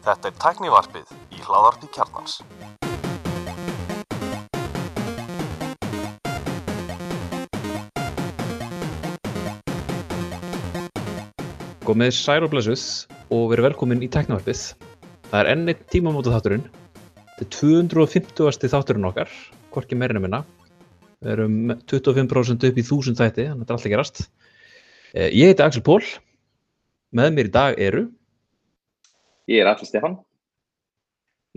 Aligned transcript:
Þetta 0.00 0.28
er 0.28 0.34
tæknivarpið 0.38 1.08
í 1.34 1.40
hláðarpi 1.42 1.88
kjarnans. 1.90 2.36
Gómið 11.82 12.14
sæl 12.14 12.46
og 12.46 13.50
verið 13.50 13.66
velkomin 13.66 14.06
í 14.06 14.10
tæknivarpið. 14.14 14.62
Það 15.32 15.40
er 15.40 15.50
enn 15.50 15.66
einn 15.66 15.82
tímamóta 15.90 16.30
þátturinn. 16.36 16.62
Þetta 17.40 17.42
er 17.42 17.50
250. 17.58 18.70
þátturinn 18.70 19.10
okkar, 19.10 19.34
hvorki 19.74 19.98
meirinu 19.98 20.22
minna. 20.22 20.44
Við 21.26 21.34
erum 21.34 21.58
25% 21.90 22.70
upp 22.70 22.78
í 22.78 22.86
1000 22.86 23.18
þætti, 23.18 23.50
þannig 23.50 23.58
að 23.58 23.66
þetta 23.66 23.74
er 23.74 23.78
alltaf 23.80 23.94
gerast. 23.98 24.26
Eh, 25.10 25.30
Ég 25.34 25.50
heiti 25.50 25.66
Axel 25.66 25.82
Pól. 25.82 26.04
Með 27.10 27.32
mér 27.34 27.48
í 27.48 27.54
dag 27.54 27.78
eru 27.82 28.04
Ég 29.50 29.64
er 29.64 29.66
Alli 29.66 29.86
Stefán. 29.88 30.12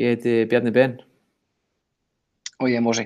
Ég 0.01 0.15
heiti 0.15 0.47
Bjarni 0.49 0.71
Ben. 0.73 0.95
Og 2.57 2.71
ég 2.71 2.79
er 2.79 2.81
Mósi. 2.81 3.05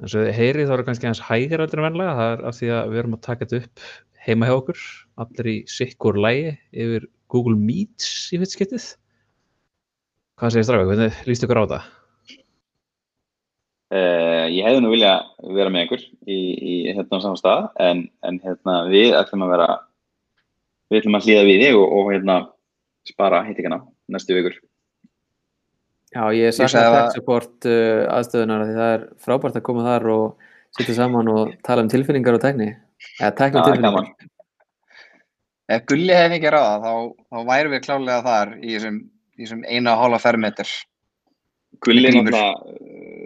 eins 0.00 0.14
og 0.16 0.24
þið 0.24 0.38
heyrið 0.38 0.70
þá 0.70 0.74
eru 0.78 0.86
kannski 0.86 1.08
hans 1.10 1.20
hægir 1.26 1.60
aldrei 1.60 1.82
venlega. 1.84 2.14
Það 2.16 2.32
er 2.32 2.44
af 2.48 2.56
því 2.56 2.70
að 2.72 2.92
við 2.94 3.00
erum 3.02 3.16
að 3.18 3.26
taka 3.26 3.44
þetta 3.50 3.60
upp 3.60 3.82
heima 4.24 4.48
hjá 4.48 4.54
okkur. 4.56 4.86
Allir 5.20 5.50
í 5.52 5.56
sikkur 5.68 6.16
lægi 6.16 6.54
yfir 6.72 7.06
Google 7.28 7.60
Meets 7.60 8.08
í 8.32 8.40
fyrst 8.40 8.56
skiptið. 8.56 8.88
Hvað 10.40 10.54
segir 10.54 10.68
strafið? 10.70 10.94
Hvernig 10.94 11.20
líst 11.28 11.44
ykkur 11.44 11.60
á 11.60 11.64
þetta? 11.66 11.82
Uh, 13.90 14.46
ég 14.48 14.64
hefði 14.64 14.80
nú 14.80 14.94
vilja 14.94 15.12
vera 15.42 15.68
með 15.68 15.84
einhver 15.84 16.08
í, 16.24 16.40
í 16.56 16.74
hérna 16.94 17.20
á 17.20 17.24
saman 17.26 17.40
stað 17.42 17.64
en, 17.84 18.04
en 18.24 18.40
hérna 18.40 18.80
við 18.88 19.16
ætlum 19.18 19.44
að 19.44 19.56
vera 19.58 19.70
við 20.90 21.00
ætlum 21.00 21.18
að 21.18 21.26
hlýða 21.28 21.46
við 21.46 21.62
þig 21.64 21.78
og, 21.78 21.94
og 21.98 22.10
hérna 22.14 22.36
spara 23.08 23.44
hittingana 23.46 23.80
næstu 24.10 24.36
vikur. 24.36 24.58
Já, 26.10 26.24
ég 26.34 26.54
sakna 26.56 26.82
að- 26.88 26.96
tech 26.96 27.16
support 27.20 27.68
uh, 27.70 28.02
aðstöðunar 28.16 28.64
af 28.64 28.68
því 28.70 28.78
það 28.80 28.94
er 28.96 29.04
frábært 29.22 29.58
að 29.60 29.66
koma 29.68 29.86
þar 29.86 30.08
og 30.10 30.48
sitja 30.78 30.96
saman 30.98 31.30
og 31.30 31.54
tala 31.66 31.84
um 31.86 31.90
tilfinningar 31.92 32.38
og 32.38 32.42
tækni. 32.42 32.72
Eða 33.20 33.32
tækni 33.38 33.60
Já, 33.60 33.62
og 33.62 33.70
tilfinningar. 33.70 34.28
Ef 35.70 35.84
Gulli 35.86 36.14
hefði 36.18 36.40
ekki 36.40 36.50
ráða, 36.50 36.78
þá, 36.82 36.92
þá 37.30 37.38
værum 37.46 37.74
við 37.76 37.82
klálega 37.84 38.22
þar 38.26 38.48
í 38.58 38.72
þessum, 38.74 38.96
í 39.38 39.44
þessum 39.44 39.60
eina 39.70 39.92
og 39.94 40.00
hálfa 40.02 40.18
fermeter. 40.24 40.72
Gulli 41.86 42.10
náttúrulega 42.10 42.48
uh, 42.58 43.20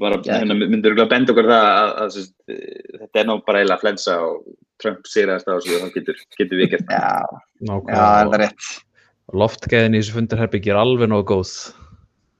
bara 0.00 0.22
Já. 0.24 0.38
hérna, 0.40 0.56
myndur 0.56 0.96
að 0.96 1.10
benda 1.12 1.34
okkur 1.34 1.50
það 1.52 1.66
að, 1.68 1.90
að, 2.00 2.16
að, 2.16 2.16
að 2.48 3.02
þetta 3.04 3.20
er 3.20 3.28
nú 3.28 3.36
bara 3.44 3.60
eiginlega 3.60 3.82
flensa 3.84 4.16
og 4.24 4.40
Trump 4.82 5.00
sigrast 5.08 5.48
á 5.48 5.50
þessu 5.54 5.72
og 5.78 5.82
þá 5.84 5.88
getur, 5.98 6.16
getur 6.38 6.56
við 6.60 6.68
gert 6.74 6.86
það. 6.90 6.98
Já, 6.98 7.02
já, 7.24 7.28
Nákvæmlega. 7.70 8.04
það 8.04 8.34
er 8.38 8.42
rétt. 8.44 8.62
Loftgæðin 9.34 9.96
í 9.96 9.98
þessu 10.02 10.16
fundarherbyggi 10.18 10.70
er 10.74 10.80
alveg 10.82 11.08
nógu 11.12 11.26
góð. 11.32 11.52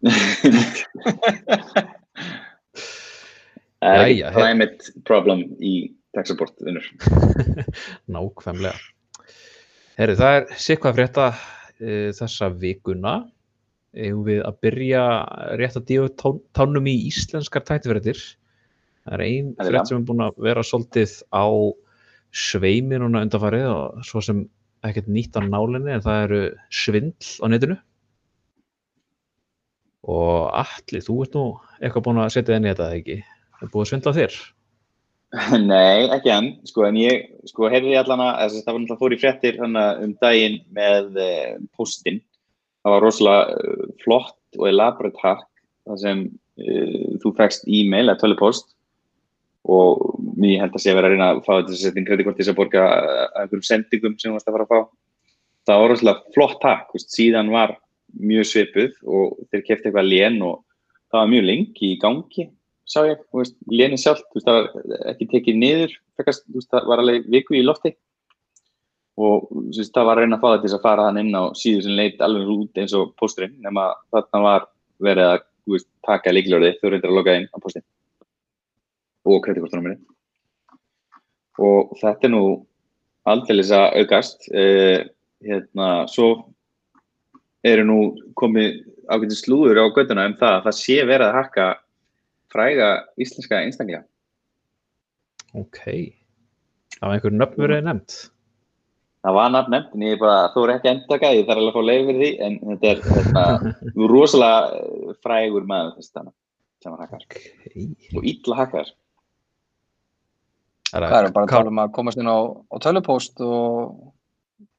Það 3.84 4.00
er 4.08 4.32
climate 4.32 4.92
problem 5.04 5.42
í 5.60 5.92
support 6.24 6.54
vinnur. 6.64 6.86
Nákvæmlega. 8.14 8.76
Herri, 9.98 10.14
það 10.18 10.36
er 10.38 10.46
sikvað 10.58 10.96
frétta 10.98 11.26
uh, 11.34 12.08
þessa 12.16 12.48
vikuna. 12.58 13.16
Eigum 13.94 14.24
við 14.26 14.40
að 14.42 14.56
byrja 14.64 15.02
rétt 15.60 15.76
að 15.78 15.84
díu 15.90 16.06
tánum 16.56 16.88
í 16.90 16.96
íslenskar 17.10 17.62
tættifréttir. 17.66 18.18
Það 19.04 19.14
er 19.18 19.22
ein 19.26 19.50
Endilega. 19.52 19.70
frétt 19.70 19.90
sem 19.90 20.00
er 20.00 20.06
búin 20.08 20.24
að 20.24 20.40
vera 20.48 20.64
svolítið 20.66 21.12
á 21.30 21.44
sveimi 22.34 22.98
núna 22.98 23.22
undanfarið 23.24 23.66
og 23.70 24.06
svo 24.06 24.22
sem 24.24 24.44
ekkert 24.84 25.08
nýtt 25.08 25.38
á 25.38 25.40
nálinni 25.40 25.94
en 25.94 26.04
það 26.04 26.24
eru 26.26 26.40
svindl 26.74 27.30
á 27.40 27.46
netinu. 27.52 27.78
Og 30.04 30.50
Atli, 30.52 31.00
þú 31.00 31.22
ert 31.24 31.38
nú 31.38 31.44
eitthvað 31.80 32.04
búin 32.08 32.20
að 32.20 32.34
setja 32.34 32.58
í 32.58 32.66
þetta, 32.66 32.90
ekki? 32.98 33.16
Það 33.54 33.64
er 33.66 33.72
búið 33.72 33.84
að 33.84 33.90
svindla 33.92 34.14
þér. 34.18 34.36
Nei, 35.70 36.04
ekki 36.14 36.30
enn, 36.30 36.50
sko, 36.68 36.84
en 36.86 36.98
ég, 37.00 37.24
sko, 37.48 37.70
heyrði 37.72 37.96
allan 37.98 38.22
að, 38.22 38.36
þess 38.42 38.58
að 38.58 38.66
það 38.66 38.74
var 38.74 38.82
náttúrulega 38.82 39.00
fór 39.00 39.16
í 39.16 39.56
þannig 39.58 40.04
um 40.04 40.14
daginn 40.20 40.60
með 40.76 41.20
eh, 41.24 41.56
postin. 41.78 42.20
Það 42.84 42.94
var 42.94 43.04
rosalega 43.06 43.56
eh, 43.56 43.84
flott 44.04 44.60
og 44.60 44.68
elaborate 44.68 45.22
hack, 45.24 45.48
þar 45.88 46.00
sem 46.04 46.22
eh, 46.60 47.08
þú 47.22 47.34
fækst 47.40 47.66
e-mail 47.66 48.06
eða 48.06 48.20
tölupost 48.20 48.74
og 49.64 50.04
mér 50.40 50.64
held 50.64 50.76
að 50.76 50.82
sé 50.84 50.92
að 50.92 50.98
vera 50.98 51.10
að 51.10 51.14
reyna 51.14 51.30
að 51.32 51.40
fá 51.46 51.52
þetta 51.54 51.94
inn 52.00 52.08
kreditkort 52.08 52.38
til 52.38 52.44
þess 52.44 52.52
að 52.54 52.60
borga 52.60 52.84
eh, 52.98 53.24
einhverjum 53.40 53.68
sendingum 53.68 54.18
sem 54.18 54.30
þú 54.30 54.36
varst 54.36 54.50
að 54.50 54.58
fara 54.58 54.66
að 54.66 54.72
fá. 54.74 54.80
Það 55.64 55.80
var 55.80 55.92
rosalega 55.94 56.34
flott 56.34 56.66
veist, 56.92 57.14
síðan 57.14 57.52
var 57.54 57.78
mjög 58.14 58.50
svipuð 58.50 58.98
og 59.08 59.38
þeir 59.50 59.64
kefti 59.68 59.90
eitthvað 59.90 60.10
lén 60.10 60.42
og 60.44 60.60
það 61.10 61.20
var 61.20 61.32
mjög 61.32 61.48
lengi 61.48 61.90
í 61.94 61.98
gangi 62.02 62.48
sá 62.84 63.04
ég, 63.08 63.20
léni 63.72 63.98
sjálf, 64.00 64.22
veist, 64.34 64.46
það 64.46 64.58
var 64.58 65.06
ekki 65.12 65.28
tekið 65.32 65.60
niður, 65.60 65.94
fekast, 66.18 66.44
veist, 66.52 66.70
það 66.72 66.90
var 66.90 67.02
alveg 67.02 67.28
viku 67.32 67.56
í 67.58 67.64
lofti. 67.64 67.94
Og 69.20 69.48
veist, 69.70 69.92
það 69.94 70.08
var 70.08 70.18
að 70.18 70.26
reyna 70.26 70.38
að 70.38 70.44
fá 70.44 70.48
það 70.50 70.56
til 70.58 70.68
þess 70.68 70.78
að 70.78 70.86
fara 70.88 71.08
hann 71.08 71.20
inn 71.22 71.34
á 71.38 71.42
síðu 71.58 71.84
sem 71.86 71.98
leit 71.98 72.24
alveg 72.24 72.54
út 72.54 72.80
eins 72.82 72.96
og 72.98 73.12
pósturinn, 73.20 73.56
nema 73.64 73.92
þarna 74.12 74.44
var 74.48 74.70
verið 75.04 75.32
að, 75.32 75.50
taka 76.04 76.32
líkilorði 76.34 76.74
þau 76.76 76.90
reyndir 76.90 77.08
að 77.08 77.16
loka 77.16 77.34
inn 77.38 77.46
á 77.48 77.56
póstin 77.56 77.84
og 79.24 79.38
kreditkortunumri 79.46 79.94
og 81.62 81.94
þetta 82.00 82.28
er 82.28 82.32
nú 82.34 82.44
aldrei 83.30 83.62
að 83.62 84.00
aukast 84.00 84.48
eh, 84.52 85.06
hérna, 85.44 86.08
svo 86.10 86.30
eru 87.64 87.86
nú 87.88 87.98
komið 88.38 88.82
ágætið 89.08 89.38
slúður 89.38 89.80
á 89.80 89.94
göttuna 89.94 90.26
um 90.28 90.36
það 90.40 90.58
að 90.58 90.66
það 90.66 90.78
sé 90.80 90.98
verið 91.04 91.26
að 91.28 91.38
hakka 91.38 91.66
fræga 92.52 92.90
íslenska 93.20 93.62
einstaklega. 93.62 94.04
Ok. 95.54 95.80
Það 96.94 97.08
var 97.08 97.16
einhver 97.16 97.34
nöfn 97.34 97.64
verið 97.64 97.84
nefnt. 97.88 98.16
Það 99.24 99.36
var 99.38 99.52
nafn 99.54 99.72
nefnt, 99.72 99.92
en 99.96 100.02
ég 100.04 100.18
bara, 100.20 100.50
þú 100.52 100.62
er 100.66 100.70
ekki 100.74 100.90
endaka, 100.90 101.30
ég 101.32 101.46
þarf 101.48 101.60
alveg 101.62 101.70
að 101.70 101.76
fá 101.78 101.88
leið 101.88 102.08
fyrir 102.10 102.20
því, 102.20 102.30
en 102.44 102.56
þetta 102.68 102.90
er 102.90 102.98
þetta, 103.06 103.44
rosalega 104.12 104.80
eh, 104.80 105.14
frægur 105.24 105.68
maður 105.70 105.94
þess 105.96 106.12
þannig 106.18 106.34
sem 106.84 106.92
hann 106.92 107.06
hakkar. 107.06 107.24
Ok. 107.24 108.18
Og 108.18 108.28
illa 108.28 108.58
hakkar. 108.58 108.90
Hvað 110.94 111.26
er 111.26 111.32
bara 111.34 111.46
að 111.48 111.54
tala 111.54 111.72
um 111.72 111.80
að 111.82 111.94
komast 111.96 112.20
inn 112.20 112.30
á, 112.30 112.38
á 112.70 112.76
tölupóst 112.82 113.40
og, 113.42 113.94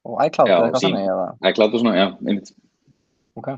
og 0.06 0.20
iCloud 0.24 0.48
eða 0.48 0.68
eitthvað 0.68 0.84
þannig 0.86 1.10
eða? 1.12 1.26
Það 1.42 1.56
klátt 1.58 1.74
og 1.76 1.82
svona, 1.82 1.96
já, 1.98 2.06
einmitt. 2.24 2.52
Ok. 3.36 3.50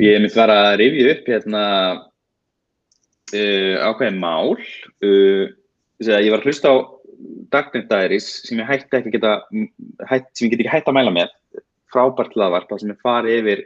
Ég 0.00 0.16
er 0.16 0.22
mitt 0.24 0.36
var 0.38 0.52
að 0.52 0.68
rifja 0.80 1.10
upp 1.12 1.26
hérna 1.28 1.64
uh, 3.36 3.74
ákveðin 3.84 4.22
mál. 4.22 4.54
Uh, 5.04 5.50
ég 6.00 6.30
var 6.32 6.40
að 6.40 6.48
hlusta 6.48 6.72
á 6.72 6.76
Darknet 7.52 7.90
Diaries 7.90 8.28
sem 8.46 8.60
ég 8.62 8.68
hætti 8.68 8.96
ekki 8.96 9.10
að 9.10 9.16
geta, 9.18 9.34
hætt, 10.08 10.30
sem 10.32 10.46
ég 10.46 10.54
get 10.54 10.62
ekki 10.64 10.72
hætt 10.78 10.88
að 10.88 10.96
mæla 10.96 11.12
með. 11.12 11.34
Frábært 11.92 12.36
hlaðvarp, 12.36 12.70
það 12.70 12.82
sem 12.82 12.94
ég 12.94 13.04
fari 13.04 13.36
yfir 13.42 13.64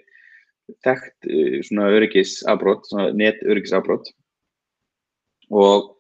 þekkt 0.87 1.31
uh, 1.31 1.57
svona 1.69 1.91
öryggisafbrot, 1.95 2.91
svona 2.91 3.11
net 3.15 3.43
öryggisafbrot. 3.47 4.11
Og 5.53 5.93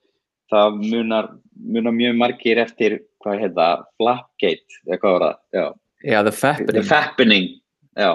það 0.53 0.79
munar, 0.83 1.31
munar 1.57 1.95
mjög 1.97 2.19
margir 2.21 2.61
eftir, 2.63 3.01
hvað 3.23 3.47
heita, 3.47 3.69
Flapgate, 4.01 4.81
eða 4.89 5.01
hvað 5.03 5.17
var 5.17 5.25
það? 5.27 5.39
Já. 5.59 5.67
Já, 6.03 6.19
The 6.19 6.31
The 6.31 6.37
Fappening. 6.39 6.89
Fappening, 6.91 7.49
já. 7.97 8.13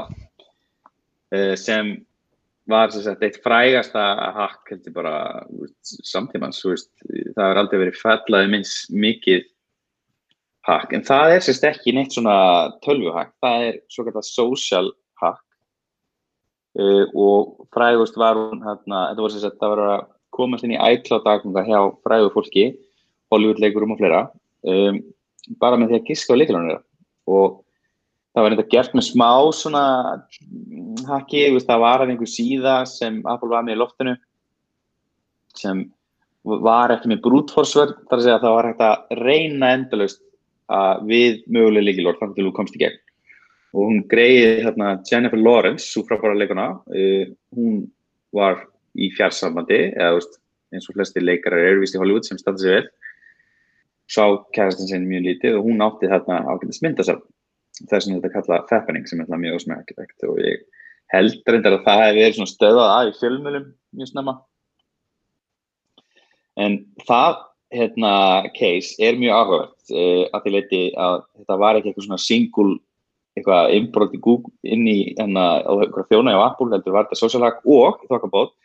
Uh, 1.27 1.55
sem 1.59 1.95
var 2.67 2.91
sagt, 2.91 3.23
eitt 3.23 3.39
frægasta 3.43 4.03
hakk 4.35 4.71
heldur 4.73 4.95
bara 4.95 5.15
samtímans, 6.07 6.59
veist, 6.67 6.89
það 7.05 7.43
hefur 7.43 7.61
aldrei 7.61 7.81
verið 7.83 8.01
fallaði 8.01 8.51
minns 8.51 8.73
mikið 8.91 9.45
hakk, 10.67 10.95
en 10.95 11.05
það 11.07 11.35
er 11.35 11.45
sérst 11.45 11.67
ekki 11.67 11.95
neitt 11.95 12.15
svona 12.15 12.37
tölvuhakk, 12.83 13.31
það 13.43 13.67
er 13.69 13.79
svo 13.93 14.07
kallar 14.07 14.27
social 14.27 14.91
hakk 15.21 15.43
uh, 16.81 17.05
og 17.15 17.69
frægust 17.75 18.19
var 18.19 18.39
hún 18.39 18.63
hérna, 18.65 19.07
þetta 19.13 19.23
var 19.23 19.35
sérst 19.35 19.61
það 19.61 19.75
var 19.75 19.83
að 19.87 20.05
komast 20.37 20.67
inn 20.67 20.75
í 20.75 20.81
iCloud 20.97 21.27
aðganga 21.27 21.63
hjá 21.69 21.79
frægu 22.03 22.33
fólki, 22.35 22.67
Hollywood-leikurum 23.33 23.93
og 23.95 24.01
fleira, 24.01 24.25
um, 24.67 24.99
bara 25.61 25.79
með 25.79 25.91
því 25.91 25.99
að 25.99 26.11
giska 26.11 26.35
á 26.35 26.39
leikilunum 26.39 26.69
þeirra. 26.71 26.83
Og 27.27 27.57
það 28.37 28.45
var 28.45 28.55
þetta 28.55 28.71
gert 28.75 28.95
með 28.95 29.05
smá 29.07 29.31
svona 29.57 29.83
haki, 31.09 31.43
það 31.65 31.83
var 31.83 32.03
að 32.03 32.13
einhver 32.13 32.31
síða 32.31 32.77
sem 32.89 33.19
Apple 33.25 33.51
var 33.51 33.65
með 33.65 33.77
í 33.77 33.81
loftinu 33.81 34.15
sem 35.57 35.87
var 36.47 36.93
ekki 36.93 37.11
með 37.11 37.23
brútforsvörð, 37.25 37.95
þar 38.07 38.19
að 38.19 38.23
segja 38.23 38.37
að 38.37 38.45
það 38.45 38.55
var 38.55 38.69
hægt 38.69 38.85
að 38.85 39.19
reyna 39.25 39.73
endalaust 39.75 40.21
að 40.71 41.03
við 41.09 41.41
mögulega 41.51 41.87
líkilort 41.87 42.21
þannig 42.21 42.37
til 42.37 42.47
þú 42.47 42.53
komst 42.55 42.77
í 42.77 42.81
gegn. 42.83 42.99
Og 43.75 43.89
hún 43.89 44.03
greiði 44.11 44.63
hérna 44.63 44.93
Jennifer 45.07 45.41
Lawrence, 45.41 45.89
svo 45.89 46.05
frábæra 46.07 46.37
leikuna 46.37 46.69
uh, 46.77 47.25
hún 47.57 47.81
var 48.35 48.63
í 48.97 49.09
fjarsambandi 49.15 49.81
eða 49.89 50.15
veist, 50.17 50.39
eins 50.73 50.87
og 50.89 50.97
flesti 50.97 51.23
leikarar 51.23 51.65
eru 51.71 51.83
vist 51.83 51.97
í 51.97 52.01
Hollywood 52.01 52.27
sem 52.27 52.39
standa 52.39 52.61
sig 52.61 52.77
vel 52.77 52.87
sá 54.07 54.23
kærastin 54.55 54.89
sinni 54.89 55.09
mjög 55.09 55.25
lítið 55.27 55.57
og 55.59 55.67
hún 55.67 55.83
átti 55.83 56.09
þarna 56.11 56.43
ákveðins 56.47 56.83
myndasafn 56.85 57.25
það 57.85 58.03
sem 58.03 58.17
þetta 58.17 58.33
kalla 58.33 58.59
fappening 58.69 59.07
sem 59.09 59.21
er 59.21 59.41
mjög 59.41 59.59
ósmægt 59.59 60.27
og 60.27 60.39
ég 60.41 60.63
held 61.13 61.41
reyndar 61.47 61.77
að 61.77 61.85
það 61.85 62.03
hefur 62.03 62.19
verið 62.21 62.37
svona 62.37 62.53
stöðað 62.53 62.93
að 62.93 63.09
í 63.09 63.13
fjölmjölum 63.19 63.67
mjög 63.97 64.11
snemma. 64.11 64.33
En 66.57 66.79
það 67.07 67.37
hérna 67.77 68.11
case 68.55 68.95
er 69.03 69.19
mjög 69.19 69.37
áhugavert 69.37 69.93
uh, 69.93 70.23
að 70.33 70.43
því 70.43 70.53
leiti 70.55 70.81
að 70.95 71.17
þetta 71.37 71.59
var 71.63 71.77
ekki 71.77 71.91
eitthvað 71.91 72.07
svona 72.07 72.23
single 72.23 72.77
eitthvað 73.37 73.73
innbrot 73.77 74.15
í 74.15 74.21
Google 74.23 74.53
inn 74.65 74.87
í 74.89 74.97
hérna 75.11 75.45
á 75.61 75.71
þjóna 76.09 76.33
á 76.33 76.47
Apple 76.47 76.71
heldur 76.73 76.95
var 76.95 77.05
þetta 77.05 77.19
social 77.19 77.43
hack 77.45 77.61
og 77.67 78.01
þokkabót 78.09 78.55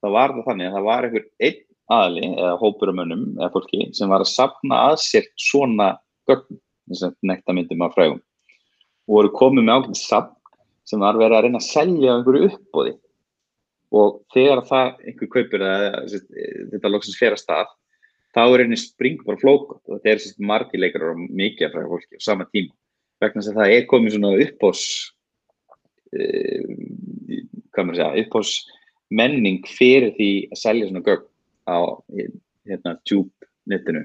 þá 0.00 0.08
var 0.14 0.34
það 0.36 0.46
þannig 0.48 0.70
að 0.70 0.76
það 0.76 0.88
var 0.88 1.08
einhver 1.08 1.26
einn 1.48 1.60
aðli 1.92 2.28
eða 2.32 2.58
hópur 2.60 2.92
af 2.92 2.98
mönnum 2.98 3.24
eða 3.38 3.52
fólki 3.54 3.88
sem 3.96 4.10
var 4.12 4.24
að 4.24 4.32
sapna 4.32 4.80
að 4.90 4.98
sér 5.04 5.28
svona 5.40 5.92
gögn, 6.30 6.60
þess 6.90 7.06
að 7.08 7.16
nekta 7.30 7.56
myndum 7.56 7.84
af 7.86 7.94
frægum. 7.96 8.20
Og 9.08 9.16
voru 9.18 9.32
komið 9.36 9.66
með 9.66 9.78
ákveðin 9.78 10.00
sapn 10.00 10.58
sem 10.88 11.02
var 11.02 11.18
verið 11.20 11.38
að 11.38 11.46
reyna 11.46 11.60
að 11.60 11.68
selja 11.68 12.16
einhverju 12.16 12.50
uppbóði 12.50 12.96
og 13.92 14.20
þegar 14.32 14.62
það 14.66 15.06
einhver 15.06 15.30
kaupir 15.34 15.64
að 15.68 15.86
þetta 16.72 16.90
loksins 16.90 17.18
fer 17.20 17.36
að 17.36 17.42
stað 17.42 17.72
þá 18.32 18.42
er 18.44 18.64
einnig 18.64 18.80
spring 18.80 19.18
bara 19.26 19.40
flókot 19.40 19.82
og 19.84 19.98
þetta 19.98 20.12
er 20.12 20.22
sérst 20.22 20.40
margileikar 20.52 21.10
og 21.10 21.24
mikið 21.28 21.66
af 21.68 21.74
frægum 21.74 21.92
fólki 21.92 22.16
á 22.16 22.20
sama 22.24 22.46
tíma. 22.48 22.72
Vegna 23.22 23.42
þess 23.42 23.52
að 23.52 23.58
það 23.60 23.74
er 23.74 23.90
komið 23.90 24.16
svona 24.16 24.32
uppbós 24.46 24.84
uh, 26.16 26.62
hvað 27.72 27.86
maður 27.88 28.00
segja 28.00 28.24
uppbós 28.24 28.54
menning 29.12 29.68
fyrir 29.68 30.14
því 30.16 30.30
að 30.48 30.62
selja 30.62 30.88
svona 30.88 31.04
gögn 31.06 31.28
á 31.68 31.78
hérna 32.66 32.96
tube 33.08 33.30
netinu 33.70 34.04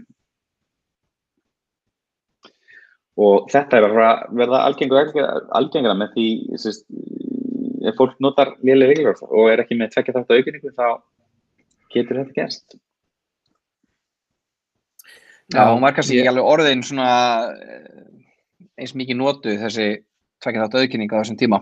og 3.18 3.48
þetta 3.50 3.80
er 3.80 3.88
að 3.88 3.96
verða 4.38 4.60
algengra 4.68 5.96
með 5.98 6.12
því 6.14 6.26
sérst, 6.62 6.84
ef 7.88 7.96
fólk 7.98 8.18
notar 8.22 8.52
liðlega 8.62 8.94
reglur 8.94 9.24
og 9.30 9.50
er 9.50 9.64
ekki 9.64 9.78
með 9.80 9.96
tvekja 9.96 10.14
þátt 10.20 10.34
að 10.34 10.42
aukinningu 10.42 10.74
þá 10.78 10.88
getur 11.94 12.20
þetta 12.20 12.36
gerst. 12.36 12.76
Já, 15.56 15.64
hún 15.72 15.82
var 15.82 15.96
kannski 15.96 16.20
ekki 16.20 16.30
alveg 16.30 16.46
orðin 16.52 16.84
svona 16.84 17.08
eins 18.78 18.94
mikið 19.00 19.18
notu 19.18 19.54
þessi 19.62 19.88
tvekja 20.44 20.66
þátt 20.68 20.82
aukinning 20.84 21.14
á 21.16 21.18
þessum 21.22 21.40
tíma 21.40 21.62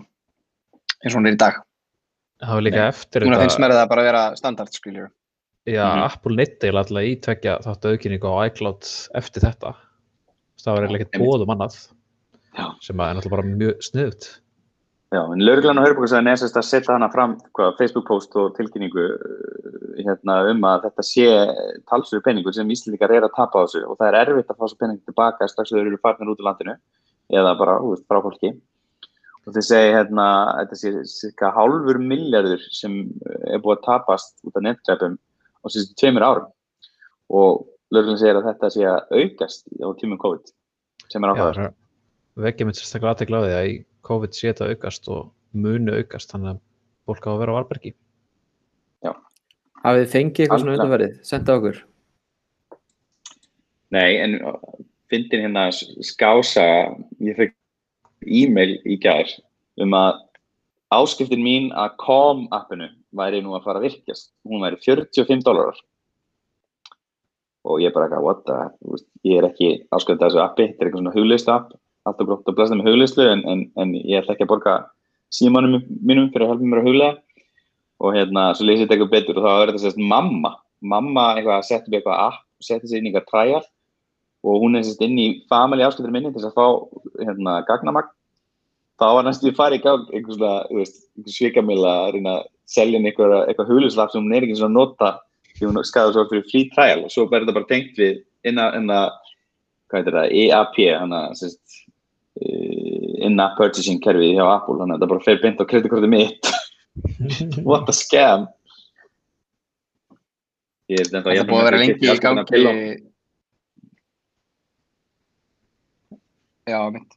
eins 1.00 1.14
og 1.14 1.20
hún 1.20 1.30
er 1.30 1.36
í 1.38 1.40
dag. 1.40 1.60
Það 2.42 2.52
var 2.58 2.64
líka 2.66 2.82
Nei. 2.82 2.88
eftir 2.90 3.24
Núna 3.24 3.36
þetta- 3.38 3.46
finnst 3.46 3.60
mér 3.62 3.72
það 3.78 3.88
bara 3.88 4.02
að 4.02 4.08
vera 4.10 4.24
standard, 4.36 4.72
skiljur 4.76 5.08
Já, 5.66 5.82
Mhm. 5.82 6.02
Apple 6.06 6.36
neytti 6.36 6.68
eiginlega 6.68 6.84
alltaf 6.84 7.02
í 7.02 7.20
tvekja 7.26 7.58
þáttu 7.64 7.90
auðkynningu 7.90 8.30
á 8.30 8.46
iCloud 8.46 8.82
eftir 9.18 9.42
þetta. 9.42 9.74
Það 10.62 10.74
var 10.74 10.82
eiginlega 10.86 11.06
ekkert 11.06 11.22
bóðum 11.22 11.52
annað 11.54 11.74
Já. 12.56 12.66
sem 12.80 13.00
er 13.00 13.14
náttúrulega 13.14 13.30
bara 13.30 13.50
mjög 13.50 13.82
sniðut. 13.82 14.28
Já, 15.14 15.22
en 15.32 15.38
lauruglan 15.38 15.78
og 15.78 15.86
hörbúkarsæðin 15.86 16.28
er 16.28 16.38
sérst 16.38 16.56
að 16.58 16.66
setja 16.66 16.92
hana 16.94 17.08
fram 17.08 17.36
hvað, 17.54 17.76
Facebook-post 17.78 18.34
og 18.36 18.56
tilkynningu 18.56 19.04
uh, 19.14 20.02
hérna, 20.02 20.50
um 20.50 20.64
að 20.66 20.86
þetta 20.86 21.04
sé 21.06 21.26
talsverður 21.86 22.24
peningur 22.26 22.54
sem 22.54 22.68
Íslandikar 22.74 23.14
er 23.14 23.22
að 23.22 23.36
tapa 23.36 23.62
á 23.62 23.64
þessu 23.66 23.84
og 23.86 23.98
það 24.00 24.08
er 24.08 24.18
erfitt 24.22 24.50
að 24.50 24.58
fá 24.58 24.64
þessu 24.66 24.80
pening 24.80 24.98
tilbaka 25.06 25.48
strax 25.48 25.70
þegar 25.70 25.84
þeir 25.84 25.90
eru 25.92 26.00
farnir 26.02 26.32
út 26.32 26.42
úr 26.42 26.48
landinu 26.48 26.74
eða 27.38 27.54
bara 27.58 27.78
veist, 27.82 28.06
frá 28.10 28.18
fólki 28.22 28.50
og 29.46 29.54
þeir 29.54 29.66
segi 29.68 29.94
hérna 29.94 30.26
þetta 30.58 30.80
sé 30.82 30.92
cirka 31.06 31.52
hálfur 31.54 32.02
milljarður 32.02 32.66
sem 32.74 32.98
er 33.46 33.62
búið 33.62 33.78
að 33.78 33.86
tapast 33.86 34.42
út 34.42 34.58
af 34.58 34.66
netgreipum 34.66 35.16
á 35.66 35.72
síðustu 35.72 35.98
tveimur 35.98 36.26
árum 36.26 36.48
og 37.34 37.66
lauruglan 37.90 38.20
segir 38.20 38.38
að 38.38 38.48
þetta 38.52 38.72
sé 38.72 38.86
að 38.86 39.18
aukast 39.18 39.66
á 39.82 39.88
tímum 39.98 40.22
COVID 40.22 40.54
sem 41.10 41.24
er 41.26 41.32
Já, 41.32 41.34
áhugaður. 41.34 41.74
vekkja 42.46 42.68
mitt 42.68 42.78
sérstaklega 42.80 43.14
aðtekla 43.14 43.42
á 43.42 43.44
því 43.44 43.54
að 43.58 43.68
í 43.70 43.76
COVID 44.06 44.38
sé 44.38 44.50
þetta 44.52 44.70
aukast 44.72 45.10
og 45.12 45.30
muni 45.56 45.98
aukast 45.98 46.32
þannig 46.32 46.54
að 46.54 46.62
fólk 47.06 47.26
á 47.26 47.30
að 47.34 47.40
vera 47.42 47.54
á 47.54 47.58
varbergi. 47.60 47.94
Hafið 49.86 50.02
þið 50.02 50.12
fengið 50.12 50.42
eitthvað 50.42 50.62
svona 50.62 50.74
undanverið? 50.74 51.10
Senda 51.22 51.54
okkur. 51.60 51.76
Nei, 53.94 54.16
en 54.18 54.32
fyndin 55.12 55.44
hérna 55.44 55.68
skása, 56.02 56.64
ég 57.22 57.36
fekk 57.38 57.54
e-mail 58.26 58.72
í 58.82 58.96
gær 58.98 59.30
um 59.84 59.94
að 59.94 60.18
áskriftin 60.96 61.44
mín 61.44 61.68
að 61.76 61.94
Calm 62.02 62.46
appinu 62.56 62.88
væri 63.16 63.42
nú 63.44 63.54
að 63.56 63.66
fara 63.66 63.80
að 63.80 63.88
virkjast. 63.88 64.32
Hún 64.46 64.64
væri 64.64 64.80
45 64.84 65.44
dólarar. 65.46 65.78
Og 67.66 67.80
ég 67.82 67.94
bara 67.94 68.06
eitthvað, 68.06 68.24
what 68.26 68.42
the, 68.46 68.58
veist, 68.92 69.08
ég 69.26 69.40
er 69.40 69.48
ekki 69.48 69.70
áskrifin 69.90 70.22
þessu 70.22 70.42
appi, 70.42 70.68
þetta 70.68 70.84
er 70.84 70.88
eitthvað 70.88 71.02
svona 71.02 71.14
hugleistu 71.16 71.52
app, 71.54 71.72
alltaf 72.06 72.28
grótt 72.28 72.50
að 72.50 72.58
blasta 72.58 72.78
með 72.78 72.90
hugleistu, 72.92 73.24
en, 73.26 73.42
en, 73.50 73.64
en 73.82 73.94
ég 73.98 74.20
ætla 74.20 74.36
ekki 74.36 74.46
að 74.46 74.52
borga 74.52 74.76
símanum 75.34 75.80
mínum 76.06 76.28
fyrir 76.30 76.46
að 76.46 76.52
hjálpa 76.52 76.70
mér 76.70 76.82
að 76.82 76.90
huglega. 76.90 77.40
Og 77.96 78.12
hérna, 78.12 78.50
svo 78.54 78.68
lesið 78.68 78.84
þetta 78.84 78.94
eitthvað 78.94 79.14
betur 79.14 79.40
og 79.40 79.46
þá 79.46 79.52
er 79.54 79.70
þetta 79.72 79.82
sérst 79.86 80.02
mamma, 80.12 80.52
mamma 80.84 81.30
eitthvað 81.34 81.56
að 81.56 81.66
setja 81.70 81.88
upp 81.88 81.96
eitthvað 81.98 82.22
app, 82.26 82.42
setja 82.62 82.90
sér 82.90 83.00
inn 83.00 83.08
í 83.08 83.10
eitthvað 83.10 83.30
trial 83.32 83.64
og 84.46 84.62
hún 84.62 84.78
er 84.78 84.84
sérst 84.86 85.02
inn 85.02 85.16
í 85.18 85.26
family 85.50 85.84
áskiptur 85.86 86.12
minni 86.14 86.30
til 86.30 86.42
þess 86.42 86.52
að 86.52 86.58
fá 86.58 86.66
hérna, 87.24 87.56
gagnamagn 87.66 88.12
þá 88.96 89.06
var 89.18 89.26
næstu 89.26 89.50
að 89.50 89.58
fara 89.58 89.76
í 89.76 89.82
gang 89.84 90.04
einhver 90.12 90.36
svona, 90.36 90.66
þú 90.70 90.80
veist, 90.80 91.00
einhver 91.16 91.36
svikamila 91.36 91.94
að 92.02 92.12
reyna 92.16 92.34
að 92.38 92.44
selja 92.76 92.98
henni 92.98 93.12
eitthvað, 93.12 93.70
hugluslapp 93.70 94.12
sem 94.12 94.24
hún 94.24 94.36
er 94.36 94.46
ekki 94.46 94.58
svona 94.58 94.72
að 94.72 94.78
nota 94.80 95.10
því 95.56 95.68
hún 95.68 95.80
skæður 95.86 96.16
svo 96.16 96.24
fyrir 96.30 96.48
free 96.50 96.70
trial 96.72 97.04
og 97.04 97.12
svo 97.12 97.26
er 97.28 97.44
þetta 97.44 97.56
bara 97.56 97.70
tengt 97.70 98.00
við 98.00 98.22
heitir 100.00 100.16
það, 100.18 100.32
EAP 100.42 100.78
sérst 101.38 101.82
in-app 103.26 103.56
purchasing 103.56 104.00
kerfið 104.04 104.36
hjá 104.36 104.44
Apple, 104.44 104.76
þannig 104.80 104.96
að 104.96 104.98
þetta 104.98 105.10
bara 105.12 105.26
fer 105.26 105.42
beint 105.42 105.62
á 105.62 105.70
kreditkortið 105.70 106.12
mitt. 106.12 106.50
What 107.68 107.88
a 107.88 107.94
scam. 107.96 108.46
Ég 110.92 111.02
þetta 111.08 111.22
Það 111.26 111.48
búið 111.50 111.60
að 111.60 111.68
vera 111.68 111.82
lengi 111.82 112.10
í 112.12 112.18
gangi 112.22 112.96
Já, 116.66 116.80
mitt 116.90 117.15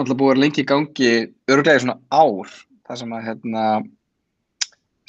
Alltaf 0.00 0.16
búið 0.16 0.24
að 0.24 0.32
vera 0.32 0.40
lengi 0.42 0.62
í 0.62 0.68
gangi 0.68 1.08
örglega 1.52 1.76
í 1.76 1.82
svona 1.82 1.98
ár 2.08 2.52
þar 2.88 2.98
sem 2.98 3.10
að 3.12 3.24
hérna 3.26 3.64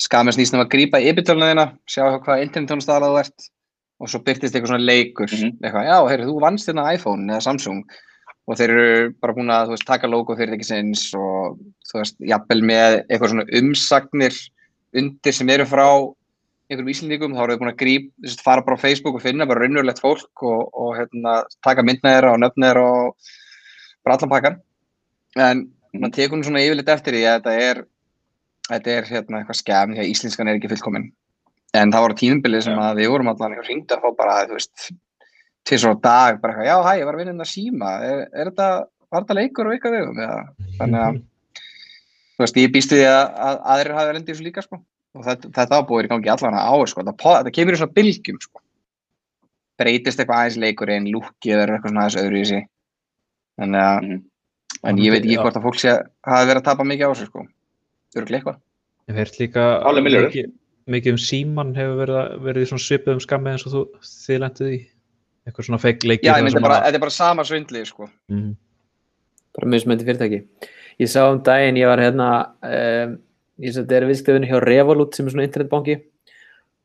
skamir 0.03 0.35
snýst 0.35 0.55
um 0.57 0.63
að 0.63 0.71
grípa 0.73 0.99
í 0.99 1.05
yfirtölunina 1.11 1.69
sjá 1.87 2.03
hvað 2.25 2.41
internettónustala 2.43 3.07
þú 3.13 3.19
ert 3.21 3.45
og 4.03 4.11
svo 4.11 4.19
byrtist 4.25 4.51
eitthvað 4.57 4.73
svona 4.73 4.87
leikur 4.89 5.29
Mhm. 5.31 5.53
eitthvað, 5.63 5.87
já, 5.87 5.97
heyrðu, 6.11 6.27
þú 6.27 6.41
vannst 6.43 6.67
hérna 6.67 6.93
iPhone 6.93 7.31
eða 7.31 7.45
Samsung 7.45 7.83
og 8.45 8.57
þeir 8.59 8.69
eru 8.73 9.13
bara 9.21 9.33
búin 9.33 9.53
að, 9.55 9.67
þú 9.69 9.75
veist, 9.77 9.85
taka 9.87 10.07
logo 10.07 10.35
fyrirtækisins 10.35 11.13
og, 11.15 11.57
þú 11.87 11.99
veist, 12.01 12.17
jafnvel 12.19 12.61
með 12.61 13.05
eitthvað 13.07 13.29
svona 13.31 13.47
umsagnir 13.61 14.35
undir 14.93 15.33
sem 15.33 15.49
eru 15.49 15.63
frá 15.63 15.87
einhverjum 16.67 16.91
íslendingum, 16.91 17.31
þá 17.31 17.43
eru 17.43 17.53
þau 17.55 17.59
búin 17.63 17.71
að 17.71 17.79
gríp, 17.79 18.11
veist, 18.19 18.41
fara 18.43 18.61
bara 18.61 18.75
á 18.75 18.83
Facebook 18.83 19.15
og 19.15 19.21
finna 19.23 19.45
bara 19.47 19.63
raunverulegt 19.63 20.03
fólk 20.03 20.43
og, 20.43 20.67
og 20.75 20.97
hérna, 20.97 21.43
taka 21.63 21.81
myndna 21.83 22.11
þeirra 22.19 22.33
og 22.35 22.39
nöfna 22.43 22.67
þeirra 22.67 22.83
og 22.91 23.15
bara 24.03 24.17
allan 24.19 24.29
pakkan. 24.35 24.61
En 25.39 25.65
maður 25.93 26.13
tekur 26.17 26.37
nú 26.39 26.45
svona 26.47 26.61
yfirleitt 26.63 26.91
eftir 26.93 27.15
því 27.17 27.23
að 27.29 27.35
þetta 27.39 27.53
er, 27.69 27.81
þetta 28.69 28.93
er 28.97 29.09
hérna 29.09 29.39
eitthvað 29.41 29.59
skefn 29.59 29.95
því 29.95 30.03
að 30.03 30.11
íslenskan 30.13 30.49
er 30.51 30.59
ekki 30.59 30.71
fullkomin. 30.73 31.07
En 31.73 31.91
það 31.93 32.03
voru 32.05 32.17
tímabilið 32.19 32.65
sem 32.67 32.77
að 32.79 32.99
við 33.01 33.09
vorum 33.09 33.31
allan 33.31 33.53
eitthvað 33.55 33.69
hringt 33.71 33.93
að 33.95 34.03
fá 34.03 34.09
bara, 34.17 34.35
þú 34.49 34.57
veist, 34.59 34.87
tvisar 35.65 35.93
á 35.93 36.03
dag, 36.03 36.41
bara 36.41 36.53
eitthvað, 36.53 36.67
já, 36.69 36.75
hæ, 36.85 36.91
ég 36.99 37.07
var 37.07 37.15
að 37.17 37.21
vinna 37.23 37.33
inn 37.33 37.45
að 37.45 37.49
síma, 37.49 37.93
er, 38.05 38.19
er 38.29 38.49
þetta, 38.51 38.67
var 39.09 39.23
þetta 39.25 39.37
leikur 39.39 39.69
á 39.69 39.75
ykkar 39.77 39.95
vegum? 39.95 40.19
Eða, 40.21 40.39
þannig 40.77 41.05
að, 41.07 41.17
þú 42.35 42.43
veist, 42.45 42.59
ég 42.61 42.73
býst 42.75 42.93
við 42.93 43.05
að, 43.09 43.23
að 43.47 43.63
aðrir 43.73 43.97
hafi 43.97 44.11
verið 44.11 44.27
þessu 44.29 44.45
líka, 44.45 44.65
sko. 44.67 44.79
Og 45.13 45.25
þetta, 45.29 45.79
búið 45.89 46.05
í 46.07 46.11
gangi 46.13 46.31
allan 46.33 46.59
að 46.59 46.69
ár, 46.77 46.91
sko. 46.93 47.05
Þetta, 47.09 47.33
þetta 47.39 47.55
kemur 47.57 47.77
í 47.77 47.81
svona 47.81 47.97
bylgjum, 47.97 48.39
sko. 48.45 48.61
Breytist 49.81 50.21
eitthvað 50.21 50.43
aðeins 50.43 50.59
leikurinn, 50.61 51.09
lúkið 51.13 51.57
er 51.63 51.73
eitthvað 51.73 51.89
svona 51.93 52.05
aðeins 52.05 52.19
öðru 52.21 52.39
í 52.43 52.45
sig. 52.51 52.67
Þannig 53.61 53.81
að, 53.87 53.99
Mhm. 54.03 54.21
En 54.83 54.97
ég 54.99 55.11
veit 55.13 55.23
ekki 55.23 55.37
hvort 55.39 55.55
að 55.59 55.63
fólk 55.67 55.79
sé 55.79 55.93
hafi 56.27 56.47
verið 56.49 56.61
að 56.61 56.67
tapa 56.69 56.83
mikið 56.83 57.05
á 57.07 57.11
þessu, 57.13 57.27
sko. 57.29 57.45
Örglega 58.17 58.39
eitthvað. 58.41 58.57
Ég 59.09 59.15
heyrt 59.19 59.39
líka 59.39 59.63
mikið, 60.07 60.49
mikið 60.95 61.11
um 61.15 61.21
síman 61.23 61.73
hefur 61.75 61.95
verið, 62.03 62.17
að- 62.23 62.41
verið 62.47 62.65
í 62.65 62.69
svona 62.71 62.85
svipuðum 62.87 63.21
skammi 63.23 63.51
eins 63.53 63.65
og 63.67 63.73
þú, 63.73 63.83
þið 64.03 64.39
lendið 64.43 64.73
í. 64.73 64.79
Eitthvað 65.47 65.65
svona 65.67 65.79
feik 65.83 66.03
leikir. 66.07 66.23
Já, 66.27 66.33
þar 66.33 66.39
ég 66.39 66.43
myndi 66.47 66.55
sem 66.57 66.61
bara, 66.63 66.75
að- 66.79 66.85
þetta 66.87 66.95
er 66.95 67.03
bara 67.05 67.17
sama 67.17 67.43
svindlið, 67.43 67.85
sko. 67.87 68.09
Mhm. 68.29 68.55
bara 69.53 69.67
mismöndi 69.69 70.05
fyrirtæki. 70.07 70.43
Ég 70.99 71.07
sá 71.09 71.29
um 71.31 71.39
daginn, 71.43 71.75
ég 71.77 71.85
var 71.85 71.99
hérna, 72.01 72.27
um, 72.63 73.19
ég 73.61 73.73
þetta 73.75 73.91
er 73.91 74.05
viðskiptavinni 74.09 74.49
hjá 74.49 74.59
Revolut 74.63 75.13
sem 75.13 75.27
er 75.27 75.31
svona 75.31 75.45
internetbanki 75.47 76.01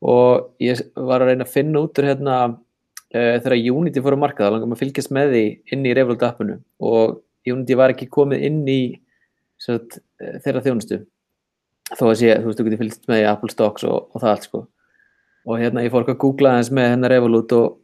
og 0.01 0.51
ég 0.61 0.79
var 0.95 1.21
að 1.21 1.31
reyna 1.31 1.45
að 1.45 1.53
finna 1.55 1.81
út 1.81 1.97
úr 1.97 2.05
hérna 2.13 2.35
uh, 3.13 3.39
þegar 3.41 3.57
Unity 3.73 4.01
fór 4.05 4.13
á 4.15 4.19
markað, 4.21 4.45
þá 4.45 4.51
langar 4.53 4.67
maður 4.69 4.77
að 4.77 4.83
fylgjast 4.83 5.11
með 5.17 5.33
því 5.33 5.43
inn 5.73 5.85
í 5.89 5.95
Revolut 5.97 6.21
appinu 6.29 6.59
og 6.79 7.21
Unity 7.53 7.77
var 7.79 7.93
ekki 7.93 8.09
komið 8.11 8.43
inn 8.49 8.59
í 8.69 8.81
sagt, 9.59 9.99
eh, 10.21 10.39
þeirra 10.43 10.63
þjónustu. 10.65 10.99
Þó 11.89 12.03
að 12.09 12.17
sé, 12.19 12.33
þú 12.35 12.49
veist, 12.49 12.59
þú 12.59 12.65
getur 12.67 12.81
fylgst 12.83 13.07
með 13.09 13.21
í 13.23 13.29
Apple 13.29 13.53
Stocks 13.53 13.85
og, 13.87 14.09
og 14.13 14.21
það 14.21 14.33
allt 14.33 14.47
sko. 14.47 14.65
Og 15.49 15.61
hérna 15.61 15.83
ég 15.83 15.93
fór 15.93 16.05
ekki 16.05 16.15
að 16.17 16.21
googla 16.23 16.53
aðeins 16.53 16.73
með 16.75 16.91
hennar 16.93 17.15
Revolut 17.15 17.55
og, 17.57 17.79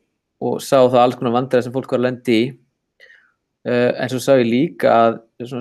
og 0.45 0.59
sá 0.61 0.77
það 0.83 1.01
alls 1.01 1.17
konar 1.19 1.35
vandræði 1.39 1.65
sem 1.65 1.75
fólk 1.75 1.91
var 1.91 2.03
að 2.03 2.07
lendi 2.09 2.37
í. 2.37 2.45
Uh, 3.65 3.89
en 3.97 4.11
svo 4.11 4.19
sá 4.21 4.35
ég 4.37 4.45
líka 4.45 4.91
að 4.93 5.15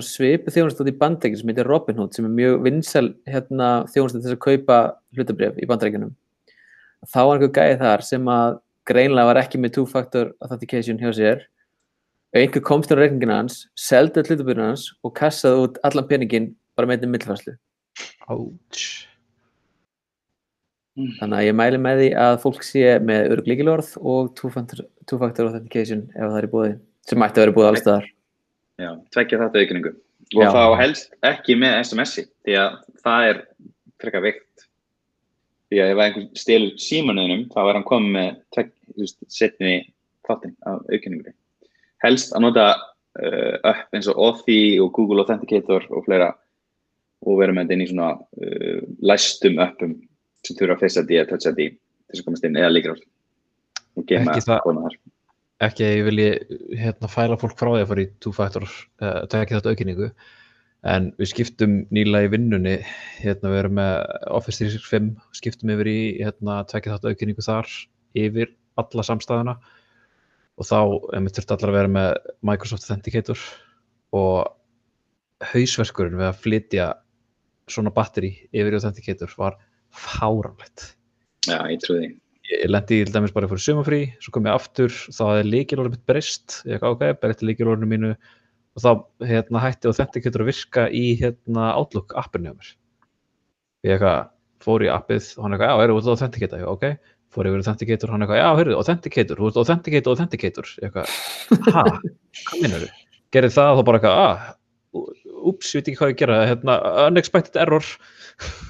svipu 0.05 0.51
þjónustátt 0.53 0.91
í 0.91 0.99
bandreikin 0.99 1.39
sem 1.39 1.49
heitir 1.49 1.65
Robinhood 1.65 2.13
sem 2.13 2.27
er 2.27 2.35
mjög 2.37 2.59
vinsæl 2.67 3.07
hérna, 3.25 3.69
þjónustátt 3.89 4.21
til 4.21 4.27
þess 4.27 4.37
að 4.37 4.43
kaupa 4.45 4.77
hlutabrif 5.17 5.57
í 5.57 5.65
bandreikinum 5.65 6.11
þá 7.09 7.19
var 7.21 7.35
einhver 7.37 7.53
gæði 7.53 7.79
þar 7.81 8.03
sem 8.05 8.29
að 8.31 8.59
greinlega 8.85 9.29
var 9.29 9.39
ekki 9.41 9.61
með 9.61 9.75
two-factor 9.77 10.31
authentication 10.43 11.01
hjá 11.01 11.09
sér 11.17 11.43
og 12.35 12.41
einhver 12.41 12.63
komst 12.67 12.91
á 12.91 12.99
reikningin 12.99 13.31
hans 13.31 13.61
seldi 13.79 14.19
all 14.19 14.27
hlutabrifin 14.27 14.67
hans 14.67 14.89
og 15.07 15.15
kassaði 15.15 15.69
út 15.69 15.79
allan 15.87 16.09
peningin 16.09 16.49
bara 16.75 16.89
með 16.89 17.05
þetta 17.05 17.13
millfærslu 17.13 17.55
Ouch. 18.27 19.05
Þannig 20.95 21.37
að 21.37 21.45
ég 21.45 21.55
mæli 21.59 21.79
með 21.81 22.01
því 22.01 22.09
að 22.23 22.33
fólk 22.43 22.63
sé 22.63 22.83
með 23.03 23.33
örglíkilorð 23.35 23.91
og 23.99 24.31
two-factor 24.39 25.47
authentication 25.49 26.05
ef 26.15 26.23
það 26.23 26.37
er 26.39 26.47
í 26.47 26.51
búið 26.53 26.75
sem 27.05 27.19
mætti 27.21 27.39
að 27.39 27.43
vera 27.43 27.53
í 27.53 27.55
búið 27.57 27.69
allstaðar. 27.69 28.07
Já, 28.79 28.89
tveggja 29.15 29.39
þetta 29.43 29.63
aukningu. 29.63 29.91
Og 30.35 30.41
Já. 30.41 30.49
þá 30.55 30.63
helst 30.79 31.17
ekki 31.27 31.57
með 31.59 31.77
SMS-i, 31.83 32.25
því 32.47 32.55
að 32.63 32.77
það 33.03 33.27
er 33.29 33.41
frekar 34.01 34.23
veikt. 34.25 34.65
Því 35.69 35.81
að 35.83 35.91
ef 35.91 36.03
einhver 36.05 36.25
stelur 36.39 36.79
símanuðinum, 36.81 37.43
þá 37.51 37.59
er 37.65 37.77
hann 37.77 37.87
komið 37.91 38.15
með 38.15 38.31
tvegg, 38.55 38.71
þú 38.89 39.03
veist, 39.03 39.19
setni 39.35 39.75
þáttinn 40.25 40.55
af 40.71 40.81
aukningu. 40.89 41.35
Helst 42.03 42.33
að 42.35 42.43
nota 42.47 42.65
uh, 42.75 43.55
upp 43.71 43.95
eins 43.95 44.09
og 44.11 44.19
Authy 44.19 44.59
og 44.83 44.91
Google 44.97 45.23
Authenticator 45.23 45.85
og 45.91 46.05
fleira 46.07 46.33
og 47.25 47.39
vera 47.39 47.55
með 47.55 47.65
þetta 47.69 47.77
inn 47.77 47.85
í 47.85 47.89
svona 47.89 48.09
uh, 48.19 48.81
læstum 49.09 49.59
uppum 49.63 49.95
sem 50.45 50.57
þurfa 50.59 50.75
að 50.77 50.83
Face 50.83 51.01
ID 51.01 51.15
eða 51.21 51.29
Touch 51.31 51.47
ID 51.49 51.61
til 51.65 51.75
þess 52.11 52.21
að 52.21 52.27
komast 52.27 52.45
inn 52.45 52.59
eða 52.59 52.73
líka 52.75 52.95
og 53.95 54.07
gema 54.09 54.33
Ekki 54.35 54.45
það- 54.49 54.63
kona 54.67 54.83
þar. 54.87 54.97
ekki 55.65 55.85
að 55.87 55.93
ég 55.95 56.05
vilji 56.09 56.29
hérna, 56.81 57.07
fæla 57.09 57.37
fólk 57.39 57.55
frá 57.57 57.69
því 57.71 57.83
að 57.85 57.91
fara 57.93 58.03
í 58.03 58.09
two-factor 58.21 58.65
uh, 58.67 59.21
tekja 59.31 59.55
þetta 59.61 59.71
aukinningu. 59.71 60.09
En 60.85 61.07
við 61.17 61.29
skiptum 61.31 61.77
nýlega 61.95 62.27
í 62.27 62.31
vinnunni 62.35 62.73
hérna 63.23 63.49
við 63.49 63.61
erum 63.63 63.77
með 63.79 63.93
Office 64.37 64.59
365 64.61 65.07
skiptum 65.39 65.71
yfir 65.73 65.89
í 65.89 65.97
hérna, 66.19 66.59
tekja 66.69 66.97
þetta 66.99 67.13
aukinningu 67.15 67.41
þar 67.47 67.71
yfir 68.21 68.51
alla 68.77 69.05
samstæðuna 69.07 69.55
og 70.55 70.67
þá 70.67 70.79
einmitt 71.15 71.37
þurfti 71.37 71.55
allar 71.55 71.71
að 71.71 71.77
vera 71.79 71.91
með 71.91 72.11
Microsoft 72.47 72.85
Authenticator 72.85 73.41
og 74.15 74.53
hausverkurinn 75.51 76.19
við 76.19 76.29
að 76.29 76.43
flytja 76.43 76.91
svona 77.71 77.91
batteri 77.93 78.31
yfir 78.55 78.75
í 78.75 78.79
Authenticator 78.79 79.33
var 79.39 79.57
fáránlegt. 79.95 80.93
Já, 81.45 81.59
ég 81.69 81.81
trúi 81.83 81.97
því. 81.99 82.11
ég 82.45 82.69
lendi 82.69 83.01
til 83.03 83.13
dæmis 83.13 83.33
bara 83.33 83.49
fyrir 83.49 83.63
sumafrí 83.65 84.01
svo 84.21 84.31
kom 84.35 84.47
ég 84.47 84.55
aftur, 84.55 84.93
þá 84.93 85.21
hafði 85.25 85.49
líkilorðið 85.49 85.95
mitt 85.95 86.07
breyst. 86.07 86.59
Ég 86.69 86.77
ekki 86.77 86.91
ok, 86.93 87.05
breytti 87.21 87.49
líkilorðinu 87.49 87.89
mínu. 87.91 88.13
Og 88.75 88.83
þá 88.83 88.91
hérna, 89.27 89.63
hætti 89.63 89.89
Authenticator 89.89 90.43
að 90.43 90.51
virka 90.51 90.87
í 90.91 91.05
hérna, 91.19 91.73
Outlook 91.79 92.15
appinu 92.19 92.51
hjá 92.51 92.55
mér. 92.55 92.71
Ég 93.87 93.95
eitthvað 93.95 94.31
fór 94.65 94.83
í 94.85 94.89
appið 94.91 95.29
og 95.35 95.45
hann 95.45 95.55
eitthvað, 95.55 95.71
já, 95.71 95.83
eru 95.85 95.97
þú 95.99 96.15
Authenticator, 96.15 96.63
já, 96.63 96.69
ok 96.71 97.14
fór 97.35 97.51
yfir 97.51 97.63
Authenticator, 97.63 98.13
hann 98.13 98.25
eitthvað, 98.25 98.41
já, 98.41 98.49
heyrðu, 98.59 98.77
Authenticator 98.79 99.41
þú 99.41 99.49
ert 99.51 99.61
Authenticator, 99.63 100.15
Authenticator. 100.15 100.75
Eitthvað, 100.81 101.17
ha, 101.75 101.87
hvað 102.45 102.61
minnur 102.63 102.85
gerði 103.35 103.51
það 103.51 103.79
þá 103.79 103.87
bara 103.89 103.99
eitthvað, 103.99 104.21
ah 104.25 104.53
úps, 105.45 105.73
ég 105.73 105.81
veit 105.81 105.91
ekki 105.91 105.99
hvað 105.99 106.13
ég 106.13 106.21
gera, 106.21 106.37
hérna, 106.49 106.77
unexpected 107.09 107.59
error. 107.61 107.85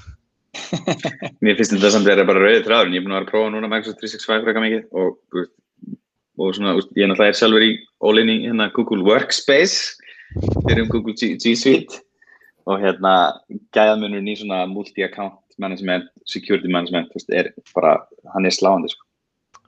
Mér 1.44 1.58
finnst 1.58 1.74
þetta 1.74 1.92
samt 1.92 2.06
að 2.06 2.12
vera 2.12 2.26
bara 2.28 2.42
rauðið 2.42 2.66
þráður 2.66 2.88
en 2.88 2.96
ég 2.96 3.02
er 3.02 3.06
búin 3.06 3.14
að 3.14 3.18
vera 3.18 3.26
að 3.26 3.32
prófa 3.32 3.52
núna 3.52 3.70
Microsoft 3.70 4.02
365 4.02 4.46
frekar 4.46 4.64
mikið 4.64 4.82
og, 5.02 5.12
veist, 5.36 5.52
og 6.40 6.56
svona, 6.56 6.74
veist, 6.78 6.92
ég 6.96 7.04
er 7.04 7.12
náttúrulega 7.12 7.34
er 7.34 7.40
sjálfur 7.40 7.66
í 7.66 7.70
í 8.34 8.38
hérna, 8.46 8.68
Google 8.76 9.06
Workspace. 9.06 9.96
Fyrir 10.66 10.84
um 10.84 10.90
Google 10.92 11.14
G, 11.16 11.34
G 11.40 11.54
Suite. 11.58 12.02
Og 12.66 12.82
hérna 12.82 13.12
gæðamunurinn 13.76 14.32
í 14.32 14.38
svona 14.40 14.64
multi-account 14.70 15.38
management, 15.62 16.08
security 16.28 16.70
management, 16.72 17.12
veist, 17.14 17.30
er 17.32 17.50
bara, 17.74 17.98
hann 18.34 18.48
er 18.48 18.54
sláandi, 18.54 18.92
sko. 18.92 19.04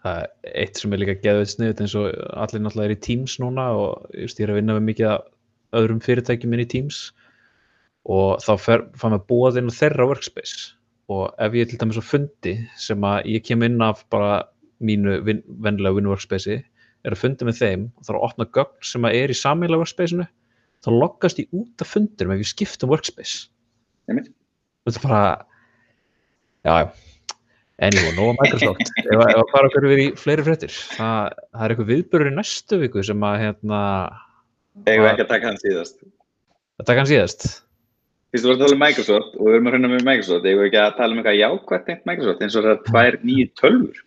það 0.05 0.23
er 0.23 0.57
eitt 0.63 0.81
sem 0.81 0.95
er 0.95 1.03
líka 1.03 1.19
geðveit 1.25 1.53
sniðut 1.53 1.83
eins 1.85 1.97
og 1.99 2.09
allir 2.39 2.63
náttúrulega 2.65 2.91
er 2.91 2.97
í 2.97 3.03
Teams 3.09 3.39
núna 3.43 3.69
og 3.75 4.13
just, 4.15 4.39
ég 4.39 4.47
er 4.47 4.55
að 4.55 4.61
vinna 4.61 4.77
með 4.79 4.89
mikið 4.93 5.15
öðrum 5.79 6.03
fyrirtækjum 6.05 6.55
inn 6.55 6.65
í 6.65 6.69
Teams 6.71 7.01
og 8.09 8.39
þá 8.45 8.53
fann 8.65 9.13
maður 9.13 9.27
búað 9.29 9.61
inn 9.61 9.73
á 9.73 9.79
þeirra 9.79 10.07
workspace. 10.09 10.73
Og 11.13 11.29
ef 11.41 11.57
ég 11.57 11.65
er 11.65 11.71
til 11.71 11.81
dæmis 11.81 12.01
á 12.01 12.05
fundi 12.05 12.55
sem 12.81 13.05
að 13.05 13.29
ég 13.33 13.45
kem 13.45 13.65
inn 13.65 13.81
af 13.85 14.05
bara 14.13 14.43
mínu 14.85 15.19
vin, 15.27 15.43
venlega 15.65 15.97
win 15.97 16.09
workspace 16.09 16.59
er 16.59 17.15
að 17.15 17.21
fundi 17.21 17.47
með 17.49 17.61
þeim 17.63 17.87
og 17.97 18.07
þarf 18.07 18.19
að 18.19 18.27
opna 18.29 18.49
gögn 18.57 18.89
sem 18.91 19.07
að 19.09 19.17
er 19.19 19.33
í 19.33 19.37
sammeila 19.39 19.81
workspaceinu 19.81 20.27
þá 20.85 20.91
loggast 20.95 21.41
ég 21.43 21.55
út 21.57 21.85
af 21.85 21.91
fundirum 21.91 22.35
ef 22.35 22.43
ég 22.45 22.51
skipt 22.53 22.85
um 22.85 22.93
workspace. 22.93 23.49
Þetta 24.09 24.95
er 24.95 25.05
bara 25.05 25.23
já, 26.65 26.73
já 26.83 26.89
Anyway, 27.79 28.11
nóga 28.17 28.35
Microsoft. 28.43 28.81
ef 29.07 29.21
að 29.23 29.37
að 29.39 29.51
fara 29.53 29.69
okkur 29.69 29.85
yfir 29.87 30.01
í 30.03 30.07
fleiri 30.19 30.43
fréttir, 30.43 30.73
það, 30.97 31.37
það 31.55 31.63
er 31.63 31.71
eitthvað 31.75 31.91
viðbörur 31.93 32.31
í 32.31 32.33
næstu 32.35 32.79
viku 32.81 33.05
sem 33.07 33.21
að 33.29 33.37
hérna, 33.45 33.83
við 34.89 35.05
ekki 35.13 35.23
að 35.23 35.29
taka 35.31 35.47
hann 35.53 35.61
síðast. 35.63 36.01
þetta 36.81 36.97
kann 36.99 37.07
síðast. 37.13 37.47
Fyrst 38.35 38.45
þú 38.45 38.51
varst 38.51 38.59
að 38.59 38.65
tala 38.67 38.75
um 38.79 38.83
Microsoft 38.83 39.39
og 39.39 39.47
við 39.47 39.55
erum 39.61 39.71
að 39.71 39.77
hreina 39.77 39.93
með 39.95 40.03
Microsoft, 40.11 40.43
við 40.49 40.65
ekki 40.67 40.81
að 40.83 40.97
tala 40.99 41.15
um 41.15 41.21
eitthvað 41.23 41.39
jákvæmt 41.39 41.87
tengt 41.93 42.11
Microsoft 42.11 42.43
eins 42.49 42.59
og 42.59 42.67
það 42.67 42.75
er 42.75 42.83
tvær 42.91 43.21
nýju 43.31 43.47
tölfur. 43.63 44.03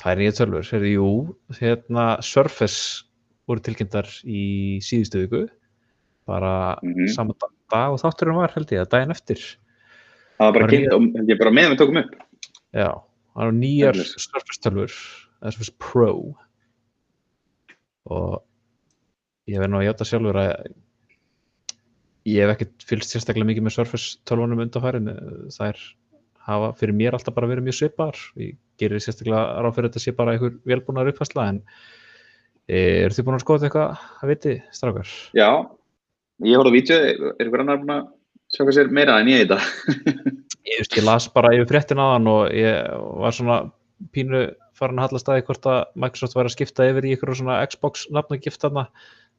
Tvær 0.00 0.22
nýja 0.24 0.36
tölfur, 0.40 0.72
heyrðu, 0.72 0.94
jú, 0.96 1.12
hérna 1.60 2.08
Surface 2.24 3.04
voru 3.52 3.66
tilkynntar 3.68 4.08
í 4.24 4.46
síðustu 4.88 5.26
viku, 5.26 5.44
bara 6.24 6.56
Mhm. 6.80 7.12
sama 7.12 7.36
dag, 7.36 7.52
dag 7.68 7.92
og 7.92 8.00
þátturinn 8.00 8.40
var 8.40 8.56
held 8.56 8.72
ég, 8.72 8.80
að 8.80 8.92
daginn 8.96 9.12
eftir. 9.12 9.44
Það 10.38 10.46
var 10.46 10.56
bara 10.58 10.70
kynnt 10.72 10.92
og 10.94 11.30
ég 11.32 11.40
bara 11.40 11.54
meðan 11.54 11.74
við 11.74 11.80
tókum 11.82 12.02
upp. 12.02 12.12
Já, 12.76 12.90
það 13.34 13.46
eru 13.46 13.56
nýjar 13.58 14.02
Tölvur. 14.62 14.98
Surface 15.38 15.74
Pro 15.78 16.12
og 18.08 18.38
ég 19.48 19.60
verð 19.60 19.72
nú 19.72 19.80
að 19.80 19.86
hjáta 19.88 20.06
sjálfur 20.08 20.38
að 20.40 20.50
ég 22.28 22.42
hef 22.42 22.54
ekkert 22.54 22.86
fylgst 22.88 23.14
sérstaklega 23.14 23.48
mikið 23.48 23.66
með 23.66 23.76
Surface 23.76 24.18
tölvunum 24.28 24.64
undanfærin 24.64 25.12
þær 25.54 25.78
hafa 26.48 26.72
fyrir 26.80 26.96
mér 26.96 27.16
alltaf 27.16 27.36
bara 27.36 27.50
verið 27.50 27.68
mjög 27.68 27.78
svipar 27.78 28.18
ég 28.40 28.56
gerir 28.80 29.02
sérstaklega 29.04 29.62
ráð 29.62 29.76
fyrir 29.76 29.90
þetta 29.90 30.04
sé 30.04 30.14
bara 30.16 30.34
einhver 30.34 30.58
velbúnar 30.68 31.10
uppfærsla 31.12 31.48
en 31.52 31.62
eru 32.68 33.16
þið 33.16 33.26
búin 33.28 33.38
að 33.38 33.44
skoða 33.44 33.68
eitthvað 33.68 34.06
að 34.20 34.32
viti, 34.32 34.54
strákar? 34.76 35.12
Já, 35.36 35.50
ég 36.44 36.60
horfði 36.60 36.72
á 36.72 36.76
vídeo, 36.76 36.98
er 37.32 37.48
ykkur 37.48 37.64
annar 37.64 37.80
búin 37.80 37.94
að 37.94 38.08
sjá 38.52 38.64
hvað 38.64 38.76
sér 38.76 38.92
meira 38.94 39.18
en 39.20 39.30
ég 39.30 39.44
í 39.44 39.48
þetta? 39.48 39.60
Ég, 40.68 40.84
ég 40.84 41.04
las 41.06 41.28
bara 41.32 41.54
yfir 41.56 41.70
fréttin 41.70 42.00
aðan 42.02 42.26
og 42.28 42.50
ég 42.52 42.90
var 43.22 43.32
svona 43.32 43.60
pínu 44.14 44.42
farin 44.78 45.00
að 45.00 45.08
halla 45.08 45.22
staði 45.22 45.44
hvort 45.46 45.68
að 45.68 45.78
Microsoft 45.98 46.36
væri 46.36 46.50
að 46.50 46.54
skipta 46.54 46.88
yfir 46.90 47.06
í 47.08 47.14
ykkur 47.16 47.34
svona 47.38 47.62
Xbox 47.66 48.04
nafnagift 48.14 48.62
þarna 48.62 48.84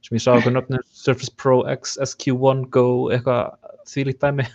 sem 0.06 0.18
ég 0.18 0.24
sá 0.24 0.32
okkur 0.34 0.56
nöfnir 0.56 0.84
Surface 0.96 1.34
Pro 1.40 1.62
X, 1.70 1.98
SQ1 2.02 2.66
Go 2.74 2.86
eitthvað 3.14 3.54
þvílíkt 3.92 4.24
dæmi. 4.24 4.48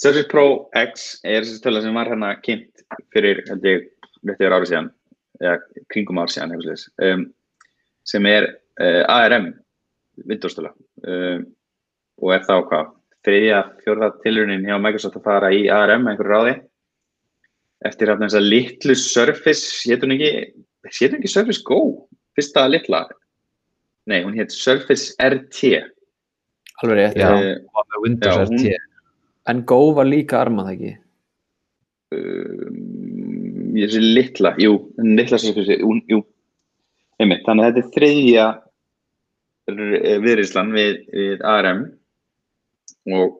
Surface 0.00 0.28
Pro 0.30 0.46
X 0.78 1.06
er 1.22 1.44
þessi 1.44 1.62
töla 1.64 1.82
sem 1.84 1.96
var 1.96 2.10
hérna 2.10 2.32
kynnt 2.44 2.84
fyrir, 3.14 3.42
held 3.48 3.68
ég, 3.68 3.86
rétt 4.26 4.40
yfir 4.40 4.56
árið 4.56 4.72
síðan, 4.72 4.90
eða 5.40 5.84
kringum 5.92 6.20
ár 6.22 6.32
síðan, 6.32 6.56
um, 7.06 7.26
sem 8.08 8.28
er 8.28 8.48
uh, 8.80 9.02
ARM 9.12 9.52
Windows 10.26 10.56
töla. 10.58 10.72
Um, 11.06 11.46
og 12.22 12.34
er 12.36 12.44
þá 12.46 12.56
hvað, 12.68 12.92
þriðja, 13.26 13.58
fjórða 13.84 14.08
tilurin 14.24 14.64
hjá 14.66 14.76
Microsoft 14.82 15.18
að 15.20 15.26
fara 15.28 15.50
í 15.54 15.64
ARM 15.70 16.08
einhverju 16.10 16.32
ráði 16.32 16.54
eftir 17.86 18.10
hérna 18.12 18.28
þess 18.28 18.38
að 18.38 18.48
litlu 18.52 18.94
Surface, 18.98 19.82
hétt 19.90 20.04
hún 20.06 20.14
ekki, 20.16 20.30
hétt 20.86 21.12
hún 21.14 21.18
ekki 21.20 21.30
Surface 21.32 21.62
Go, 21.66 21.78
fyrsta 22.38 22.64
litla, 22.70 23.04
nei, 24.10 24.20
hún 24.22 24.36
hétt 24.38 24.54
Surface 24.54 25.14
RT. 25.18 25.72
Alveg 26.82 26.98
rétt. 26.98 27.18
Já. 27.18 27.30
Eh, 27.34 27.56
og 27.74 27.86
með 27.90 28.04
Windows 28.06 28.36
Já, 28.36 28.44
RT 28.46 28.50
hún- 28.50 28.88
En 29.50 29.64
Go 29.66 29.80
var 29.94 30.06
líka 30.06 30.38
armað 30.44 30.68
það 30.68 30.74
ekki. 30.76 30.92
um, 32.12 33.72
ég 33.74 33.90
sé 33.90 34.00
litla, 34.02 34.54
jú, 34.58 34.76
litla 34.98 35.38
Surface, 35.38 35.78
jú, 35.80 35.96
jú. 36.10 36.22
Einmitt, 37.18 37.42
þannig 37.46 37.64
að 37.66 37.74
þetta 37.74 37.82
er 37.82 37.92
þriðja 37.96 38.46
viðriðslan 40.22 40.72
við, 40.74 40.96
við 41.14 41.42
ARM 41.46 41.82
og 43.10 43.38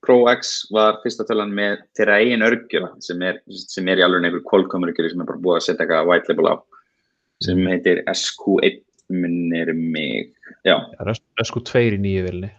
Pro 0.00 0.22
X 0.32 0.70
var 0.72 1.00
fyrsta 1.02 1.26
tölan 1.28 1.50
með 1.52 1.82
þeirra 1.98 2.20
eigin 2.22 2.44
örgjura 2.46 2.92
sem 3.04 3.20
er, 3.26 3.42
sem 3.50 3.88
er 3.90 4.00
í 4.00 4.04
alveg 4.06 4.24
einhver 4.24 4.44
Qualcomm 4.46 4.86
örgjuri 4.88 5.12
sem 5.12 5.20
er 5.20 5.28
bara 5.28 5.42
búið 5.42 5.58
að 5.58 5.66
setja 5.66 5.84
eitthvað 5.84 6.08
white 6.08 6.30
label 6.32 6.52
á 6.52 6.54
sem 7.44 7.60
heitir 7.68 8.02
SQ1 8.08 8.80
minnir 9.10 9.72
mig, 9.74 10.30
já, 10.62 10.76
SQ2 11.42 11.82
í 11.96 12.00
nýju 12.00 12.24
vilni 12.28 12.50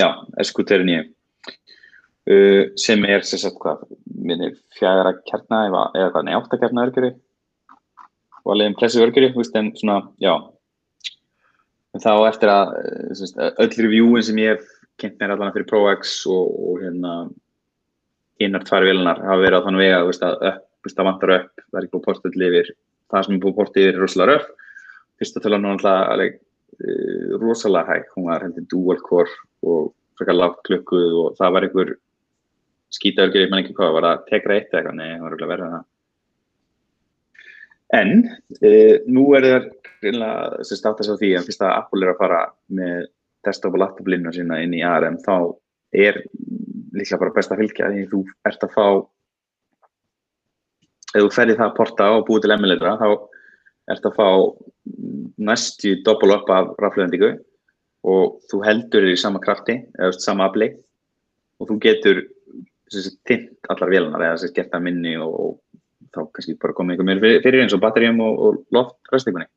já, 0.00 0.08
SQ29 0.42 1.02
uh, 2.30 2.64
sem 2.80 3.04
er 3.08 3.24
sem 3.26 3.40
sagt 3.42 3.58
hvað, 3.62 3.84
minnir 4.22 4.56
fjara 4.78 5.14
kjarna 5.28 5.66
eða, 5.68 5.84
eða 5.98 6.10
hvað, 6.14 6.26
nei, 6.28 6.34
átta 6.38 6.60
kjarna 6.60 6.86
örgjuri 6.88 7.12
og 8.42 8.54
alveg 8.56 8.98
örgjuri, 9.06 9.30
þú 9.32 9.38
veist, 9.38 9.56
en 9.58 9.70
svona, 9.78 10.00
já. 10.18 10.32
En 11.94 12.02
þá 12.02 12.12
eftir 12.26 12.50
að 12.50 12.72
eh, 12.80 13.50
öll 13.62 13.74
reviewin 13.84 14.24
sem 14.26 14.40
ég 14.40 14.56
hef 14.56 14.70
kynnt 15.00 15.20
mér 15.20 15.34
allan 15.34 15.54
fyrir 15.54 15.68
ProX 15.70 16.18
og, 16.30 16.50
og 16.68 16.82
hérna 16.82 17.14
hinnar 18.42 18.66
tvær 18.66 18.86
vélunar 18.88 19.22
hafa 19.22 19.40
verið 19.40 19.62
á 19.62 19.64
þann 19.66 19.80
vega 19.80 20.02
veist, 20.08 20.24
að 20.26 20.48
upp, 20.50 20.66
veist, 20.84 20.98
það 20.98 21.08
vantar 21.08 21.34
upp 21.36 21.62
það 21.62 21.78
er 21.78 21.86
ekki 21.86 21.94
búið 21.96 22.08
portið 22.08 22.48
yfir. 22.48 22.74
Það 23.12 23.24
sem 23.26 23.34
er 23.36 23.42
búið 23.44 23.58
portið 23.60 23.86
yfir 23.86 23.96
er 23.96 24.04
rosalega 24.06 24.32
röf 24.32 24.50
fyrsta 25.22 25.42
tölan 25.42 25.68
var 25.82 26.10
alveg 26.10 26.38
uh, 26.82 27.38
rosalega 27.40 27.94
hæg, 27.94 28.08
hún 28.16 28.28
var 28.30 28.42
heldur 28.46 28.66
dual 28.70 29.02
core 29.06 29.36
og 29.62 29.92
frekar 30.18 30.38
lágt 30.38 30.64
klukkuð 30.66 31.18
og 31.20 31.38
það 31.38 31.54
var 31.54 31.66
einhver 31.68 31.94
skýtaörgjur, 32.92 33.46
ég 33.46 33.52
menn 33.52 33.62
ekki 33.62 33.76
hvað, 33.78 33.94
var 33.96 34.08
það 34.08 34.24
tegra 34.28 34.58
eitt 34.58 34.74
eitthvað, 34.74 34.98
nei, 34.98 35.08
það 35.14 35.22
var 35.22 35.30
örugglega 35.30 35.52
verið 35.54 35.74
það. 35.76 35.88
En 38.00 38.12
uh, 38.58 38.96
nú 39.14 39.24
er 39.38 39.48
það 39.48 39.70
greinlega 40.02 40.66
sem 40.66 40.80
státt 40.80 41.00
að 41.00 41.08
sjá 41.08 41.16
því 41.20 41.34
að 41.38 41.48
fyrst 41.48 41.64
að 41.64 41.74
Apple 41.76 42.06
er 42.06 42.12
að 42.12 42.20
fara 42.20 42.42
með 42.80 43.10
desktop 43.46 43.76
og 43.76 43.82
laptop 43.82 44.08
línuna 44.08 44.32
sína 44.34 44.60
inn 44.62 44.76
í 44.76 44.84
ARM 44.86 45.18
þá 45.24 45.34
er 45.92 46.22
líklega 46.92 47.20
bara 47.20 47.34
best 47.36 47.52
að 47.52 47.62
fylgja 47.62 47.90
því 47.92 48.06
þú 48.10 48.22
ert 48.48 48.66
að 48.66 48.74
fá 48.76 48.86
ef 51.12 51.20
þú 51.20 51.30
ferði 51.34 51.58
það 51.58 51.68
að 51.68 51.76
porta 51.76 52.10
og 52.16 52.26
búið 52.28 52.44
til 52.44 52.54
emulatora 52.56 52.98
þá 53.00 53.08
ert 53.92 54.06
að 54.08 54.18
fá 54.18 54.28
næstu 55.42 55.96
doppel 56.06 56.36
upp 56.36 56.52
af 56.52 56.70
raflöðendingu 56.82 57.32
og 58.12 58.38
þú 58.50 58.62
heldur 58.66 59.04
þér 59.06 59.14
í 59.16 59.20
sama 59.20 59.42
krafti 59.42 59.78
eða 59.98 60.14
sama 60.18 60.48
afli 60.48 60.72
og 61.60 61.68
þú 61.70 61.78
getur 61.82 62.24
tint 63.28 63.70
allar 63.72 63.92
vélunar 63.92 64.26
eða 64.26 64.50
gert 64.56 64.74
að 64.74 64.86
minni 64.88 65.14
og, 65.20 65.32
og 65.32 66.10
þá 66.12 66.26
kannski 66.34 66.58
bara 66.60 66.76
komið 66.76 66.96
einhver 66.96 67.08
meir 67.08 67.22
fyrir, 67.22 67.44
fyrir 67.44 67.64
eins 67.64 67.76
og 67.76 67.82
batteríum 67.84 68.20
og, 68.24 68.42
og 68.46 68.64
loftröstingunni 68.74 69.48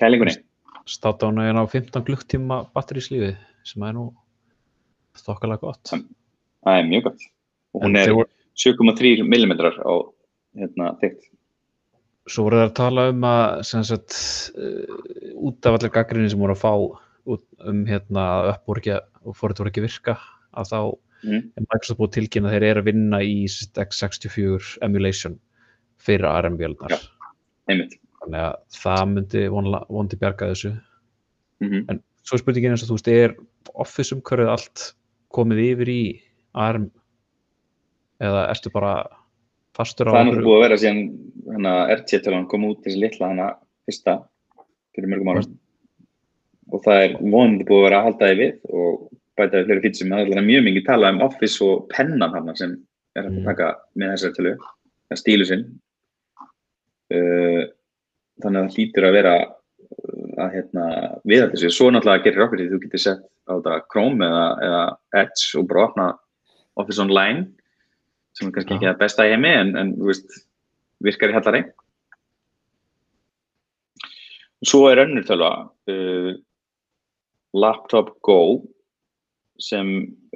kælingunni 0.00 0.36
Státt 0.84 1.22
á 1.24 1.32
hann 1.32 1.40
á 1.56 1.64
15 1.64 2.04
klukktíma 2.04 2.64
batteríslífi 2.76 3.32
sem 3.64 3.84
er 3.86 3.94
nú 3.96 4.10
þokkalega 5.16 5.62
gott. 5.62 5.92
það 6.64 6.80
er 6.80 6.88
mjög 6.90 7.06
gott 7.08 7.22
og 7.74 7.82
hún 7.82 7.90
En 7.90 7.96
er 7.96 8.08
þeir 8.08 8.18
voru- 8.18 8.32
7,3 8.54 9.22
mm 9.24 9.52
á 9.80 9.94
hérna, 10.54 10.90
þygt 11.00 11.30
Svo 12.24 12.46
voru 12.46 12.56
það 12.56 12.68
að 12.70 12.76
tala 12.78 13.08
um 13.12 13.24
að 13.28 13.62
sem 13.68 13.82
sagt, 13.84 14.14
uh, 14.56 15.32
út 15.44 15.66
af 15.66 15.74
allir 15.76 15.92
gaggrinni 15.92 16.30
sem 16.30 16.40
voru 16.40 16.54
að 16.54 16.62
fá 16.62 16.72
um 17.68 17.82
hérna 17.88 18.22
að 18.36 18.48
upp 18.54 18.66
voru 18.66 18.80
ekki 18.80 18.94
að- 18.94 19.08
og 19.24 19.36
að 19.36 19.82
virka 19.84 20.18
að 20.54 20.70
þá 20.70 20.80
mm. 21.24 21.42
er 21.56 21.66
Microsoft 21.66 21.98
búið 22.00 22.14
tilkynna 22.16 22.48
að 22.48 22.54
þeir 22.56 22.68
eru 22.70 22.80
að 22.80 22.88
vinna 22.88 23.20
í 23.20 23.34
sem 23.48 23.68
sagt, 23.68 23.80
x64 23.88 24.78
emulation 24.82 25.38
fyrir 25.98 26.28
ARM-vélnar. 26.28 26.96
Einmitt 27.68 27.96
Þannig 28.24 28.40
að 28.40 28.54
það 28.72 29.06
myndi 29.12 29.46
vonla- 29.52 29.86
vonandi 29.88 30.20
bjarga 30.20 30.50
þessu. 30.52 30.74
mm 31.60 32.00
Svo 32.24 32.38
er 32.38 32.40
spurningin 32.40 32.72
eins 32.72 32.82
og 32.82 32.88
þú 32.88 32.96
veist, 32.96 33.08
er 33.12 33.32
Office 33.84 34.14
umhverfið 34.14 34.48
allt 34.48 34.84
komið 35.28 35.58
yfir 35.60 35.90
í 35.92 36.02
ARM 36.56 36.86
eða 38.24 38.46
ertu 38.48 38.72
bara 38.72 38.94
fastur 39.76 40.08
á 40.08 40.14
það 40.14 40.20
er 40.20 40.28
náttúrulega 40.30 40.46
búið 40.46 40.56
að 40.56 40.64
vera 40.64 40.78
síðan 40.80 41.68
RT-tölan 41.98 42.46
kom 42.48 42.64
út 42.70 42.80
þessi 42.86 43.02
litla 43.02 43.28
hana 43.32 43.50
fyrsta 43.84 44.16
fyrir 44.94 45.10
mörgum 45.12 45.32
árum. 45.34 45.52
Og 46.72 46.82
það 46.86 47.02
er 47.02 47.16
vonandi 47.20 47.68
búið 47.68 47.80
að 47.82 47.86
vera 47.88 48.00
að 48.00 48.08
halda 48.08 48.30
því 48.30 48.40
við 48.40 48.74
og 48.80 49.04
bæta 49.36 49.58
við 49.60 49.68
fleiri 49.68 49.84
fítsum 49.84 50.14
það 50.14 50.34
er 50.38 50.48
mjög 50.48 50.66
mikið 50.70 50.86
talað 50.88 51.16
um 51.16 51.24
Office 51.28 51.64
og 51.66 51.86
pennan 51.92 52.36
hana 52.38 52.56
sem 52.56 52.76
er 53.18 53.28
að 53.28 53.40
taka 53.50 53.72
með 53.98 54.14
þessari 54.14 54.38
tölu 54.38 54.54
það 54.62 55.20
stílu 55.20 55.48
sinn. 55.50 55.66
Uh, 57.12 57.68
þannig 58.42 58.60
að 58.60 58.66
það 58.66 58.78
hlýtur 58.78 59.06
að 59.08 59.16
vera 59.18 59.34
uh, 59.44 60.32
að 60.44 60.56
hérna 60.56 60.86
við 61.24 61.46
þessu, 61.52 61.72
svo 61.74 61.90
náttúrulega 61.92 62.26
gerir 62.26 62.46
okkur 62.46 62.62
því 62.62 62.70
þú 62.72 62.80
getur 62.86 63.04
sett 63.04 63.24
á 63.46 63.52
þetta 63.52 63.78
Chrome 63.92 64.26
eða, 64.26 64.44
eða 64.66 64.82
Edge 65.22 65.60
og 65.60 65.68
bara 65.70 65.86
opna 65.88 66.08
Office 66.80 67.02
Online 67.02 67.46
sem 68.34 68.48
er 68.48 68.56
kannski 68.56 68.76
ekki 68.76 68.90
það 68.90 69.00
besta 69.04 69.26
í 69.28 69.34
heimi 69.34 69.52
en, 69.54 69.72
en 69.78 69.94
þú 69.98 70.10
veist, 70.10 70.38
virkar 71.04 71.32
í 71.32 71.38
hallari 71.38 71.64
Svo 74.64 74.86
er 74.88 75.02
önnur 75.02 75.26
tölva 75.28 75.50
uh, 75.92 76.30
Laptop 77.54 78.14
Go 78.24 78.64
sem 79.62 79.90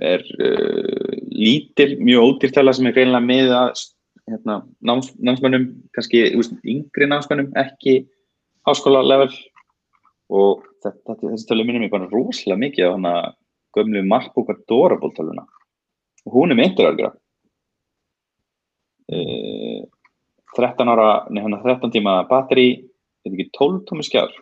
er 0.04 0.22
uh, 0.38 1.14
lítil, 1.32 1.96
mjög 2.04 2.34
ódýr 2.34 2.52
tölva 2.54 2.74
sem 2.76 2.90
er 2.90 2.96
greinlega 2.96 3.24
með 3.24 3.54
að 3.56 3.86
hérna, 4.28 4.62
náms, 4.84 5.10
námsmönnum, 5.18 5.68
kannski 5.96 6.22
veist, 6.34 6.56
yngri 6.64 7.08
námsmönnum, 7.08 7.52
ekki 7.58 8.02
háskóla 8.68 9.02
level. 9.06 9.30
Og 10.28 10.64
þetta, 10.84 11.16
þessi 11.22 11.48
tölva 11.48 11.64
minnum 11.68 11.86
ég 11.86 11.92
bara 11.92 12.10
rosalega 12.10 12.60
mikið 12.60 12.90
á 12.90 12.96
hana 12.96 13.12
gömlu 13.76 14.02
MacBook 14.04 14.50
Adorable 14.52 15.14
tölvuna. 15.16 15.46
Og 16.26 16.34
hún 16.34 16.52
er 16.52 16.60
einhverjargra 16.64 17.14
uh, 19.08 19.86
13 20.58 20.92
ára, 20.92 21.08
nei 21.30 21.40
hann 21.44 21.56
13 21.62 21.94
tíma 21.94 22.20
batteri, 22.28 22.68
þetta 23.24 23.34
ekki 23.38 23.48
12 23.56 23.80
tómi 23.88 24.04
skjár? 24.04 24.36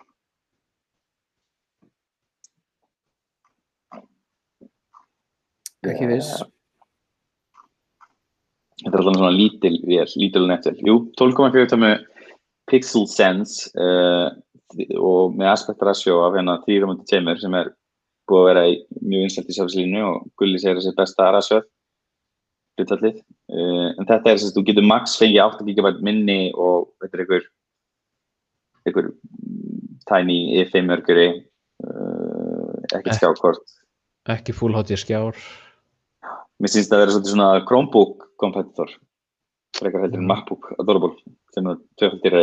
Ekki 5.87 6.11
viss 6.11 6.43
þetta 8.83 8.93
er 8.93 9.01
alltaf 9.03 9.19
svona 9.19 9.35
lítil 9.35 9.79
vél, 9.87 10.11
lítil 10.21 10.45
og 10.45 10.51
netvél 10.53 10.83
jú, 10.85 10.99
12,4 11.21 11.71
tómi 11.73 11.93
Pixel 12.71 13.07
Sense 13.11 13.71
uh, 13.79 14.29
og 14.99 15.37
með 15.39 15.53
aspect 15.53 15.85
ratio 15.87 16.21
af 16.27 16.37
hérna 16.37 16.59
3.2 16.67 17.37
sem 17.41 17.59
er 17.61 17.73
búið 18.27 18.43
að 18.43 18.49
vera 18.51 18.67
í, 18.69 18.77
mjög 19.01 19.27
vinsælt 19.27 19.51
í 19.51 19.57
sjálfslínu 19.57 20.05
og 20.05 20.31
Gulli 20.39 20.61
segir 20.61 20.81
þessi 20.81 20.97
besta 20.99 21.31
ratio 21.35 21.63
hlutallið 22.77 23.21
uh, 23.23 23.91
en 23.95 24.05
þetta 24.05 24.23
er 24.23 24.33
þess 24.33 24.51
að 24.51 24.59
þú 24.59 24.67
getur 24.71 24.89
max 24.91 25.19
fengið 25.21 25.45
8 25.47 25.69
GB 25.71 25.95
minni 26.05 26.41
og 26.53 26.91
þetta 27.03 27.17
er 27.17 27.25
einhver 27.27 27.47
einhver 28.87 29.13
tiny 30.07 30.41
E5 30.61 30.97
örguri 30.97 31.29
uh, 31.35 32.57
Eh. 32.95 33.15
skjákort 33.15 33.63
ekki 34.31 34.55
full 34.55 34.75
HD 34.75 34.99
skjár 34.99 35.39
mér 36.63 36.73
syns 36.73 36.89
það 36.89 36.97
að 36.97 37.03
vera 37.05 37.15
svolítið 37.15 37.33
svona 37.35 37.49
Chromebook 37.69 38.29
competitor. 38.41 38.93
Frekar 39.77 40.01
heldur 40.07 40.21
en 40.23 40.25
Mm. 40.25 40.31
MacBook 40.33 40.71
Adorable 40.81 41.15
sem 41.53 41.67
er 41.69 41.77
tvöfaldir 42.01 42.37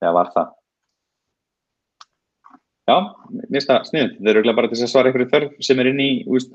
eða 0.00 0.12
var 0.16 0.30
það. 0.36 0.54
Já, 2.88 2.96
mér 3.36 3.48
finnst 3.52 3.68
það 3.68 3.82
sniðund 3.90 4.14
þeir 4.24 4.36
eru 4.40 4.54
bara 4.56 4.68
til 4.72 4.78
að 4.80 4.88
svara 4.88 5.10
einhverju 5.10 5.28
þörf 5.34 5.58
sem 5.66 5.80
er 5.82 5.90
inn 5.90 6.00
í 6.00 6.10
úst, 6.32 6.54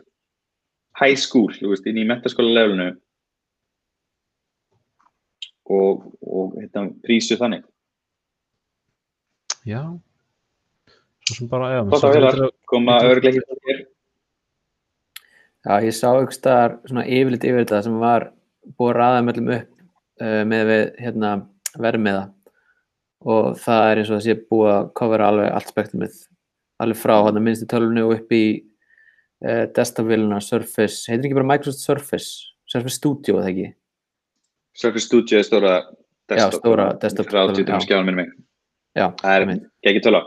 high 0.97 1.13
school, 1.19 1.51
veist, 1.69 1.85
inn 1.85 1.99
í 2.01 2.07
metaskóla 2.09 2.49
levelinu. 2.57 2.87
Og, 5.69 6.01
og 6.25 6.57
hérna, 6.57 6.87
prísu 7.05 7.37
þannig. 7.39 7.61
Já. 9.69 9.83
Svo 11.23 11.37
sem 11.37 11.47
bara, 11.53 11.69
já, 11.77 11.81
að 11.85 12.01
sem 12.01 12.11
vera. 12.17 12.31
þetta- 12.33 12.51
koma 12.73 12.97
þér 12.99 13.21
Já, 15.63 15.77
ég 15.79 15.95
sá 15.95 16.09
ykkur 16.11 16.35
staðar 16.35 16.77
svona 16.89 17.05
yfirleitt 17.07 17.45
yfir 17.47 17.63
þetta 17.63 17.81
sem 17.85 17.95
var 18.01 18.27
búið 18.77 18.89
að 18.91 18.97
ræða 18.99 19.21
mellum 19.27 19.51
upp 19.55 19.69
uh, 20.23 20.41
með 20.49 20.63
við 20.69 20.83
hérna 21.05 21.31
vermiða 21.79 22.23
og 23.23 23.53
það 23.63 23.85
er 23.87 24.01
eins 24.01 24.11
og 24.11 24.17
það 24.17 24.25
sé 24.25 24.37
búið 24.51 24.71
að 24.73 24.89
covera 24.99 25.29
alveg 25.31 25.53
allt 25.55 25.71
spektrumið. 25.71 26.17
Alveg 26.83 26.99
frá 26.99 27.15
hann 27.21 27.39
að 27.39 27.45
minnstu 27.45 27.67
tölunni 27.71 28.03
og 28.03 28.17
upp 28.17 28.35
í 28.35 28.43
uh, 28.59 29.63
desktop-véluna 29.77 30.41
Surface, 30.43 31.05
heitir 31.07 31.29
ekki 31.29 31.39
bara 31.39 31.51
Microsoft 31.53 31.85
Surface? 31.85 32.51
Surface 32.67 32.99
Studio, 32.99 33.39
eða 33.39 33.53
ekki? 33.53 33.69
Surface 34.75 35.07
Studio 35.07 35.39
er 35.39 35.47
stóra 35.47 35.75
Já, 36.33 36.47
stóra 36.51 36.93
desktop 36.99 37.27
30 37.29 37.61
já. 37.61 37.65
tómi 37.67 37.85
skjáðan 37.85 38.07
minn 38.07 38.19
mig 38.23 38.31
Já, 38.97 39.09
það 39.21 39.33
er 39.35 39.51
ekki 39.89 40.03
töla 40.05 40.23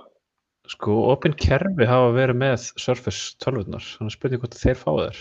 Sko, 0.73 0.97
Open 1.13 1.35
Kerfi 1.39 1.87
hafa 1.87 2.11
verið 2.17 2.39
með 2.41 2.65
Surface 2.83 3.37
12-unar, 3.45 3.85
þannig 3.97 4.11
að 4.11 4.17
spurning 4.17 4.43
hvort 4.43 4.57
þeir 4.59 4.79
fá 4.81 4.91
þær. 4.99 5.21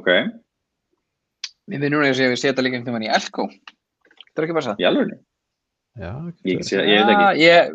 ok, 0.00 0.08
Við 1.64 1.80
finnum 1.80 1.94
núna 1.96 2.10
að 2.12 2.18
sé 2.18 2.24
að 2.26 2.32
við 2.34 2.40
setja 2.42 2.62
líka 2.64 2.76
einhvern 2.78 2.96
veginn 2.98 3.06
í 3.08 3.14
Elko. 3.16 3.44
Það 4.34 4.40
er 4.42 4.46
ekki 4.46 4.56
bara 4.58 4.66
það. 4.70 4.80
í 4.82 4.86
alveg 4.88 5.12
Já, 5.94 6.10
ég, 6.44 6.64
veit 6.66 7.12
ekki 7.14 7.44
Ég, 7.44 7.74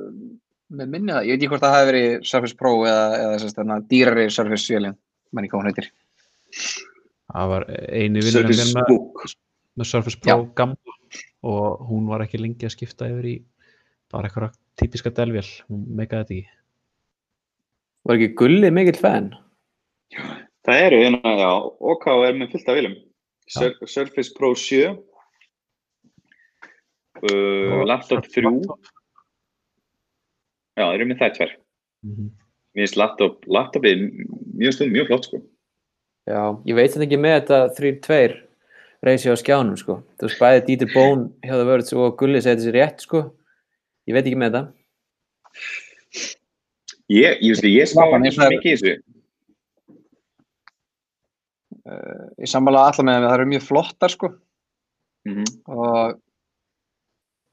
með 0.80 0.90
minni 0.94 1.14
það, 1.16 1.24
ég 1.30 1.32
veit 1.32 1.40
ekki 1.40 1.50
hvort 1.54 1.64
það 1.64 1.76
hafi 1.78 1.88
verið 1.90 2.08
Surface 2.30 2.58
Pro 2.60 2.74
eða, 2.86 3.06
eða 3.24 3.38
sérst, 3.42 3.58
þarna, 3.58 3.78
dýrari 3.90 4.26
Surface 4.36 4.74
vélinn, 4.76 4.98
mann 5.32 5.48
ekki 5.48 5.54
hvað 5.56 5.64
hún 5.64 5.70
heitir. 5.72 5.88
það 7.34 7.54
var 7.54 7.66
eini 7.94 8.26
vinnur 8.26 8.50
með, 8.50 9.36
með 9.80 9.90
Surface 9.94 10.20
Pro 10.22 10.38
gamla 10.60 10.98
og 11.50 11.86
hún 11.88 12.10
var 12.12 12.26
ekki 12.26 12.42
lengi 12.42 12.68
að 12.68 12.74
skipta 12.76 13.08
yfir 13.10 13.30
í 13.32 13.36
bara 14.12 14.28
eitthvað 14.28 14.52
típiska 14.80 15.12
delvél, 15.16 15.46
hún 15.70 15.86
meikaði 16.00 16.24
þetta 16.24 16.38
ekki. 16.38 16.56
Var 18.08 18.18
ekki 18.18 18.36
Gulli 18.40 18.72
mikill 18.74 19.00
fan? 19.00 19.34
Það 20.68 20.86
eru, 20.86 21.02
hérna, 21.04 21.34
já, 21.40 21.52
OK 21.94 22.08
er 22.14 22.38
með 22.38 22.54
fullt 22.56 22.72
af 22.72 22.80
vilum. 22.80 22.96
Sur 23.50 23.76
Surface 23.90 24.34
Pro 24.38 24.54
7, 24.56 24.94
uh, 27.26 27.82
laptop 27.90 28.28
3, 28.30 28.54
Já, 30.80 30.86
eru 30.96 31.08
með 31.10 31.20
það 31.20 31.34
tvær. 31.36 31.56
Mhm. 32.08 32.28
Mér 32.76 32.86
finnst 32.86 33.00
laptop, 33.00 33.48
laptopið 33.50 34.04
mjög 34.56 34.76
stund, 34.76 34.94
mjög 34.94 35.10
flott 35.10 35.26
sko. 35.28 35.42
Já, 36.30 36.44
ég 36.70 36.78
veit 36.78 36.94
þetta 36.94 37.08
ekki 37.08 37.20
með 37.20 37.36
þetta 37.40 37.60
3-2 37.76 38.38
reysi 39.04 39.32
á 39.32 39.36
skjánum 39.36 39.78
sko. 39.80 40.04
Þú 40.20 40.28
veist 40.28 40.40
bæði 40.40 40.66
Dieter 40.68 40.92
Bón 40.94 41.26
hjá 41.44 41.56
það 41.56 41.70
vörðs 41.72 41.96
og 41.98 42.18
Gulli 42.20 42.42
segði 42.44 42.62
þessi 42.62 42.76
rétt 42.76 43.04
sko. 43.04 43.24
Ég 44.10 44.18
veit 44.18 44.26
ekki 44.26 44.40
með 44.42 44.56
þetta. 44.56 44.64
Ég, 47.10 47.40
ég, 47.42 47.52
veist, 47.54 47.66
ég 47.70 47.90
spá 47.90 48.04
ég 48.10 48.34
svo 48.34 48.42
sagði- 48.42 48.56
mikið 48.58 48.72
í 48.72 48.78
þessu. 48.80 48.94
Ég 52.40 52.50
sammála 52.50 52.88
allar 52.90 53.06
með 53.06 53.20
að 53.20 53.28
það 53.28 53.36
eru 53.38 53.52
mjög 53.54 53.68
flottar 53.68 54.14
sko 54.14 54.34
Mm 55.28 55.46
og 55.68 56.20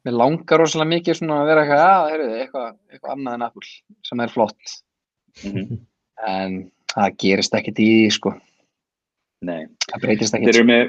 mér 0.06 0.14
langar 0.14 0.60
rosalega 0.62 0.92
mikið 0.92 1.16
svona 1.18 1.40
að 1.42 1.48
vera 1.50 1.62
eitthvað, 1.64 1.80
já, 1.82 2.10
heyrðu, 2.12 2.26
eitthvað, 2.40 2.68
eitthvað 2.92 3.14
annað 3.16 3.34
en 3.34 3.44
Apple 3.46 3.70
sem 4.06 4.22
er 4.22 4.30
flott 4.30 4.74
-hmm. 5.42 5.80
en 6.30 6.54
það 6.92 7.16
gerist 7.24 7.56
ekkert 7.58 7.80
í 7.82 7.88
því 7.90 8.12
sko, 8.14 8.32
Nei. 9.42 9.66
það 9.90 10.04
breytist 10.04 10.36
Þeir 10.36 10.40
ekkert 10.42 10.60
eru 10.60 10.68
með 10.70 10.84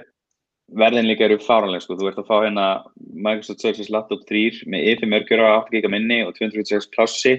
verðin 0.76 1.08
líka 1.08 1.26
eru 1.28 1.38
fáranlega 1.40 1.82
sko. 1.86 1.96
Þú 1.96 2.10
ert 2.10 2.18
að 2.20 2.28
fá 2.28 2.36
hérna 2.44 2.66
Microsoft 3.14 3.62
Surface 3.64 3.92
Laptop 3.94 4.26
3 4.28 4.64
með 4.68 4.90
yfir 4.94 5.08
mörgjur 5.14 5.44
á 5.44 5.64
8 5.64 5.72
GB 5.78 5.92
minni 5.94 6.20
og 6.26 6.34
256 6.36 6.90
plássi 6.96 7.38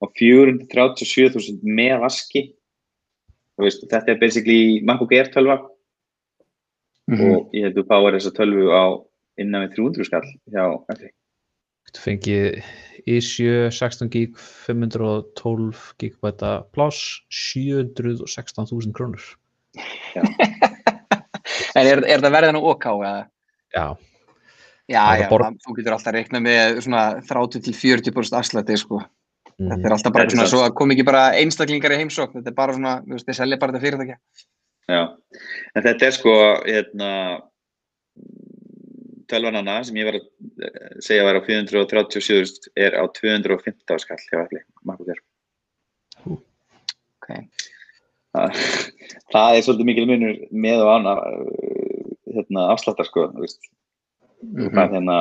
og 0.00 0.12
437.000 0.16 1.60
með 1.62 1.98
vaski. 2.06 2.46
Veist, 3.60 3.84
þetta 3.90 4.14
er 4.14 4.18
basically 4.22 4.80
MacBook 4.80 5.12
Air 5.12 5.28
12 5.34 5.68
Mhm. 7.10 7.30
og 7.34 7.50
ég 7.52 7.64
held 7.66 7.74
þú 7.74 7.84
fáir 7.90 8.14
þessa 8.14 8.30
12 8.36 8.70
á 8.70 8.84
innan 9.36 9.66
við 9.66 9.74
300 9.74 10.04
skall 10.06 10.28
hjá 10.52 10.62
Apple. 10.88 11.10
Þú 11.90 12.00
fengið 12.06 12.62
i7 13.08 13.70
16 13.74 14.08
gig 14.08 14.36
512 14.38 15.94
gigbæta 15.98 16.64
pláss 16.72 17.20
716.000 17.28 18.92
krónur 18.94 19.34
En 21.76 21.86
er, 21.86 22.02
er 22.04 22.22
það 22.22 22.36
verðin 22.36 22.58
á 22.58 22.62
OK 22.62 22.86
eða? 22.90 23.26
Já, 23.70 23.84
Já, 24.90 25.02
já, 25.20 25.26
það, 25.30 25.58
þú 25.62 25.72
getur 25.76 25.94
alltaf 25.94 26.14
reiknað 26.16 26.42
með 26.42 26.78
svona 26.82 27.02
30 27.28 27.62
til 27.66 27.74
40% 27.78 28.38
afslætti 28.40 28.78
sko. 28.80 28.98
Þetta 29.60 29.76
mhm. 29.76 29.84
er 29.86 29.94
alltaf 29.94 30.14
bara 30.16 30.32
svona 30.32 30.48
svo 30.50 30.62
að 30.64 30.74
kom 30.80 30.94
ekki 30.94 31.04
bara 31.06 31.28
einstaklingar 31.38 31.94
í 31.94 32.00
heimsókn, 32.00 32.40
þetta 32.40 32.50
er 32.50 32.56
bara 32.56 32.74
svona, 32.74 32.94
þú 33.04 33.14
veist, 33.14 33.28
þeir 33.28 33.38
selja 33.38 33.60
bara 33.60 33.74
þetta 33.76 33.84
fyrirtækja. 33.84 34.18
Já, 34.90 35.02
en 35.76 35.84
þetta 35.84 36.08
er 36.08 36.16
sko 36.16 36.34
hérna 36.64 37.10
tölvanana 39.30 39.76
sem 39.86 40.00
ég 40.00 40.08
var 40.08 40.18
að 40.18 40.26
eh, 40.66 40.94
segja 41.06 41.26
var 41.28 41.38
á 41.38 41.42
437 41.46 42.72
er 42.74 42.96
á 42.98 43.04
215 43.20 44.02
skall 44.02 44.24
hjá 44.24 44.40
Apple 44.40 44.64
MacBook 44.82 45.12
Air. 45.14 45.22
Ok. 46.26 47.30
Það, 48.30 48.58
það 49.34 49.56
er 49.56 49.64
svolítið 49.66 49.88
mikil 49.88 50.06
munur 50.06 50.36
með 50.64 50.82
og 50.84 50.90
ána 50.94 51.14
hérna, 52.30 52.66
afsláttar 52.70 53.08
sko, 53.08 53.26
þú 53.34 53.42
veist, 53.42 53.70
Mhm. 54.40 54.70
hvað 54.72 54.92
hérna 54.94 55.16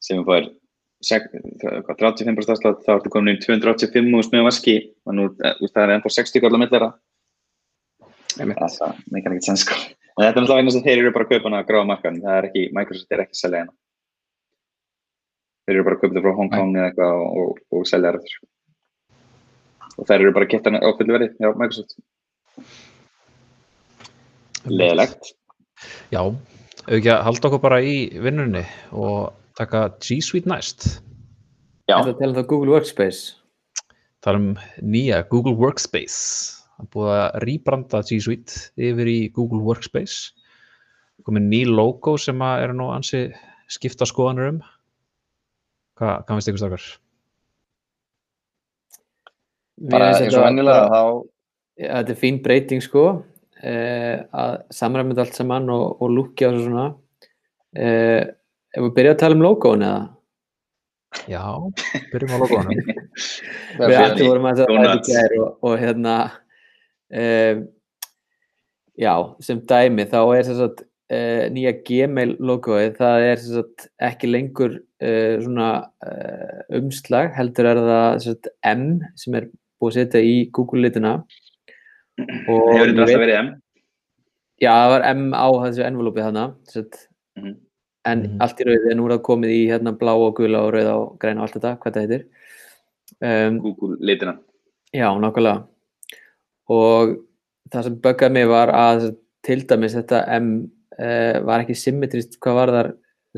sem 0.00 0.18
við 0.18 0.24
hvað, 0.28 1.96
35% 2.00 2.52
afslátt 2.54 2.82
þá 2.84 2.96
ertu 2.96 3.12
komin 3.12 3.36
í 3.36 3.40
285 3.40 4.10
mús 4.10 4.30
með 4.32 4.48
vaski 4.48 4.74
og 5.06 5.14
nú, 5.14 5.28
eh, 5.44 5.54
það 5.62 5.82
er 5.84 5.94
ennþá 5.94 6.10
60 6.10 6.40
kallar 6.42 6.58
millera. 6.58 6.92
Það 8.34 8.46
meikar 9.10 9.32
ekkert 9.32 9.44
sens 9.44 9.64
sko. 9.64 9.74
En 10.18 10.26
þetta 10.26 10.42
er 10.42 10.48
vegna 10.50 10.70
þess 10.70 10.80
að 10.80 10.86
þeir 10.88 10.98
eru 10.98 11.12
bara 11.14 11.24
að 11.24 11.30
kaupa 11.30 11.48
hana 11.48 11.62
að 11.62 11.68
gráða 11.68 11.86
markan 11.86 12.20
það 12.22 12.38
er 12.38 12.48
ekki, 12.48 12.72
Microsoft 12.74 13.12
er 13.12 13.22
ekki 13.22 13.36
að 13.36 13.42
selja 13.42 13.58
hana. 13.62 13.74
Þeir 15.68 15.74
eru 15.76 15.84
bara 15.84 15.96
að 15.96 16.00
kaupa 16.00 16.14
þetta 16.14 16.24
frá 16.26 16.36
Hong 16.36 16.50
Kong 16.50 16.74
eða 16.74 16.88
eitthvað 16.90 17.12
og, 17.22 17.38
og, 17.38 17.58
og 17.72 17.86
selja 17.86 18.12
þetta 18.12 18.48
og 19.98 20.06
þeir 20.08 20.22
eru 20.22 20.36
bara 20.36 20.46
að 20.48 20.54
geta 20.54 20.70
hana 20.72 20.80
á 20.84 20.90
fullu 20.98 21.16
verði 21.16 21.32
já, 21.34 21.50
Microsoft. 21.58 21.98
Leðilegt 24.68 25.34
Já, 26.12 26.22
ef 26.88 26.94
ekki 26.98 27.10
að 27.12 27.24
halda 27.26 27.48
okkur 27.50 27.62
bara 27.62 27.80
í 27.84 27.96
vinnunni 28.22 28.64
og 28.96 29.34
taka 29.58 29.88
G 30.02 30.18
Suite 30.24 30.50
næst? 30.50 30.88
Já, 31.88 32.00
Þetta 32.02 32.18
til 32.18 32.34
það 32.36 32.48
Google 32.50 32.74
Workspace. 32.74 33.36
Það 34.24 34.40
um 34.40 34.48
nýja 34.82 35.22
Google 35.30 35.54
Workspace. 35.60 36.18
Það 36.76 36.84
er 36.84 36.90
búið 36.94 37.12
að 37.14 37.38
rýbranda 37.46 38.02
G 38.08 38.18
Suite 38.24 38.64
yfir 38.88 39.10
í 39.10 39.18
Google 39.34 39.62
Workspace. 39.66 40.34
Komið 41.26 41.46
ný 41.50 41.62
logo 41.68 42.16
sem 42.20 42.42
að 42.44 42.64
eru 42.66 42.78
nú 42.78 42.90
ansi 42.94 43.26
skipta 43.70 44.06
skoðanur 44.08 44.52
um. 44.52 44.62
Hvað, 45.98 46.24
hvað 46.24 46.34
finnst 46.34 46.50
ykkur 46.52 46.62
stakar? 46.62 46.88
Bara 49.78 50.12
eins 50.16 50.34
og 50.34 50.46
vennilega 50.46 50.86
þá, 50.90 51.02
þetta 51.84 52.14
er 52.14 52.20
fín 52.20 52.40
breyting 52.42 52.82
sko. 52.84 53.04
Eh, 53.58 54.18
að 54.34 54.54
samræmið 54.74 55.22
allt 55.24 55.38
saman 55.38 55.70
og, 55.74 56.02
og 56.02 56.12
lúkja 56.14 56.52
og 56.52 56.60
svona. 56.62 56.86
Eh, 57.78 58.22
ef 58.74 58.84
við 58.84 58.94
byrja 58.96 59.16
að 59.16 59.20
tala 59.22 59.38
um 59.38 59.44
logoin 59.44 59.84
eða? 59.86 60.06
Já, 61.28 61.42
byrjum 62.12 62.34
á 62.36 62.38
logoanum 62.42 62.80
við 63.78 63.94
það 63.94 64.02
ættum 64.04 64.28
vorum 64.28 64.48
að 64.50 64.60
það 64.60 64.70
Donuts. 64.74 65.12
er 65.16 65.34
og, 65.38 65.54
og 65.64 65.74
hérna 65.80 66.16
eh, 67.08 67.62
já, 69.00 69.12
sem 69.44 69.62
dæmi 69.70 70.04
þá 70.10 70.18
er 70.36 70.44
þess 70.50 70.64
að 70.66 70.82
eh, 71.16 71.46
nýja 71.54 71.72
Gmail 71.86 72.34
logoið 72.50 72.98
það 73.00 73.24
er 73.30 73.40
sem 73.40 73.56
sagt, 73.56 73.88
ekki 74.04 74.30
lengur 74.30 74.76
eh, 75.00 75.38
svona 75.40 75.70
eh, 76.04 76.60
umslag 76.76 77.32
heldur 77.38 77.70
er 77.72 77.82
það 77.88 78.20
sem 78.24 78.36
sagt, 78.36 78.52
M 78.68 78.86
sem 79.16 79.40
er 79.40 79.48
búið 79.80 79.90
að 79.92 79.96
setja 79.98 80.20
í 80.24 80.34
Google 80.52 80.82
litina 80.86 81.12
og 81.18 82.68
hefur 82.74 82.90
þetta 82.90 83.04
alltaf 83.04 83.22
verið 83.22 83.38
M 83.44 83.48
Já, 84.58 84.72
það 84.74 84.90
var 84.90 85.04
M 85.14 85.20
á 85.38 85.46
þessu 85.62 85.84
envelopi 85.86 86.22
þarna 86.24 86.44
sett, 86.66 86.96
Mhm. 87.38 87.52
en 88.10 88.22
Mhm. 88.22 88.40
allt 88.42 88.58
í 88.60 88.64
rauði 88.66 88.90
en 88.90 88.98
nú 88.98 89.04
er 89.06 89.12
það 89.18 89.22
komið 89.28 89.50
í 89.54 89.60
hérna 89.70 89.92
blá 89.98 90.12
og 90.18 90.34
gula 90.36 90.58
og 90.66 90.72
rauða 90.74 90.94
og 90.98 91.18
græna 91.20 91.42
og 91.42 91.46
allt 91.46 91.54
þetta, 91.58 91.78
hvað 91.78 91.92
það 91.94 92.04
heitir 92.06 92.24
um, 93.22 93.58
Google 93.60 93.96
litina 94.00 94.38
Já, 94.94 95.08
nákvæmlega 95.14 95.66
og 96.68 97.16
það 97.70 97.82
sem 97.84 97.96
böggaði 98.02 98.32
mig 98.32 98.48
var 98.48 98.68
að 98.72 99.00
sem 99.00 99.10
sagt, 99.10 99.22
til 99.44 99.60
dæmis 99.70 99.94
þetta 99.94 100.24
M 100.40 100.70
uh, 100.98 101.40
var 101.46 101.62
ekki 101.62 101.76
symmetrist 101.78 102.38
hvað 102.42 102.54
var 102.58 102.68
þar 102.74 102.88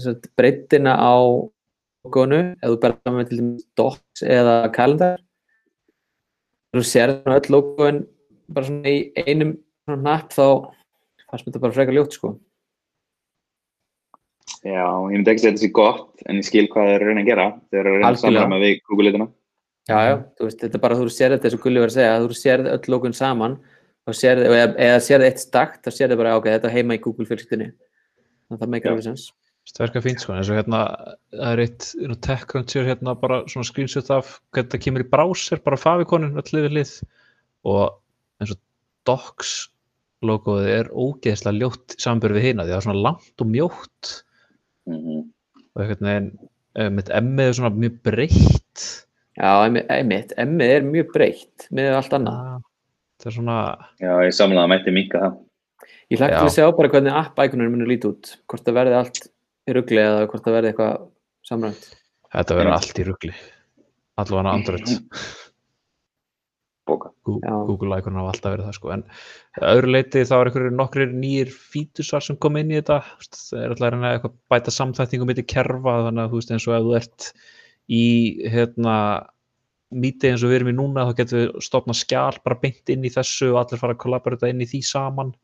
sagt, 0.00 0.29
breyttina 0.38 0.94
á 0.96 1.12
logoinu, 2.07 2.57
ef 2.62 2.70
þú 2.70 2.81
bara 2.81 2.96
saman 3.05 3.20
með 3.20 3.29
til 3.29 3.38
dæmis 3.42 3.66
docs 3.76 4.22
eða 4.24 4.72
kalendar 4.72 5.18
þú 6.74 6.85
sér 6.87 7.16
svona 7.20 7.40
öll 7.40 7.50
logoin 7.54 8.04
bara 8.50 8.68
svona 8.68 8.92
í 8.92 9.26
einum 9.26 9.56
hnapp 9.90 10.33
þá 10.35 10.46
fannst 11.26 11.44
mér 11.44 11.50
þetta 11.50 11.64
bara 11.64 11.76
frekar 11.76 11.96
ljótt 11.96 12.16
sko. 12.16 12.37
Já, 14.66 14.83
ég 14.83 15.12
myndi 15.14 15.30
ekki 15.30 15.44
segja 15.44 15.52
þetta 15.54 15.64
sé 15.64 15.74
gott 15.74 16.24
en 16.26 16.40
ég 16.40 16.46
skil 16.46 16.66
hvað 16.70 16.88
þeir 16.90 16.96
eru 16.96 17.04
að 17.04 17.12
reyna 17.12 17.22
að 17.22 17.28
gera. 17.30 17.50
Þeir 17.70 17.80
eru 17.80 17.92
að 17.92 18.00
reyna 18.00 18.11
að 18.11 18.24
samræma 18.24 18.59
við 18.61 18.80
Google 18.88 19.06
litina 19.09 19.28
Já, 19.90 19.98
já, 20.06 20.14
þú 20.38 20.46
veist, 20.46 20.61
þetta 20.61 20.76
er 20.76 20.83
bara 20.85 20.96
þú 20.98 21.04
sér 21.11 21.33
þetta 21.35 21.48
eins 21.48 21.54
og 21.56 21.62
Gulli 21.64 21.80
var 21.83 21.90
að 21.90 21.96
segja, 21.96 22.11
að 22.14 22.24
þú 22.24 22.37
sér 22.38 22.62
öll 22.70 22.92
logoin 22.92 23.16
saman 23.16 23.56
þá 24.06 24.12
sér, 24.18 24.42
eða, 24.46 24.66
eða 24.87 24.98
sér 25.06 25.24
eitt 25.26 25.40
stakt 25.42 25.87
þá 25.87 25.90
sér 25.96 26.12
þið 26.12 26.20
bara, 26.20 26.35
ok, 26.38 26.48
þetta 26.52 26.68
er 26.68 26.74
heima 26.76 26.96
í 26.98 27.00
Google 27.02 27.26
fjölskyldinni 27.26 27.70
þannig 27.70 28.54
að 28.54 28.61
það 28.61 28.72
meikar 28.74 28.92
alveg 28.92 29.06
sens 29.09 29.24
Er 29.78 29.87
eitthvað 29.87 30.06
fínt 30.09 30.22
sko, 30.24 30.35
eins 30.35 30.50
og 30.50 30.59
hérna 30.59 30.80
það 31.30 31.50
er 31.52 31.62
eitt 31.64 31.88
you 31.96 32.09
know, 32.09 32.18
TechCrunch 32.26 32.76
er 32.76 32.88
hérna 32.90 33.14
bara 33.16 33.42
svona 33.48 33.68
screenshot 33.68 34.11
af 34.12 34.33
hvernig 34.50 34.72
það 34.74 34.85
kemur 34.87 35.04
í 35.04 35.11
browser 35.12 35.62
bara 35.64 35.78
favikonin 35.80 36.35
öll 36.40 36.48
hlið 36.50 36.66
við 36.66 36.74
hlið 36.74 36.94
og 37.70 37.85
eins 38.42 38.54
og 38.56 38.62
Docs 39.09 39.52
logoið 40.26 40.66
er 40.74 40.90
ógeðslega 40.92 41.62
ljótt 41.62 41.94
samanbyrð 42.02 42.37
við 42.37 42.48
hina 42.50 42.66
því 42.66 42.74
það 42.74 42.80
er 42.80 42.88
svona 42.88 43.04
langt 43.06 43.44
og 43.44 43.52
mjótt. 43.54 44.11
Mm 44.90 45.28
og 45.74 45.85
einhvern 45.85 46.09
veginn 46.09 46.96
mitt 46.96 47.12
emmið 47.14 47.48
er 47.50 47.56
svona 47.59 47.70
mjög 47.74 48.00
breytt 48.06 48.87
Já, 49.40 49.50
einmitt, 49.64 50.35
emmið 50.40 50.72
er 50.74 50.87
mjög 50.87 51.12
breytt 51.14 51.68
með 51.74 51.94
allt 51.96 52.16
annað. 52.18 52.64
það 53.22 53.30
er 53.30 53.37
svona 53.37 53.59
já, 54.02 54.11
ég 54.26 54.35
samlaði 54.37 54.64
að 54.64 54.72
mætti 54.72 54.94
minka 54.94 55.20
það. 55.22 55.37
Ég 56.11 56.18
Já. 56.20 56.40
að 56.40 56.50
sjá 56.56 56.64
bara 56.76 56.90
hvernig 56.90 57.16
app-ækunum 57.20 57.70
munur 57.72 57.88
líti 57.88 58.09
út, 58.11 58.33
hvort 58.50 58.66
það 58.66 58.78
verði 58.80 58.96
allt 58.98 59.30
í 59.70 59.76
rugli 59.78 60.02
eða 60.02 60.26
hvort 60.30 60.44
það 60.46 60.56
verði 60.59 60.72
eitthvað 60.72 61.06
samrænt. 61.50 61.87
þetta 62.35 62.56
verður 62.59 62.70
Mm. 62.70 62.78
allt 62.78 62.98
í 63.00 63.06
rugli. 63.09 63.35
Allavega 64.20 64.52
Android. 64.54 64.88
Bóka. 66.88 67.11
Gú- 67.24 67.40
Já. 67.42 67.66
Google 67.66 67.98
Icon 67.98 68.14
hafa 68.18 68.33
alltaf 68.33 68.52
verið 68.56 68.66
það 68.66 68.74
sko. 68.74 68.92
En 68.92 69.02
öðru 69.62 69.90
leiti 69.94 70.22
þá 70.26 70.33
er 70.40 70.48
einhverjir 70.50 70.74
nokkrir 70.74 71.12
nýjir 71.14 71.50
fítusar 71.54 72.22
sem 72.24 72.37
kom 72.37 72.56
inn 72.56 72.70
í 72.72 72.80
þetta. 72.80 73.02
Það 73.20 73.61
er 73.62 73.68
alltaf 73.70 73.87
að 73.87 73.92
reyna 73.94 74.11
eitthvað 74.18 74.33
að 74.33 74.38
bæta 74.50 74.74
samþættingum 74.74 75.26
mitt 75.30 75.38
í 75.42 75.46
kerfa 75.46 75.94
þannig 76.09 76.24
að 76.24 76.30
þú 76.33 76.40
veist 76.40 76.50
eins 76.56 76.66
og 76.68 76.74
ef 76.74 76.83
þú 76.88 76.96
ert 77.00 77.33
í 77.90 78.04
hérna 78.50 78.96
mítið 79.92 80.30
eins 80.30 80.42
og 80.46 80.50
við 80.50 80.56
erum 80.61 80.72
í 80.72 80.78
núna 80.78 81.06
þá 81.06 81.14
getum 81.20 81.38
við 81.38 81.62
stopna 81.66 81.94
skjál 81.98 82.38
bara 82.44 82.59
beint 82.62 82.90
inn 82.94 83.02
í 83.06 83.11
þessu 83.11 83.52
og 83.52 83.61
allir 83.64 83.78
fara 83.83 83.94
að 83.94 84.02
kollaborita 84.04 84.48
inn 84.50 84.61
í 84.62 84.66
því 84.70 84.83
saman. 84.87 85.35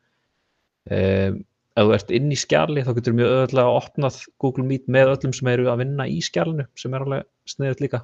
Um, 0.90 1.44
ef 1.76 1.86
þú 1.86 1.94
ert 1.96 2.12
inn 2.16 2.32
í 2.32 2.38
skjali 2.40 2.84
þá 2.86 2.92
getur 2.96 3.16
mjög 3.16 3.32
öðvöldlega 3.34 3.78
opnað 3.80 4.20
Google 4.42 4.64
Meet 4.68 4.86
með 4.92 5.12
öllum 5.14 5.34
sem 5.36 5.50
eru 5.52 5.68
að 5.72 5.82
vinna 5.84 6.06
í 6.08 6.20
skjalinu 6.24 6.66
sem 6.78 6.94
er 6.96 7.04
alveg 7.04 7.26
sniðið 7.52 7.82
líka. 7.84 8.02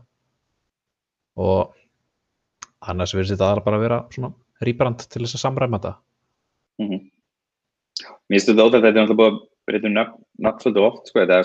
Og 1.41 1.73
annars 2.85 3.15
verður 3.17 3.33
þetta 3.33 3.49
aðra 3.49 3.67
bara 3.67 3.79
að 3.81 3.87
vera 3.87 4.01
svona 4.13 4.33
rýbrand 4.63 5.07
til 5.07 5.25
þess 5.25 5.39
að 5.39 5.45
samræma 5.47 5.81
þetta. 5.81 5.97
Mm 6.83 7.09
Mér 8.33 8.41
finnst 8.41 8.49
þetta 8.49 8.65
að 8.65 8.75
þetta 8.75 8.89
er 8.89 8.95
náttúrulega 8.97 9.19
búið 9.19 9.31
að 9.31 9.41
breyta 9.69 9.89
um 9.89 9.97
nafn, 9.99 10.63
svolítið 10.63 10.87
oft, 10.87 11.09
sko, 11.11 11.21
þetta 11.21 11.37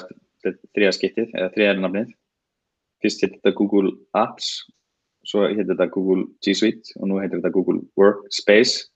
er, 0.47 0.55
þriða 0.77 0.93
skiptið, 0.95 1.33
eða 1.35 1.49
þriða 1.55 1.71
er 1.73 1.81
nafnið. 1.83 2.13
Fyrst 3.03 3.23
heitir 3.23 3.35
þetta 3.37 3.53
Google 3.57 3.91
Apps, 4.17 4.47
svo 5.27 5.43
heitir 5.43 5.67
þetta 5.73 5.89
Google 5.93 6.23
G 6.45 6.55
Suite 6.57 6.95
og 7.01 7.11
nú 7.11 7.19
heitir 7.19 7.41
þetta 7.41 7.53
Google 7.57 7.83
Workspace, 7.99 8.87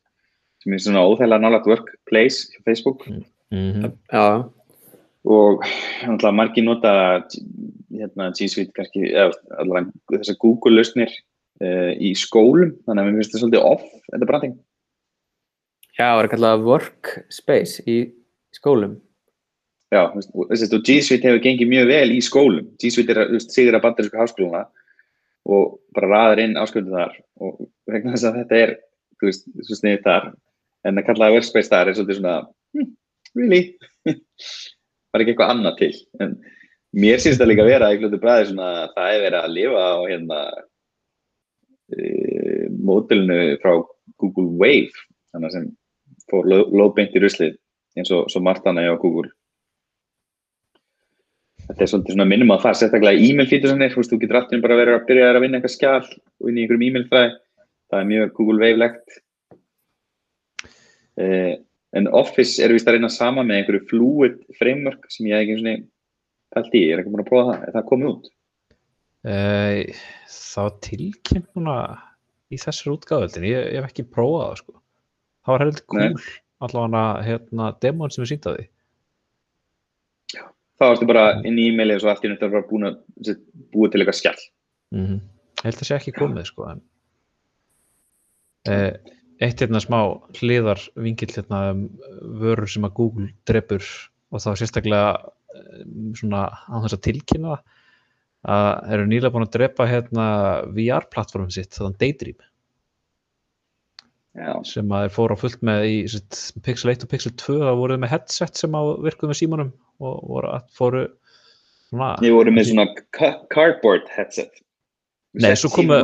sem 0.62 0.74
er 0.74 0.82
svona 0.84 1.06
óþægilega 1.06 1.42
nálægt 1.42 1.70
Workplace 1.70 2.50
hjá 2.54 2.60
Facebook 2.68 3.08
mm 3.10 3.24
-hmm. 3.52 3.92
Já, 4.14 4.50
og 5.26 5.64
náttúrulega 6.02 6.38
margir 6.38 6.64
nota 6.64 6.94
hérna, 7.92 8.32
G 8.34 8.50
Suite 8.50 8.74
kannski, 8.76 9.12
eða 9.14 9.86
þessar 10.12 10.40
Google 10.42 10.78
lausnir 10.80 11.12
uh, 11.62 11.94
í 12.02 12.14
skólum, 12.18 12.76
þannig 12.86 13.04
að 13.04 13.08
mér 13.08 13.20
finnst 13.20 13.34
þetta 13.34 13.44
svolítið 13.44 13.70
off, 13.70 13.86
þetta 14.10 14.30
branding. 14.30 14.58
já, 15.98 16.08
það 16.08 16.24
er 16.24 16.32
kallað 16.34 16.66
workspace 16.66 17.86
í 17.86 17.98
skólum. 18.56 19.00
Já, 19.92 20.08
þú 20.08 20.22
veist, 20.22 20.36
þessi, 20.52 20.76
og 20.78 20.86
G 20.88 21.02
Suite 21.04 21.28
hefur 21.28 21.44
gengið 21.44 21.68
mjög 21.68 21.90
vel 21.92 22.14
í 22.16 22.22
skólum. 22.24 22.70
G 22.80 22.92
Suite 22.94 23.12
er, 23.12 23.26
þú 23.28 23.38
veist, 23.38 23.52
sigur 23.52 23.76
að 23.76 23.84
bandarísku 23.86 24.22
háskóluna 24.22 24.64
og 25.52 25.82
bara 25.96 26.08
raðar 26.08 26.42
inn 26.46 26.60
ásköndum 26.60 26.96
þar 26.96 27.18
og 27.42 27.66
vegna 27.90 28.14
þess 28.14 28.30
að 28.30 28.38
þetta 28.40 28.62
er, 28.64 28.74
þú 29.20 29.30
veist, 29.30 29.50
svo 29.68 29.78
sniðið 29.78 30.06
þar 30.06 30.30
en 30.88 31.00
að 31.00 31.08
kalla 31.08 31.28
það 31.28 31.38
workspace 31.38 31.72
þar 31.72 31.92
er 31.92 31.98
svolítið 31.98 32.20
svona 32.20 32.36
hm, 32.78 32.90
really? 33.38 33.62
var 35.12 35.24
ekki 35.24 35.34
eitthvað 35.34 35.54
annað 35.54 35.78
til. 35.82 35.92
En 36.24 36.38
mér 37.04 37.22
syns 37.24 37.40
það 37.40 37.52
líka 37.52 37.68
vera 37.68 37.92
í 37.94 38.00
glötu 38.02 38.20
bræði 38.22 38.52
svona 38.52 38.70
að 38.86 38.96
það 38.96 39.16
er 39.16 39.26
verið 39.26 39.40
að 39.42 39.56
lifa 39.58 39.84
á 39.84 39.98
hérna 40.06 40.40
e, 41.92 42.00
mótilinu 42.80 43.42
frá 43.64 43.76
Google 44.22 44.50
Wave 44.62 45.06
þannig 45.32 45.56
sem 45.56 45.70
fór 46.32 46.48
lóðbeint 46.48 47.16
í 47.16 47.22
ruslið 47.24 47.56
eins 48.00 48.12
og 48.16 48.44
margt 48.44 48.68
annað 48.68 48.88
hjá 48.88 48.98
Google. 49.02 49.32
Þetta 51.68 51.84
er 51.84 51.90
svolítið 51.92 52.16
svona 52.16 52.28
minnum 52.28 52.52
að 52.56 52.64
það 52.66 52.78
sérstaklega 52.80 53.28
e-mail 53.28 53.48
fítur 53.48 53.72
sem 53.72 53.84
er, 53.86 53.94
þú 53.96 54.18
getur 54.20 54.40
alltaf 54.40 54.64
bara 54.64 54.80
verið 54.80 54.98
að 54.98 55.06
byrja 55.08 55.28
að 55.30 55.44
vinna 55.44 55.60
eitthvað 55.60 55.76
skjál 55.76 56.08
og 56.08 56.50
inn 56.50 56.58
í 56.58 56.64
einhverjum 56.64 56.88
e-mail 56.88 57.06
fræði 57.12 57.36
það 57.92 58.00
er 58.00 58.10
mjög 58.10 58.34
Google 58.38 58.64
Wave-legt 58.64 59.20
en 61.20 62.08
Office 62.16 62.62
er 62.64 62.72
vist 62.72 62.88
að 62.88 62.98
reyna 62.98 63.10
sama 63.12 63.44
með 63.44 63.62
einhverju 63.62 63.88
fluid 63.90 64.38
framework 64.60 65.10
sem 65.12 65.28
ég 65.28 65.44
ekki 65.44 65.58
svona 65.60 65.76
pælt 66.56 66.76
í, 66.76 66.86
ég 66.86 66.94
er 66.96 67.02
ekki 67.02 67.12
búin 67.14 67.24
að 67.26 67.32
prófa 67.32 67.50
það 67.50 67.66
er 67.68 67.76
það 67.76 67.90
komið 67.90 68.12
út? 68.12 68.30
Uh, 69.22 70.00
það 70.34 70.68
var 70.68 70.78
tilkynnt 70.88 71.50
núna 71.58 71.76
í 72.52 72.60
þessar 72.60 72.94
útgáðöldin, 72.96 73.48
ég, 73.48 73.68
ég 73.76 73.80
hef 73.80 73.92
ekki 73.92 74.08
prófað 74.08 74.46
það 74.46 74.56
sko. 74.62 74.78
Það 75.42 75.56
var 75.56 75.66
heldur 75.66 75.86
cool, 75.94 76.30
allavega 76.62 77.04
hérna 77.28 77.68
demón 77.84 78.14
sem 78.14 78.24
við 78.24 78.32
sýnda 78.34 78.56
því. 78.56 78.68
þá 80.82 80.88
ertu 80.88 81.08
bara 81.12 81.26
inn 81.46 81.60
í 81.62 81.68
e-maili 81.70 81.96
og 81.96 82.02
svo 82.02 82.10
allt 82.12 82.26
í 82.26 82.32
náttúrulega 82.32 82.58
bara 82.58 82.70
búin 82.72 82.88
að 82.90 83.36
búið 83.74 83.94
til 83.94 84.02
eitthvað 84.02 84.20
skjall 84.22 84.42
Mm 84.92 85.06
-hmm. 85.06 85.20
Held 85.64 85.76
að 85.76 85.88
sé 85.88 85.96
ekki 85.96 86.12
komið 86.12 86.46
sko. 86.46 86.66
En, 86.70 86.82
uh, 88.68 88.94
eitt 89.42 89.62
hérna 89.64 89.82
smá 89.82 90.00
hliðar 90.38 90.82
vingill 91.02 91.32
hérna 91.34 91.62
um 91.74 91.84
vörur 92.42 92.70
sem 92.70 92.86
að 92.86 92.96
Google 93.00 93.30
drefur 93.50 93.86
og 94.32 94.44
þá 94.44 94.50
sérstaklega 94.60 95.08
um, 95.22 96.12
svona 96.18 96.44
á 96.54 96.76
þess 96.84 96.98
að 96.98 97.04
tilkynna 97.10 97.58
að 98.52 98.94
eru 98.96 99.04
nýlega 99.10 99.34
búin 99.36 99.46
að 99.46 99.54
drepa 99.58 99.86
hérna 99.90 100.26
VR-plattformum 100.74 101.52
sitt, 101.54 101.76
þannig 101.78 102.00
Daydream. 102.02 102.40
Já, 104.32 104.54
sem 104.66 104.88
að 104.96 105.04
þeir 105.06 105.14
fóru 105.18 105.36
á 105.36 105.42
fullt 105.42 105.64
með 105.68 105.86
í 105.90 105.96
sitt, 106.10 106.38
Pixel 106.64 106.94
1 106.94 107.04
og 107.06 107.12
Pixel 107.12 107.34
2 107.36 107.58
þá 107.66 107.72
voru 107.76 107.94
þeir 107.98 108.04
með 108.06 108.14
headset 108.16 108.62
sem 108.62 108.78
á 108.78 108.82
virkuð 109.04 109.34
með 109.34 109.40
símanum 109.42 109.72
og 110.02 110.22
voru 110.32 110.54
að 110.56 110.70
fóru 110.78 111.02
svona, 111.92 112.14
ég 112.24 112.34
voru 112.38 112.54
með 112.56 112.70
svona 112.72 112.86
ca- 113.18 113.42
cardboard 113.52 114.08
headset. 114.16 114.62
Nei, 115.36 115.52
svo 115.60 115.70
komu- 115.76 116.00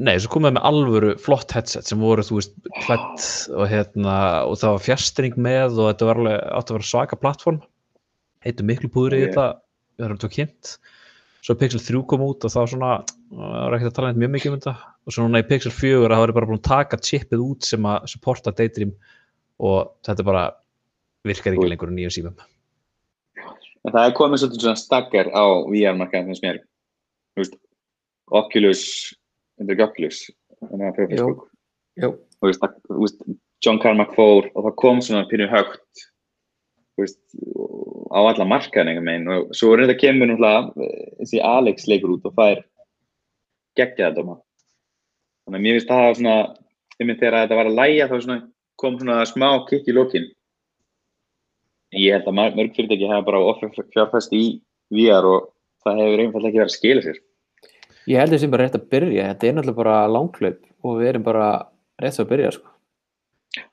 nei, 0.00 0.14
svo 0.20 0.30
komum 0.32 0.50
við 0.50 0.56
með 0.58 0.68
alvöru 0.70 1.10
flott 1.20 1.52
headset 1.54 1.88
sem 1.88 2.00
voru, 2.00 2.24
þú 2.24 2.38
veist, 2.38 2.54
klætt 2.84 3.26
og 3.52 3.66
hérna, 3.70 4.14
og 4.48 4.56
það 4.60 4.76
var 4.76 4.86
fjastring 4.86 5.36
með 5.36 5.76
og 5.76 5.90
þetta 5.90 6.08
var 6.08 6.22
alveg 6.22 6.40
átt 6.56 6.72
að 6.72 6.78
vera 6.78 6.90
svaka 6.90 7.20
plattform 7.20 7.60
heitum 8.44 8.70
miklu 8.70 8.90
púður 8.92 9.18
í 9.18 9.24
þetta 9.26 9.46
það 10.00 10.06
var 10.06 10.16
þetta 10.16 10.32
kynnt. 10.36 10.72
Svo 11.40 11.56
Pixel 11.56 11.80
3 11.80 12.02
kom 12.08 12.24
út 12.24 12.44
og 12.44 12.52
þá 12.52 12.60
svona 12.68 12.92
það 13.00 13.52
var 13.56 13.76
ekkert 13.76 13.90
að 13.90 13.96
tala 13.96 14.10
neitt 14.10 14.22
mjög 14.22 14.32
mikið 14.36 14.50
um 14.52 14.58
þetta. 14.58 14.74
Og 15.06 15.14
svo 15.14 15.26
núna 15.26 15.42
í 15.42 15.48
Pixel 15.48 15.72
4 15.72 16.00
að 16.00 16.14
það 16.14 16.22
var 16.24 16.34
bara 16.36 16.50
búin 16.50 16.60
að 16.60 16.68
taka 16.68 17.00
chipið 17.00 17.44
út 17.44 17.68
sem 17.68 17.88
að 17.88 18.08
supporta 18.12 18.54
Daydream 18.56 18.92
og 19.60 19.92
þetta 20.06 20.26
bara 20.28 20.44
virkar 21.28 21.56
ekki 21.56 21.70
lengur 21.70 21.92
nýjum 21.92 22.16
símum. 22.16 22.36
En 23.40 23.94
það 23.94 24.02
er 24.04 24.16
komið 24.16 24.42
svolítið 24.42 24.66
svona 24.66 24.80
stakkar 24.80 25.32
á 25.32 25.44
VR-markaðin 25.68 26.36
þetta 26.36 26.52
er 26.52 27.56
Oculus, 28.40 28.82
að 29.60 29.68
það- 32.62 32.80
þú 32.88 33.02
veist, 33.04 33.24
John 33.64 33.80
Carmack 33.82 34.14
fór 34.16 34.48
og 34.54 34.64
það 34.64 34.78
kom 34.80 35.02
svona 35.04 35.28
pínu 35.28 35.50
högt, 35.52 36.06
veist, 37.00 37.20
á 38.10 38.20
alla 38.24 38.46
markaðin 38.48 39.28
og 39.28 39.52
svo 39.56 39.74
er 39.74 39.84
þetta 39.84 40.00
kemur 40.00 40.32
eh, 40.32 41.10
þessi 41.20 41.42
Alex 41.44 41.86
leikur 41.86 42.16
út 42.16 42.26
og 42.28 42.34
fær 42.34 42.64
geggja 43.76 44.10
þetta 44.10 44.20
dóma. 44.20 44.40
Þannig 45.44 45.58
að 45.58 45.64
mér 45.64 45.78
finnst 45.78 45.92
það 45.92 46.16
svona, 46.18 46.36
einmitt 47.00 47.20
þegar 47.20 47.38
þetta 47.44 47.60
var 47.60 47.70
að 47.70 47.78
læja 47.80 48.08
þá 48.10 48.16
svona, 48.24 48.38
kom 48.80 48.98
svona 48.98 49.18
smá 49.28 49.48
kikk 49.68 49.88
í 49.88 49.96
lokin. 49.96 50.28
Ég 51.96 52.14
held 52.14 52.28
að 52.30 52.56
mörg 52.56 52.76
fyrirtæki 52.76 53.08
hafa 53.10 53.26
bara 53.26 53.42
offer 53.50 53.72
fjárfæst 53.94 54.34
í 54.36 54.44
VR 54.94 55.26
og 55.26 55.48
það 55.84 56.02
hefur 56.04 56.22
einfallega 56.24 56.50
ekki 56.50 56.60
verið 56.60 56.70
að 56.70 56.76
skila 56.76 57.04
sér. 57.06 57.18
Ég 58.08 58.16
held 58.20 58.32
þessum 58.34 58.50
bara 58.54 58.64
rétt 58.66 58.78
að 58.78 58.88
byrja. 58.92 59.26
Þetta 59.34 59.46
er 59.48 59.52
náttúrulega 59.58 59.76
bara 59.82 59.96
langklaup 60.08 60.60
og 60.84 60.98
við 61.00 61.08
erum 61.12 61.22
bara 61.26 61.48
rétt 62.00 62.20
að 62.22 62.28
byrja, 62.32 62.52
sko. 62.56 62.66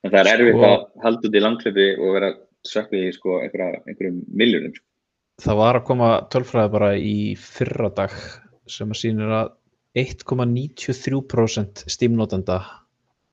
En 0.03 0.11
það 0.11 0.19
er 0.19 0.31
erfitt 0.33 0.57
Sko- 0.57 0.67
að 0.73 1.03
halda 1.03 1.27
út 1.29 1.35
í 1.37 1.41
langklöpi 1.43 1.87
og 2.01 2.13
vera 2.17 2.31
sökku 2.67 2.97
í 2.97 3.11
sko, 3.13 3.39
einhverja, 3.43 3.81
einhverjum 3.87 4.23
miljónum. 4.33 4.73
það 5.39 5.55
var 5.59 5.75
að 5.77 5.85
koma 5.85 6.07
tölfræði 6.33 6.71
bara 6.73 6.89
í 6.97 7.35
fyrra 7.37 7.89
dag 7.93 8.11
sem 8.67 8.89
að 8.89 8.97
sýnir 9.03 9.29
að 9.37 9.51
1,93% 9.95 11.83
Steam-notenda 11.87 12.57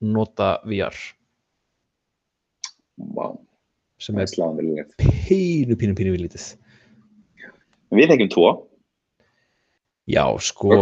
nota 0.01 0.59
VR 0.65 0.93
Vá, 2.97 3.33
sem 3.99 4.15
er 4.21 4.25
viljulegt. 4.29 4.93
pínu, 5.27 5.75
pínu, 5.75 5.95
pínu 5.97 6.13
vilítið. 6.15 6.45
Við 7.91 8.07
þekkjum 8.13 8.29
tvo 8.31 8.47
Já, 10.09 10.25
sko, 10.45 10.75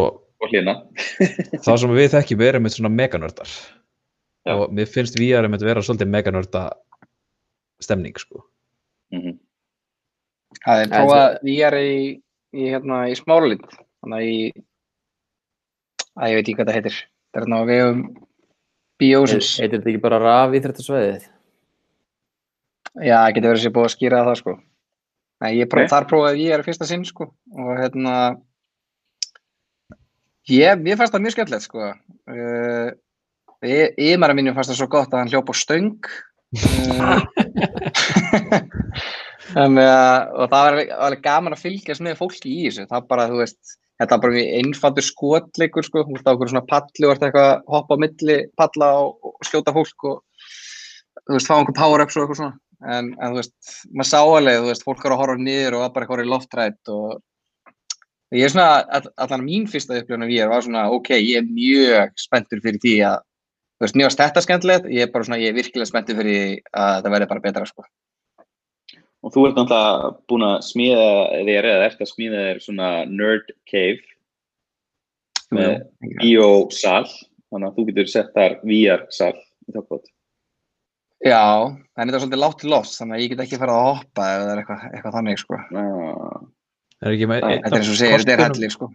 það 1.63 1.77
sem 1.79 1.95
við 1.95 2.09
þekkjum 2.17 2.41
við 2.41 2.49
erum 2.49 2.65
með 2.65 2.75
svona 2.75 2.91
meganördar 2.91 3.51
Já. 4.43 4.57
og 4.57 4.73
mér 4.75 4.89
finnst 4.91 5.15
VR 5.15 5.47
um 5.47 5.55
að 5.55 5.63
vera 5.69 5.83
svolítið 5.85 6.11
meganörda 6.11 6.65
stemning, 7.83 8.19
sko. 8.19 8.43
Mm 9.13 9.39
Það 10.63 10.79
er 10.79 10.83
En 10.85 10.91
prófað 10.93 11.37
VR 11.47 11.75
í, 11.79 11.95
í, 12.53 12.67
hérna, 12.69 12.99
í 13.09 13.15
smáralind, 13.17 13.63
þannig 14.03 14.19
að 14.19 14.27
í, 14.29 14.35
að 16.13 16.29
ég 16.29 16.37
veit 16.37 16.43
ekki 16.43 16.55
hvað 16.59 16.69
það 16.69 16.77
heitir. 16.77 16.99
Það 17.33 17.39
er 17.39 17.45
hérna 17.45 17.57
á 17.57 17.69
vegum 17.71 18.03
Bíósins. 19.01 19.49
Heitir 19.57 19.79
þetta 19.79 19.91
ekki 19.91 20.03
bara 20.03 20.19
raf 20.21 20.53
íþrættasvæðið? 20.59 21.25
Já, 23.01 23.15
það 23.17 23.33
getur 23.33 23.49
verið 23.49 23.63
sér 23.63 23.73
búið 23.73 23.89
að 23.89 23.95
skýra 23.95 24.21
það, 24.27 24.39
sko. 24.43 24.55
Nei, 25.43 25.51
ég 25.57 25.71
próf, 25.73 25.89
þar 25.91 26.09
prófaði 26.11 26.45
VR 26.45 26.63
í 26.63 26.67
fyrsta 26.69 26.87
sinn, 26.87 27.07
sko, 27.09 27.31
og 27.57 27.71
hérna, 27.81 28.15
ég, 30.51 30.83
mér 30.83 30.99
fannst 30.99 31.15
það 31.15 31.25
mjög 31.25 31.35
skemmtilegt, 31.37 31.67
sko. 31.67 31.79
Uh, 32.29 32.89
Ímara 33.63 34.35
mínum 34.35 34.55
fannst 34.57 34.73
það 34.73 34.81
svo 34.81 34.89
gott 34.91 35.13
að 35.13 35.21
hann 35.21 35.31
hljóp 35.31 35.51
á 35.51 35.55
stöng. 35.55 36.09
Uh, 36.53 37.21
Þannig 39.53 39.85
að, 39.85 40.17
það 40.33 40.53
var 40.53 40.71
alveg, 40.71 40.91
alveg 41.05 41.23
gaman 41.23 41.55
að 41.55 41.63
fylgjast 41.63 42.03
með 42.03 42.19
fólki 42.19 42.51
í 42.51 42.67
þessu. 42.67 42.87
Það 42.89 43.07
bara, 43.11 43.29
þú 43.29 43.39
veist, 43.41 43.75
þetta 44.01 44.15
var 44.15 44.23
bara 44.23 44.35
mjög 44.37 44.53
einfaldur 44.59 45.07
skotleikur, 45.07 45.87
sko, 45.87 46.05
þú 46.07 46.17
veist, 46.17 46.29
á 46.29 46.33
okkur 46.33 46.51
svona 46.53 46.69
palli 46.69 47.07
og 47.07 47.13
eitthvað 47.13 47.49
að 47.49 47.73
hoppa 47.75 47.97
á 47.97 48.01
milli 48.03 48.37
palla 48.59 48.89
og, 49.03 49.29
og 49.29 49.47
skjóta 49.47 49.75
fólk 49.75 50.07
og, 50.09 50.47
þú 51.21 51.37
veist, 51.37 51.49
fá 51.49 51.55
einhver 51.57 51.77
power-ups 51.77 52.17
og 52.17 52.25
eitthvað 52.25 52.41
svona. 52.41 52.57
En, 52.83 53.13
en, 53.13 53.29
þú 53.29 53.41
veist, 53.41 53.55
maður 53.91 54.09
sá 54.09 54.19
alveg, 54.23 54.59
þú 54.59 54.71
veist, 54.71 54.87
fólk 54.87 55.05
er 55.05 55.15
að 55.15 55.21
horfa 55.21 55.37
niður 55.39 55.77
og 55.77 55.85
var 55.85 55.93
bara 55.93 56.07
eitthvað 56.07 56.25
í 56.25 56.31
loftrætt 56.31 56.95
og 56.95 57.05
ég 58.33 58.47
er 58.47 58.53
svona, 58.53 58.83
all, 58.97 59.09
allan 59.25 59.45
mín 59.45 59.67
fyrsta 59.69 59.99
upplifun 59.99 60.25
af 60.25 60.31
ég 60.33 60.49
var 60.51 60.65
svona, 60.65 60.87
ok, 60.93 61.11
ég 61.17 61.41
er 61.41 61.49
mjög 61.49 62.15
spenntur 62.19 62.61
fyrir 62.63 62.81
því 62.83 62.95
að, 63.09 63.19
þú 63.77 63.85
veist, 63.85 63.99
mjög 63.99 64.09
varst 64.09 64.23
þetta 64.23 64.45
skemmtilegt, 64.45 64.87
ég 64.93 65.05
er 65.05 65.11
bara 65.13 65.27
svona, 65.27 65.41
ég 65.41 65.53
er 65.53 65.59
virkilega 65.59 65.89
spenntur 65.89 66.17
fyrir 66.19 66.39
því 66.39 66.55
að 66.71 66.95
þetta 66.95 67.13
verði 67.15 67.29
bara 67.33 67.45
betra, 67.45 67.67
sko. 67.69 67.85
Og 69.23 69.31
þú 69.31 69.45
ert 69.47 69.59
náttúrulega 69.59 70.09
búin 70.27 70.47
að 70.49 70.57
smíða 70.67 71.11
þér 71.47 71.69
eða 71.69 71.85
ert 71.87 72.01
að 72.03 72.09
smíða 72.11 72.41
þér 72.47 72.63
svona 72.65 72.89
nerd 73.11 73.53
cave. 73.69 74.01
með 75.53 75.83
bíósal 76.17 77.05
þannig 77.53 77.67
að 77.67 77.75
þú 77.77 77.85
getur 77.89 78.09
sett 78.09 78.33
þar 78.33 78.55
VR-sal 78.65 79.35
í 79.37 79.75
þokkbót 79.75 80.09
Já, 81.23 81.69
en 81.71 82.09
þetta 82.09 82.17
er 82.17 82.23
svolítið 82.23 82.41
látt 82.41 82.63
loss, 82.67 82.97
þannig 82.99 83.15
að 83.15 83.21
ég 83.23 83.29
get 83.31 83.43
ekki 83.45 83.59
farið 83.61 83.77
að 83.77 83.85
hoppa 83.87 84.25
það 84.25 84.49
er 84.49 84.61
eitthvað, 84.61 84.81
eitthvað 84.89 85.13
þannig, 85.17 85.39
sko. 85.39 85.59
ah. 85.79 86.41
Er 87.03 87.11
ekki 87.17 87.27
með 87.27 87.39
Þetta 87.43 87.75
er 87.75 87.83
og 87.83 87.97
segir, 87.99 88.21
þetta 88.23 88.33
er 88.33 88.39
kostunum- 88.39 88.55
hellig, 88.55 88.71
sko. 88.77 88.85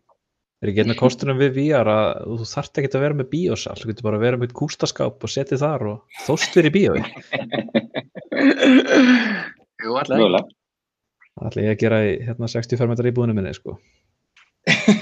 er 0.63 0.67
ekki 0.73 0.81
einn 0.83 0.95
af 0.95 0.99
kostunum 1.03 1.39
við 1.39 1.51
VR 1.59 1.89
að 1.93 2.07
þú 2.41 2.45
þarft 2.53 2.75
ekki 2.81 2.91
að 2.97 3.05
vera 3.05 3.19
með 3.19 3.29
bíósal, 3.35 3.77
þú 3.79 3.87
getur 3.93 4.07
bara 4.09 4.19
að 4.19 4.25
vera 4.27 4.41
með 4.41 4.55
kústaskáp 4.59 5.17
og 5.29 5.33
setið 5.35 5.61
þar 5.63 5.83
og 5.93 5.99
þóst 6.27 6.51
fyrir 6.57 6.73
bíói. 6.75 7.03
Jú, 9.79 9.95
Það 11.39 11.47
ætla 11.53 11.63
ég 11.63 11.71
að 11.77 11.83
gera 11.85 11.99
í 12.03 12.05
hérna 12.27 12.49
65 12.51 12.89
metrar 12.91 13.07
íbúðinu 13.13 13.35
minni, 13.39 13.53
sko. 13.55 13.77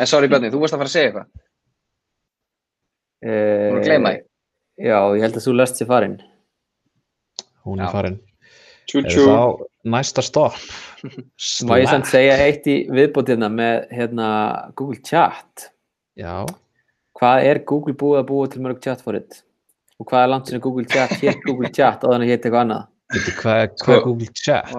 En 0.00 0.06
sorry, 0.08 0.24
Bjarni, 0.32 0.48
þú 0.50 0.58
varst 0.62 0.72
að 0.74 0.80
fara 0.80 0.88
að 0.88 0.94
segja 0.94 1.08
eitthvað. 1.10 1.26
Þú 3.22 3.28
voru 3.68 3.80
að 3.82 3.86
gleyma 3.90 4.08
því. 4.14 4.18
Eh, 4.22 4.26
Já, 4.88 4.96
ég 5.14 5.20
held 5.26 5.36
að 5.36 5.44
þú 5.44 5.52
lest 5.58 5.76
sér 5.78 5.88
farin. 5.90 6.14
Hún 7.68 7.78
Já. 7.78 7.84
er 7.84 7.90
farin. 7.92 8.16
Tjú, 8.90 8.98
Er 9.02 9.10
tjú. 9.10 9.26
þá 9.28 9.66
næsta 9.94 10.22
stopp? 10.26 10.56
Má 11.68 11.78
ég 11.80 11.88
samt 11.90 12.06
segja 12.10 12.34
eitt 12.44 12.66
í 12.70 12.76
viðbót 12.90 13.30
hérna 13.32 13.48
með 13.52 13.86
hérna, 13.94 14.26
Google 14.78 15.00
Chat. 15.06 15.68
Já, 16.18 16.44
Hvað 17.22 17.44
er 17.46 17.58
Google 17.68 17.94
búið 17.94 18.18
að 18.18 18.26
búa 18.32 18.46
til 18.50 18.60
mörg 18.64 18.80
chat 18.82 19.02
for 19.04 19.14
it? 19.14 19.42
Og 20.00 20.06
hvað 20.10 20.24
er 20.24 20.30
langt 20.32 20.48
sinni 20.48 20.58
Google 20.64 20.86
Chat 20.90 21.12
hétt 21.20 21.44
Google 21.46 21.68
Chat 21.70 22.02
á 22.02 22.06
þannig 22.10 22.32
hétt 22.32 22.42
eitthvað 22.48 22.64
annað? 22.64 22.88
veitu 23.12 23.34
hvað, 23.38 23.58
er- 23.62 23.70
Sko- 23.76 23.84
hvað 23.86 23.96
er 23.98 24.04
Google 24.08 24.30
Chat? 24.34 24.72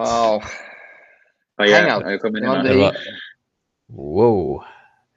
Ég- 1.64 1.74
Hangout. 1.78 2.04
það... 2.68 2.98
Wow, 3.94 4.64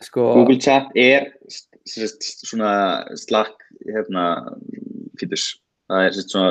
Sko, 0.05 0.27
Google 0.37 0.59
Chat 0.61 0.91
er 0.95 1.31
svona 1.89 2.73
Slack 3.17 3.55
hérna 3.89 4.27
fítus. 5.19 5.47
Það 5.89 6.05
er 6.11 6.17
svona 6.21 6.51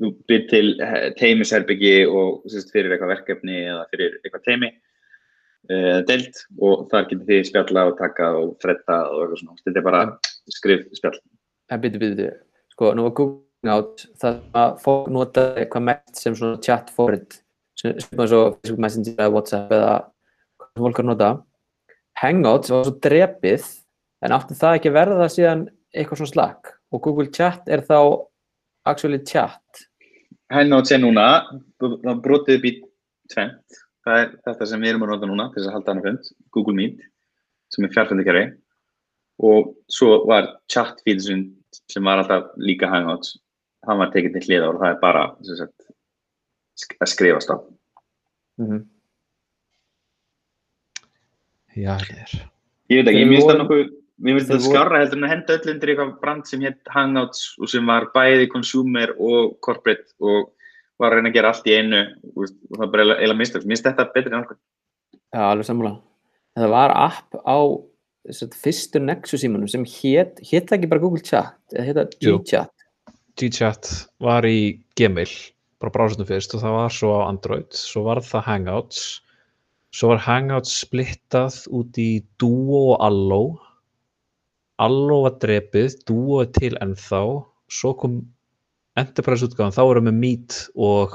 þú 0.00 0.10
byrð 0.28 0.48
til 0.50 0.66
eh, 0.82 1.06
teimisherbyggi 1.18 1.94
og 2.08 2.44
sérst 2.50 2.72
fyrir 2.74 2.94
eitthvað 2.94 3.14
verkefni 3.14 3.60
eða 3.62 3.84
fyrir 3.92 4.18
eitthvað 4.20 4.44
teimi 4.48 4.70
uh, 4.72 6.00
deilt 6.08 6.42
og 6.58 6.88
þar 6.90 7.08
getur 7.10 7.28
þið 7.30 7.46
spjalla 7.50 7.86
og 7.90 7.96
taka 8.00 8.32
og 8.40 8.52
fretta 8.62 8.98
og 9.10 9.22
eitthvað 9.22 9.40
svona. 9.42 9.62
Þetta 9.62 9.80
er 9.80 9.86
bara 9.88 10.02
skrif 10.54 10.84
spjall. 10.98 11.18
en 11.70 11.80
byrju, 11.80 12.00
byrju, 12.02 12.18
byrju. 12.20 12.36
Sko, 12.74 12.90
nú 12.96 13.06
var 13.06 13.16
Google 13.16 13.40
Hangout 13.64 14.04
það 14.20 14.42
að 14.60 14.74
fólk 14.84 15.08
nota 15.14 15.46
eitthvað 15.56 15.86
mest 15.88 16.20
sem 16.20 16.34
svona 16.36 16.60
chat 16.60 16.90
for 16.92 17.14
it 17.16 17.38
sem 17.80 17.94
eins 17.94 18.34
og 18.36 18.58
Facebook 18.60 18.82
Messenger 18.84 19.16
eða 19.16 19.32
WhatsApp 19.32 19.72
eða 19.72 19.94
hvað 20.60 20.68
sem 20.68 20.84
fólk 20.84 20.98
er 20.98 21.04
að 21.04 21.10
nota. 21.10 21.30
Hangouts 22.20 22.70
var 22.70 22.84
svo 22.86 22.94
drepið 23.02 23.70
en 24.24 24.36
átti 24.36 24.56
það 24.58 24.78
ekki 24.78 24.94
verða 24.94 25.30
síðan 25.32 25.64
eitthvað 25.94 26.20
svona 26.20 26.32
Slack 26.34 26.74
og 26.94 27.02
Google 27.06 27.30
Chat 27.34 27.66
er 27.72 27.82
þá 27.86 27.98
actually 28.86 29.20
chat. 29.24 29.84
Hangout 30.52 30.88
sé 30.88 30.98
núna, 31.00 31.26
það 31.80 32.20
brotið 32.24 32.58
upp 32.58 32.68
í 32.68 32.72
tvent. 33.32 33.80
Það 34.04 34.20
er 34.20 34.32
þetta 34.44 34.68
sem 34.68 34.82
við 34.84 34.92
erum 34.92 35.06
að 35.06 35.12
nota 35.14 35.28
núna 35.30 35.46
til 35.50 35.62
þess 35.62 35.70
að 35.70 35.76
halda 35.78 35.94
hana 35.94 36.04
fund, 36.04 36.30
Google 36.52 36.76
Meet, 36.76 37.04
sem 37.72 37.86
er 37.86 37.94
fjarfundikari. 37.94 38.44
Og 39.44 39.72
svo 39.90 40.20
var 40.28 40.50
chat 40.70 41.00
feedsun 41.06 41.46
sem 41.90 42.04
var 42.06 42.20
alltaf 42.22 42.52
líka 42.60 42.90
Hangouts, 42.92 43.38
hann 43.88 43.98
var 44.02 44.12
tekið 44.12 44.36
til 44.36 44.44
hliða 44.48 44.68
og 44.70 44.82
það 44.82 44.92
er 44.92 45.00
bara 45.00 45.24
sem 45.42 45.58
sagt, 45.64 45.88
að 47.00 47.10
skrifast 47.14 47.50
á. 47.50 47.56
Mm 48.60 48.84
já, 51.74 51.96
það 51.98 52.18
er. 52.22 52.32
Ég 52.92 53.00
veit 53.00 53.08
ekki, 53.10 53.24
það 53.24 53.40
voru- 53.42 53.58
nokkuð, 53.62 53.88
mér 54.22 54.38
finnst 54.38 54.50
voru- 54.52 54.70
skarra 54.70 55.00
heldur 55.02 55.18
en 55.18 55.24
að 55.28 55.32
henda 55.34 55.56
öll 55.58 55.70
undir 55.74 55.88
eitthvað 55.94 56.20
brand 56.20 56.46
sem 56.46 56.60
hétt 56.60 56.92
Hangouts 56.94 57.54
og 57.58 57.68
sem 57.68 57.86
var 57.86 58.06
bæði 58.14 58.48
consumer 58.52 59.14
og 59.18 59.56
corporate 59.60 60.06
og 60.20 60.52
var 61.00 61.10
að 61.12 61.16
reyna 61.18 61.30
að 61.32 61.34
gera 61.34 61.50
allt 61.50 61.66
í 61.66 61.74
einu 61.78 62.02
og 62.36 62.46
það 62.46 62.78
var 62.78 62.86
bara 62.92 63.02
eiginlega- 63.02 63.18
eiginlega 63.20 63.40
mistök. 63.40 63.64
Mér 63.64 63.74
finnst 63.74 63.84
þetta 63.90 64.12
betri 64.14 64.32
en 64.32 64.44
okkur. 64.44 64.56
Já, 65.34 65.40
alveg 65.50 65.66
sammála. 65.66 66.00
En 66.56 66.62
Það 66.62 66.70
var 66.70 66.90
app 66.94 67.34
á 67.34 67.58
sagt, 68.30 68.54
fyrstu 68.54 69.00
Nexus 69.02 69.42
símanum 69.42 69.68
sem 69.68 69.84
hét, 69.84 70.38
hét 70.40 70.68
það 70.70 70.78
ekki 70.78 70.88
bara 70.88 71.00
Google 71.00 71.20
Chat 71.20 71.56
eða 71.74 71.84
hét 71.84 71.94
það. 71.98 72.14
G-Chat. 72.22 72.70
G-Chat 73.36 74.08
var 74.20 74.42
í 74.46 74.78
Gmail, 74.96 75.26
bara 75.80 75.90
bráðsöndum 75.90 76.28
fyrst 76.30 76.54
og 76.54 76.62
það 76.62 76.76
var 76.78 76.88
svo 76.94 77.10
á 77.18 77.28
Android, 77.28 77.68
svo 77.74 78.04
var 78.04 78.22
það 78.22 78.44
Hangouts, 78.46 79.20
svo 79.92 80.08
var 80.14 80.18
Hangouts 80.18 80.72
splittað 80.86 81.66
út 81.74 81.98
í 81.98 82.22
Duo 82.38 82.94
og 82.94 83.00
Allo, 83.02 83.58
Allo 84.84 85.20
var 85.24 85.36
drepið, 85.42 85.98
Duo 86.08 86.40
er 86.44 86.50
til 86.54 86.74
ennþá, 86.82 87.20
svo 87.72 87.92
kom 88.00 88.18
Enterprise 89.00 89.46
útgáðan, 89.48 89.74
þá 89.74 89.82
vorum 89.88 90.08
við 90.10 90.16
Meet 90.22 90.56
og 90.76 91.14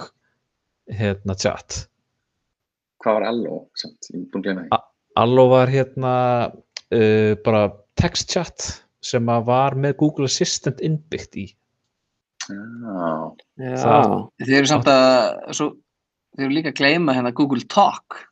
hérna 0.99 1.35
Chat. 1.39 1.83
Hvað 3.03 3.19
var 3.19 3.25
Allo? 3.29 3.59
Samt, 3.79 4.09
ég 4.11 4.17
er 4.23 4.25
búin 4.33 4.41
að 4.41 4.47
gleyma 4.49 4.63
því. 4.65 4.79
Allo 5.19 5.45
var 5.51 5.71
hérna 5.71 6.13
uh, 6.49 7.33
bara 7.45 7.61
text 7.99 8.31
chat 8.33 8.65
sem 9.03 9.29
að 9.31 9.45
var 9.47 9.75
með 9.79 9.95
Google 10.01 10.27
Assistant 10.27 10.81
innbyggt 10.83 11.37
í. 11.39 11.45
Já, 12.49 12.55
Já, 13.59 13.75
Það- 13.83 14.15
Þið 14.43 14.55
eru 14.59 14.69
samt 14.71 14.87
að, 14.91 15.53
svo, 15.55 15.69
þið 16.35 16.45
eru 16.47 16.55
líka 16.57 16.71
að 16.73 16.79
gleyma 16.81 17.15
hérna 17.15 17.33
Google 17.35 17.63
Talk. 17.71 18.25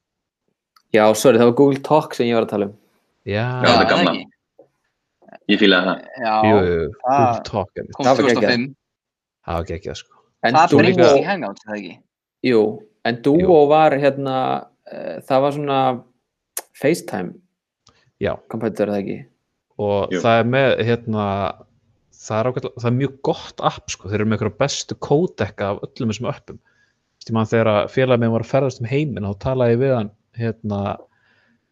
já, 0.96 1.04
sorry, 1.20 1.38
það 1.40 1.52
var 1.52 1.58
Google 1.60 1.84
Talk 1.86 2.16
sem 2.18 2.28
ég 2.30 2.36
var 2.40 2.48
að 2.48 2.54
tala 2.56 2.70
um. 2.72 2.76
Já, 3.28 3.44
Já, 3.64 3.68
það 3.68 3.82
er 3.86 3.90
gamla. 3.92 4.14
Ég 5.50 5.60
fílaði 5.62 5.88
það. 5.88 6.02
Já, 6.24 6.34
jú, 6.44 6.58
jú, 6.68 6.90
það- 7.06 7.44
kom 7.96 8.06
það 8.06 8.18
var 8.18 8.28
geggjað. 8.28 8.42
2005. 8.42 8.76
það 9.48 9.56
var 9.58 9.66
það 9.88 9.96
sko. 10.02 10.14
En 10.44 10.54
Það 10.54 10.76
breytist 10.78 11.18
í 11.18 11.24
Hangouts, 11.26 11.62
er 11.66 11.72
það 11.72 11.78
ekki? 11.82 11.96
jú, 12.46 12.62
en 13.06 13.22
Duo 13.26 13.68
var 13.68 13.92
hérna, 13.92 14.36
uh, 14.92 15.18
það 15.28 15.42
var 15.42 15.52
svona 15.52 15.80
FaceTime 16.78 17.34
Já, 18.22 18.36
kompetitor, 18.50 18.88
eða 18.92 19.02
ekki? 19.04 19.18
og 19.80 20.12
Jú. 20.12 20.22
það 20.22 20.40
er 20.40 20.48
með 20.54 20.78
hérna, 20.86 21.26
það 22.18 22.40
er, 22.40 22.50
ágætlega, 22.52 22.82
það 22.82 22.90
er 22.92 22.98
mjög 23.02 23.22
gott 23.22 23.62
app 23.62 23.90
sko, 23.90 24.10
þeir 24.10 24.20
eru 24.22 24.26
með 24.26 24.38
einhverja 24.38 24.58
bestu 24.58 24.96
kódekka 24.96 25.72
af 25.74 25.82
öllum 25.88 26.10
þessum 26.14 26.30
appum. 26.32 26.60
Þú 27.28 27.34
veist, 27.36 27.52
þegar 27.52 27.90
félagið 27.92 28.20
minn 28.24 28.32
var 28.32 28.42
að 28.46 28.52
ferðast 28.54 28.80
um 28.82 28.88
heiminn 28.88 29.26
þá 29.28 29.34
talaði 29.44 29.72
ég 29.76 29.80
við 29.84 29.96
hann 29.98 30.12
hérna, 30.38 30.98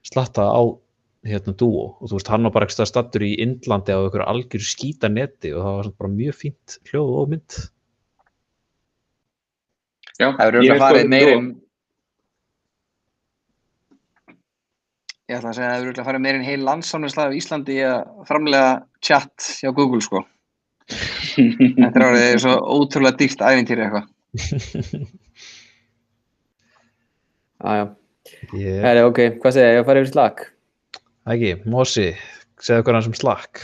slatta 0.03 0.41
á 0.45 0.61
hérna 1.25 1.55
Duo 1.57 1.85
og 1.99 2.09
þú 2.09 2.17
veist, 2.19 2.29
hann 2.31 2.45
var 2.45 2.53
bara 2.55 2.67
ekki 2.67 2.85
stattur 2.85 3.25
í 3.25 3.33
Indlandi 3.41 3.95
á 3.95 3.99
einhverju 3.99 4.27
algjöru 4.29 4.67
skýta 4.67 5.09
neti 5.11 5.53
og 5.55 5.63
það 5.65 5.77
var 5.77 5.87
samt 5.87 5.99
bara 6.01 6.13
mjög 6.13 6.37
fínt 6.41 6.77
hljóð 6.91 7.13
og 7.21 7.31
mynd. 7.33 7.57
Já, 10.15 10.29
Það 10.31 10.45
eru 10.47 10.63
er 10.63 10.81
farið 10.81 11.09
meir 11.11 11.31
en 11.33 11.47
Ég 15.25 15.39
ætla 15.39 15.49
að 15.49 15.55
segja 15.57 15.67
að 15.67 15.71
það 15.71 15.79
eru 15.79 15.87
örugglega 15.87 16.05
farið 16.05 16.21
meir 16.21 16.35
en 16.37 16.45
heil 16.45 16.63
landsámnesla 16.67 17.23
af 17.25 17.33
Íslandi 17.33 17.75
í 17.79 17.83
að 17.87 18.25
framlega 18.29 18.71
chat 19.01 19.47
hjá 19.57 19.71
Google 19.73 20.03
sko. 20.05 20.21
Þetta 21.35 21.89
er 21.89 22.05
orðið 22.11 22.35
svo 22.43 22.57
ótrúlega 22.75 23.17
dýrt 23.17 23.41
ævintýri 23.41 23.87
eitthvað. 23.87 24.05
Já, 27.57 27.71
já. 27.79 27.85
Ég, 28.53 28.77
Heri, 28.85 29.01
ok, 29.05 29.23
hvað 29.41 29.57
segja 29.57 29.71
ég, 29.71 29.79
ég 29.79 29.81
að 29.81 29.89
fara 29.89 30.03
yfir 30.03 30.13
Slack? 31.25 31.33
ekki, 31.33 31.69
Mosi, 31.69 32.11
segðu 32.61 32.83
okkur 32.83 32.95
hans 32.99 33.07
um 33.09 33.15
slakk. 33.17 33.61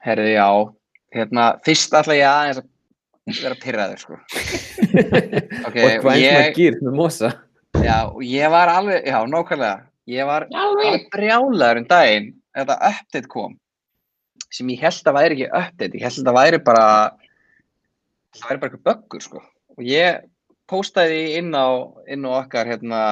Herði, 0.00 0.30
já. 0.32 0.48
Hérna, 1.12 1.48
fyrst 1.66 1.92
ætla 1.92 2.16
ég 2.16 2.28
aðeins 2.30 2.60
að 2.62 3.42
vera 3.42 3.58
pyrraður 3.60 4.00
sko. 4.00 4.16
Ok, 5.66 5.76
og 5.76 6.00
hvað 6.00 6.14
eins 6.14 6.32
maður 6.32 6.54
gýrt 6.56 6.80
með 6.80 6.94
mosa? 6.96 7.30
Já, 7.82 8.08
og 8.08 8.22
ég 8.24 8.48
var 8.54 8.70
alveg, 8.72 9.04
já, 9.04 9.18
nákvæmlega. 9.28 9.84
Ég 10.08 10.28
var 10.30 10.46
alveg 10.48 11.04
brjálaður 11.12 11.82
um 11.82 11.88
daginn 11.90 12.30
að 12.56 12.62
þetta 12.62 12.90
update 12.94 13.30
kom 13.34 13.58
sem 14.48 14.70
ég 14.72 14.80
held 14.80 15.10
að 15.10 15.16
væri 15.18 15.36
ekki 15.36 15.50
update, 15.50 15.98
ég 15.98 16.06
held 16.06 16.22
að 16.22 16.30
það 16.30 16.38
væri 16.38 16.62
bara 16.64 16.86
það 18.32 18.48
væri 18.48 18.62
bara 18.62 18.70
eitthvað 18.70 18.86
böggur, 18.88 19.24
sko. 19.26 19.44
Og 19.76 19.84
ég 19.84 20.24
postaði 20.70 21.20
inn 21.36 21.52
á, 21.52 21.68
inn 22.08 22.24
á 22.24 22.30
okkar, 22.38 22.70
hérna, 22.70 23.02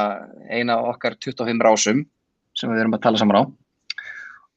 eina 0.49 0.79
okkar 0.89 1.19
25 1.21 1.61
rásum 1.69 2.05
sem 2.59 2.73
við 2.73 2.85
erum 2.85 2.97
að 2.97 3.05
tala 3.07 3.21
saman 3.21 3.41
á 3.41 3.45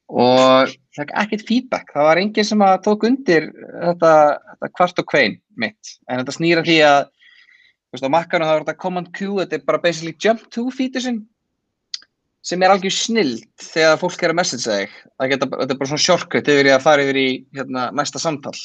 og 0.07 0.71
það 0.95 1.01
er 1.03 1.13
ekkert 1.21 1.47
feedback. 1.47 1.89
Það 1.91 2.05
var 2.07 2.19
enginn 2.21 2.47
sem 2.47 2.61
að 2.63 2.75
tók 2.85 3.05
undir 3.07 3.49
þetta, 3.51 4.11
þetta 4.53 4.69
kvart 4.77 5.01
og 5.01 5.07
kvein 5.11 5.35
mitt. 5.59 5.97
En 6.07 6.21
þetta 6.21 6.35
snýra 6.37 6.63
því 6.63 6.77
að 6.87 6.99
þú 7.09 7.97
veist, 7.97 8.07
á 8.07 8.15
makkanum 8.15 8.47
það 8.47 8.53
var 8.53 8.63
þetta 8.63 8.83
command 8.83 9.09
Q, 9.17 9.27
þetta 9.41 9.57
er 9.57 9.65
bara 9.67 9.81
basically 9.83 10.15
jump 10.15 10.45
to 10.53 10.69
featuresin 10.71 11.25
sem 12.47 12.63
er 12.63 12.71
algjör 12.71 12.95
snild 12.95 13.43
þegar 13.59 13.99
fólk 13.99 14.23
er 14.23 14.31
að 14.31 14.39
messagea 14.39 14.79
þig. 14.79 14.95
Það 15.19 15.31
geta, 15.33 15.51
þetta 15.57 15.75
er 15.75 15.81
bara 15.81 15.91
svona 15.91 16.05
shortcut 16.05 16.51
yfir 16.53 16.69
í 16.69 16.73
að 16.77 16.85
fara 16.85 17.03
yfir 17.03 17.19
í 17.19 17.27
hérna, 17.57 17.89
næsta 17.97 18.23
samtal. 18.23 18.55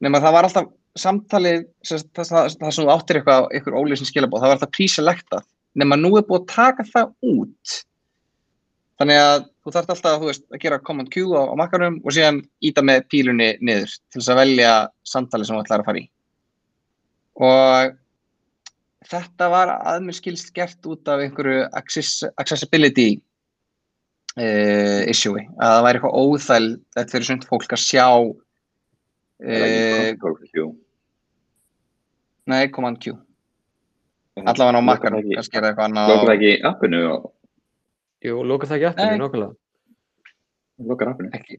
Nefnum 0.00 0.16
að 0.16 0.24
það 0.24 0.36
var 0.38 0.48
alltaf 0.48 0.72
samtalið, 0.98 1.60
sagt, 1.84 2.08
það, 2.16 2.30
það, 2.32 2.56
það 2.62 2.72
sem 2.74 2.86
þú 2.86 2.92
áttir 2.94 3.18
eitthvað, 3.20 3.48
eitthvað 3.52 3.78
ólýsin 3.82 4.08
skilabóð, 4.08 4.40
það 4.40 4.48
var 4.48 4.56
alltaf 4.56 4.72
pre-selectað 4.78 5.44
nema 5.78 5.98
nú 5.98 6.14
er 6.18 6.26
búið 6.26 6.42
að 6.42 6.48
taka 6.54 6.86
það 6.88 7.12
út 7.34 7.76
þannig 8.98 9.18
að 9.22 9.44
þú 9.62 9.72
þarf 9.76 9.92
alltaf 9.94 10.24
veist, 10.26 10.44
að 10.52 10.62
gera 10.64 10.78
command 10.82 11.10
Q 11.14 11.22
á, 11.38 11.42
á 11.50 11.54
makkanum 11.60 12.00
og 12.02 12.14
síðan 12.14 12.40
íta 12.64 12.82
með 12.82 13.04
pílunni 13.12 13.48
niður 13.62 13.92
til 14.10 14.18
þess 14.20 14.32
að 14.34 14.40
velja 14.42 14.72
samtali 15.06 15.46
sem 15.46 15.56
þú 15.56 15.62
ætlar 15.64 15.84
að 15.84 15.88
fara 15.90 16.02
í. 16.02 16.06
Og 17.38 17.94
þetta 19.08 19.48
var 19.52 19.72
að 19.78 20.02
mér 20.08 20.18
skilst 20.18 20.50
gert 20.56 20.90
út 20.90 21.08
af 21.12 21.22
einhverju 21.22 21.68
access, 21.78 22.24
accessibility 22.42 23.20
uh, 24.38 25.06
issue. 25.06 25.38
Að 25.62 25.76
það 25.76 25.84
væri 25.86 26.00
eitthvað 26.02 26.18
þetta 26.98 27.14
fyrir 27.14 27.28
sund 27.30 27.46
fólk 27.48 27.72
að 27.78 27.84
sjá 27.84 28.06
uh, 28.18 28.34
nei, 32.48 32.66
command 32.74 32.98
Q. 33.04 33.14
Allavega 34.38 34.78
á 34.78 34.82
ekki- 35.22 35.38
kannski 35.38 35.58
er 35.58 35.62
það 35.62 35.70
eitthvað 35.72 35.88
annað 35.88 36.10
á- 36.10 36.10
það 36.26 36.34
ekki 36.36 36.52
appinu 36.72 37.00
og 37.12 37.32
Jú, 38.24 38.40
lókar 38.42 38.68
það 38.70 38.76
ekki 38.80 38.88
appinu, 38.92 39.18
nokkulega. 39.22 39.52
lokar 40.90 41.12
appinu. 41.14 41.30
ekki 41.38 41.58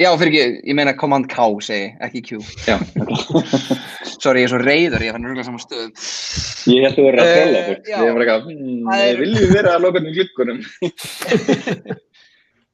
Já, 0.00 0.08
fyrir 0.18 0.32
ekki, 0.32 0.44
ég 0.66 0.74
meina 0.74 0.94
Command 0.98 1.28
K 1.30 1.44
segi, 1.62 1.90
ekki 2.02 2.22
Q. 2.26 2.38
Já, 2.66 2.74
ok. 3.02 3.52
Sorry, 4.22 4.40
ég 4.42 4.48
er 4.48 4.50
svo 4.50 4.58
reyður, 4.58 5.04
ég 5.04 5.12
fann 5.14 5.26
rúglega 5.28 5.44
saman 5.46 5.62
stöðum. 5.62 5.92
Ég 6.72 6.82
held 6.82 6.90
að 6.90 6.96
þú 6.96 7.04
verið 7.06 7.20
að 7.22 7.28
Eh, 7.28 7.36
trolla 7.36 7.60
fólk. 7.68 7.84
já. 7.92 7.98
Ég 8.00 8.08
er 8.08 8.16
bara 8.16 8.24
eitthvað, 8.24 8.48
hmm, 8.48 8.80
Það 8.88 9.02
er- 9.02 9.12
ég 9.12 9.20
viljum 9.22 9.52
vera 9.54 9.74
að 9.76 9.84
loka 9.84 10.02
um 10.02 10.08
glukkunum. 10.16 10.58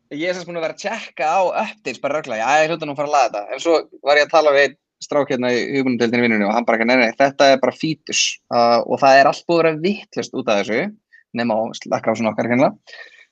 Ég 0.08 0.24
er 0.24 0.32
sérst 0.38 0.48
búin 0.48 0.56
að 0.56 0.64
vera 0.64 0.72
að 0.72 0.80
checka 0.86 1.26
á 1.28 1.38
updates 1.66 1.98
bara 2.00 2.16
röglega, 2.22 2.40
já, 2.40 2.62
ég 2.64 2.70
hluta 2.72 2.86
nú 2.88 2.94
að 2.94 3.00
fara 3.02 3.08
að 3.10 3.16
laga 3.18 3.28
þetta. 3.28 3.42
En 3.52 3.60
svo 3.60 3.74
var 4.08 4.16
ég 4.16 4.24
að 4.24 4.30
tala 4.32 4.54
við 4.54 4.62
einn 4.64 4.76
strák 5.04 5.32
hérna 5.34 5.50
í 5.52 5.58
hugunumdeildinni 5.74 6.24
vinnunni 6.24 6.46
og 6.48 6.54
hann 6.56 6.64
bara 6.64 6.78
ekki, 6.78 6.86
nei, 6.88 6.96
nei, 7.02 7.12
þetta 7.18 7.50
er 7.52 7.60
bara 7.60 7.74
fítus. 7.76 8.22
Uh, 8.48 8.78
og 8.88 9.02
það 9.02 9.18
er 9.20 9.28
allt 9.28 9.44
búið 9.44 9.58
að 9.60 9.66
vera 9.66 9.82
vittlust 9.84 10.32
út 10.40 10.48
af 10.48 10.62
þessu, 10.62 10.78
nema 11.36 11.54
á 11.56 11.62
svona 12.18 12.32
okkar 12.32 12.48
hérna. 12.50 12.70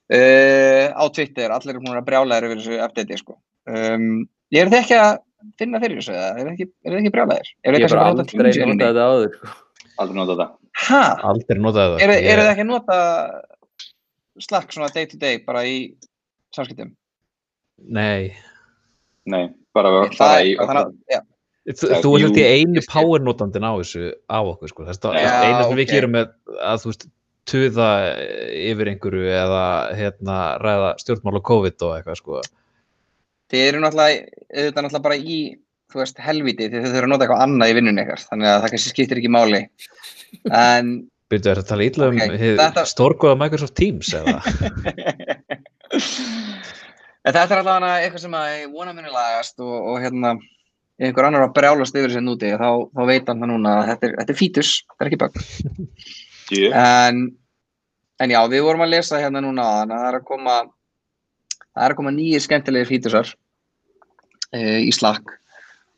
Uh, 0.06 0.86
á 0.94 1.04
Twitter, 1.10 1.50
allir 1.50 1.74
eru 1.74 1.82
búin 1.82 1.98
að 1.98 2.04
brjálæður 2.06 2.44
yfir 2.50 2.60
þessu 2.62 2.76
updatei, 2.84 3.16
sko. 3.18 3.38
Um, 3.66 4.28
ég 4.54 4.62
er 4.62 4.70
þið 4.70 4.78
ekki 4.84 4.98
að 5.02 5.16
finna 5.58 5.80
fyrir 5.82 5.98
þessu, 5.98 6.14
eða 6.14 6.28
er 6.30 6.44
þið 6.46 6.52
ekki, 6.52 6.68
er 6.86 6.94
brjálæðir? 7.16 7.48
Er 7.64 7.72
Ég 7.74 7.82
kannski 7.82 7.96
bara 7.96 8.04
að 8.06 8.20
nota 8.20 8.36
aldrei 8.36 8.66
notað 8.70 8.92
þetta 8.92 9.06
áður. 9.10 9.34
sko. 9.34 9.54
Aldrei 9.96 10.18
nota 10.20 10.36
þetta. 10.36 10.48
Aldrei 11.32 11.58
það. 11.90 12.00
Eru 12.06 12.12
Ég- 12.16 12.28
er 12.30 12.42
þið 12.44 12.50
ekki 12.52 12.64
að 12.66 12.70
nota 12.70 12.98
Slack 14.38 14.72
svona 14.74 14.92
day 14.92 15.06
to 15.08 15.16
day 15.16 15.38
bara 15.38 15.62
í 15.64 15.76
samskiptum? 16.54 16.90
Nei. 17.88 18.36
Nei, 19.26 19.48
bara 19.74 19.88
að 19.88 20.10
Það 20.12 20.16
fara 20.20 20.40
er- 20.40 20.46
í 20.46 20.56
þannig 20.60 20.84
að- 20.84 20.94
já. 21.10 21.20
Þú, 21.66 22.10
jú, 22.20 22.28
ég 22.38 22.60
einu 22.60 22.80
power 22.86 23.18
notandin 23.20 23.64
á 23.66 23.74
þessu 23.80 24.12
á 24.30 24.38
okkur 24.38 24.68
sko. 24.70 24.84
Já, 24.86 25.18
ja, 25.18 25.32
eina 25.50 25.64
sem 25.66 25.76
við 25.80 25.88
gerum 25.90 26.12
með 26.14 26.28
að 26.62 26.78
þú 26.84 26.92
veist 26.92 27.06
tuða 27.46 27.88
yfir 28.50 28.90
einhverju 28.92 29.26
eða 29.30 29.64
hérna 29.98 30.36
ræða 30.62 30.92
stjórnmál 31.02 31.38
og 31.40 31.44
COVID 31.46 31.84
og 31.86 31.92
eitthvað 31.98 32.18
sko. 32.20 32.40
Þið 33.52 33.62
eru 33.68 33.82
náttúrulega, 33.84 34.24
auðvitað 34.50 34.86
náttúrulega 34.86 35.04
bara 35.06 35.18
í, 35.22 35.36
veist, 35.94 36.18
helviti 36.26 36.66
því 36.66 36.80
þið 36.82 36.88
þurfum 36.96 37.06
að 37.06 37.12
nota 37.14 37.26
eitthvað 37.28 37.44
annað 37.46 37.70
í 37.70 37.76
vinnunni 37.78 38.02
ykkar, 38.06 38.24
þannig 38.30 38.50
að 38.50 38.58
það 38.64 38.72
kannski 38.74 38.92
skiptir 38.94 39.20
ekki 39.22 39.30
máli. 39.36 39.60
En, 40.50 40.90
Byrju, 41.30 41.42
er 41.50 41.60
þetta 41.60 41.62
að 41.62 41.70
tala 41.70 41.86
illa 41.86 42.08
um 42.10 42.18
Ok, 42.22 42.34
hið 42.42 42.58
þetta- 42.60 42.86
stórgóða 42.90 43.38
Microsoft 43.44 43.76
Teams 43.78 44.10
eða? 44.14 44.36
en 47.26 47.32
þetta 47.34 47.46
er 47.46 47.62
allavega 47.62 47.94
eitthvað 48.02 48.22
sem 48.26 48.36
að 48.38 48.52
vona 48.74 48.94
muni 48.94 49.10
lagast 49.14 49.62
og, 49.62 49.74
og 49.92 49.96
hérna, 50.02 50.34
ef 50.98 51.08
einhver 51.10 51.28
annar 51.28 51.46
að 51.48 51.54
brjálast 51.56 51.96
yfir 51.98 52.10
þessi 52.12 52.22
núti, 52.26 52.50
þá, 52.58 52.68
þá 52.94 53.02
veit 53.10 53.30
hann 53.30 53.42
það 53.42 53.52
núna 53.54 53.74
að 53.80 53.90
þetta 53.92 54.08
er, 54.10 54.14
þetta 54.20 54.34
er 54.34 54.40
fítus, 54.42 54.70
þetta 54.90 55.06
er 55.06 55.10
ekki 55.12 55.22
bögg. 55.24 55.34
Sjö. 56.46 56.70
En, 56.70 57.24
en 58.22 58.34
já, 58.34 58.38
við 58.50 58.64
vorum 58.66 58.84
að 58.86 58.94
lesa 58.94 59.20
hérna 59.22 59.42
núna 59.44 59.66
að 59.80 59.94
það 59.94 60.06
er 60.10 60.18
að 60.20 60.28
koma, 60.28 60.54
það 61.64 61.82
er 61.86 61.94
að 61.94 61.98
koma 62.00 62.14
nýjir 62.14 62.44
skemmtilegir 62.44 62.90
fítusar 62.90 63.32
uh, 63.32 64.80
í 64.82 64.92
Slack 64.94 65.34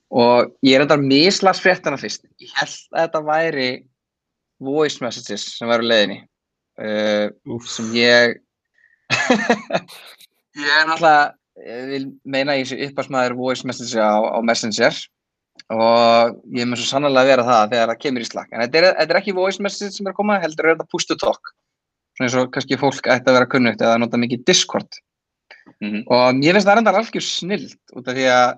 og 0.09 0.55
ég 0.65 0.79
er 0.79 0.87
enda 0.87 0.97
að 0.97 1.05
mislas 1.11 1.61
fréttana 1.61 1.99
fyrst. 2.01 2.25
Ég 2.41 2.53
held 2.57 2.77
að 2.95 3.03
þetta 3.03 3.25
væri 3.27 3.71
voice 4.65 5.05
messages 5.05 5.45
sem 5.59 5.69
væru 5.69 5.85
á 5.85 5.91
leiðinni 5.93 6.23
uh, 6.81 7.59
sem 7.69 7.93
ég 7.99 8.39
ég 10.59 10.73
er 10.73 10.89
náttúrulega 10.89 11.35
ég 11.59 11.87
vil 11.91 12.05
meina 12.25 12.55
að 12.55 12.63
ég 12.63 12.71
sé 12.71 12.79
uppasmaður 12.89 13.37
voice 13.39 13.67
message 13.67 13.99
á, 13.99 14.17
á 14.17 14.39
Messenger 14.45 14.97
og 15.75 16.39
ég 16.55 16.69
mun 16.69 16.79
svo 16.79 16.87
sannlega 16.89 17.29
vera 17.29 17.47
það 17.47 17.75
þegar 17.75 17.93
það 17.93 18.03
kemur 18.05 18.25
í 18.25 18.29
Slack. 18.29 18.53
En 18.53 18.63
þetta 18.65 18.81
er, 18.81 18.87
þetta 19.01 19.15
er 19.15 19.21
ekki 19.21 19.37
voice 19.37 19.65
message 19.65 19.97
sem 19.97 20.07
er 20.07 20.15
að 20.15 20.21
koma 20.21 20.39
heldur 20.43 20.69
er 20.69 20.77
þetta 20.77 20.93
push 20.93 21.09
to 21.09 21.19
talk. 21.21 21.53
Svona 22.17 22.29
eins 22.29 22.39
og 22.41 22.51
kannski 22.55 22.81
fólk 22.81 23.11
ætti 23.11 23.31
að 23.31 23.39
vera 23.39 23.51
kunnugt 23.51 23.85
eða 23.85 24.01
nota 24.03 24.21
mikið 24.21 24.47
Discord. 24.49 25.03
Mhm. 25.81 26.09
og 26.09 26.41
ég 26.43 26.55
finnst 26.55 26.67
það 26.67 26.81
enda 26.81 26.93
algjör 26.97 27.23
snild 27.23 27.77
út 27.95 28.09
af 28.09 28.17
því 28.17 28.25
að 28.33 28.49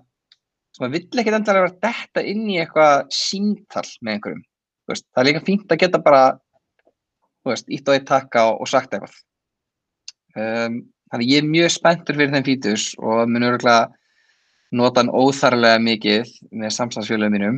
að 0.81 0.95
vill 0.95 1.21
ekkert 1.21 1.37
enda 1.37 1.53
að 1.53 1.59
vera 1.59 1.73
detta 1.85 2.23
inn 2.25 2.47
í 2.49 2.57
eitthvað 2.63 3.11
símtal 3.13 3.85
með 4.01 4.15
einhverjum. 4.15 4.45
Veist, 4.89 5.07
það 5.11 5.23
er 5.23 5.29
líka 5.29 5.43
fínt 5.45 5.75
að 5.75 5.81
geta 5.83 6.01
bara 6.01 6.23
ítt 7.51 7.89
og 7.91 7.95
eitt 7.97 8.07
takka 8.09 8.47
og, 8.51 8.63
og 8.63 8.71
sagt 8.71 8.95
eitthvað. 8.95 9.17
Um, 10.39 10.79
þannig 11.11 11.33
ég 11.35 11.43
er 11.43 11.51
mjög 11.51 11.73
spenntur 11.75 12.17
fyrir 12.17 12.33
þeim 12.33 12.47
fítus 12.47 12.87
og 13.03 13.29
mun 13.29 13.49
örgulega 13.51 13.91
nota 14.73 15.01
hann 15.03 15.11
óþarlega 15.13 15.81
mikið 15.83 16.31
með 16.63 16.75
samstagsfélagum 16.77 17.35
mínum 17.37 17.57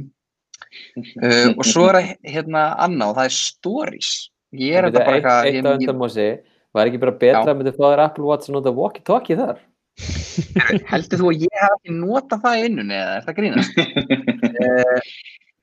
uh, 1.23 1.51
og 1.59 1.65
svo 1.69 1.89
er 1.93 2.15
hérna 2.25 2.63
annað 2.85 3.13
og 3.13 3.19
það 3.19 3.29
er 3.31 3.37
stories 3.37 4.13
ég 4.57 4.79
er 4.79 4.89
þetta 4.89 5.03
bara 5.05 5.17
eitt, 5.17 5.27
eitthvað 5.27 5.51
eitt 5.51 5.55
ég- 5.57 5.67
á 5.67 5.73
ég- 5.73 5.83
undanmósi, 5.83 6.29
var 6.73 6.89
ekki 6.89 7.03
bara 7.03 7.19
betra 7.21 7.45
að 7.53 7.59
myndi 7.61 7.75
fá 7.77 7.85
þér 7.91 8.05
Apple 8.07 8.25
Watch 8.31 8.49
og 8.49 8.57
nota 8.59 8.73
walkie-talkie 8.77 9.37
þar? 9.41 9.61
Heldur 10.93 11.21
þú 11.21 11.31
að 11.35 11.43
ég 11.45 11.61
hef 11.61 11.75
ekki 11.77 11.95
notað 11.99 12.43
það 12.47 12.59
í 12.59 12.65
vinnunni 12.67 12.97
eða 12.97 13.15
er 13.19 13.27
það 13.27 13.39
grínast? 13.43 13.81
uh, 14.65 14.99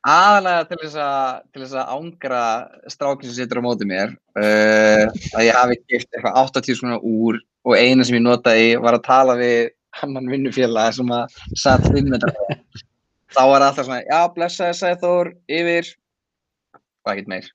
aðalega 0.09 0.67
til 0.69 0.77
þess 0.83 0.99
að 1.03 1.39
til 1.49 1.63
þess 1.65 1.77
að 1.81 1.89
ángra 1.97 2.43
strákin 2.93 3.29
sem 3.31 3.37
situr 3.41 3.59
á 3.59 3.63
móti 3.65 3.87
mér 3.89 4.13
uh, 4.37 5.09
að 5.33 5.47
ég 5.47 5.57
hafi 5.57 5.79
gift 5.89 6.13
eitthvað 6.13 6.37
80 6.45 6.77
svona 6.79 6.99
úr 7.01 7.41
og 7.67 7.75
eina 7.75 8.05
sem 8.07 8.15
ég 8.19 8.23
notaði 8.23 8.69
var 8.79 8.95
að 8.99 9.05
tala 9.09 9.35
við 9.41 9.73
annan 10.03 10.29
vinnufélag 10.31 10.93
sem 10.97 11.13
að 11.15 11.39
satt 11.59 11.87
5 11.87 12.11
metra 12.11 12.33
frá. 12.35 12.43
þá 13.35 13.41
var 13.51 13.65
alltaf 13.65 13.85
svona, 13.87 14.03
já 14.05 14.21
blessaði 14.35 14.77
sagði 14.77 15.01
Þór 15.03 15.31
yfir. 15.59 15.85
Og 17.05 17.13
ekkert 17.13 17.31
meir. 17.31 17.51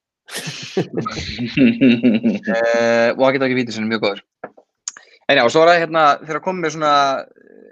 Uh, 1.55 3.11
og 3.14 3.35
geta 3.35 3.47
ekki 3.47 3.59
vítið 3.61 3.76
sem 3.76 3.85
er 3.85 3.93
mjög 3.93 4.05
góður. 4.07 4.22
En 5.28 5.39
já, 5.39 5.45
og 5.45 5.53
svo 5.53 5.64
er 5.64 5.70
það 5.72 5.82
hérna 5.85 6.05
þegar 6.22 6.39
að 6.41 6.45
koma 6.45 6.64
með 6.64 6.74
svona 6.76 6.95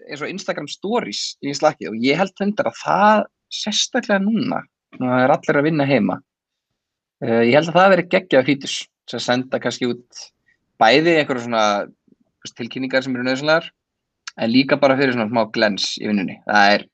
eins 0.08 0.22
og 0.22 0.32
Instagram 0.32 0.68
stories 0.70 1.22
í 1.44 1.54
slakki 1.56 1.88
og 1.90 1.96
ég 2.02 2.18
held 2.20 2.34
þendar 2.38 2.70
að 2.70 2.78
það 2.80 3.24
sérstaklega 3.52 4.22
núna 4.24 4.62
það 4.98 5.24
er 5.24 5.34
allir 5.34 5.58
að 5.58 5.66
vinna 5.68 5.88
heima 5.88 6.18
uh, 6.18 7.42
ég 7.42 7.54
held 7.56 7.70
að 7.70 7.78
það 7.78 7.92
veri 7.94 8.08
geggjað 8.14 8.48
fítus 8.48 8.76
sem 9.10 9.22
senda 9.22 9.60
kannski 9.62 9.90
út 9.90 10.24
bæði 10.80 11.18
einhverju 11.20 11.46
svona 11.46 11.64
tilkynningar 12.58 13.04
sem 13.04 13.14
eru 13.16 13.26
nöðsynlegar 13.26 13.70
en 14.38 14.50
líka 14.52 14.78
bara 14.80 14.96
fyrir 14.96 15.12
svona 15.16 15.28
smá 15.30 15.44
glens 15.52 15.96
í 16.00 16.06
vinnunni 16.08 16.38
það 16.46 16.74
er, 16.76 16.84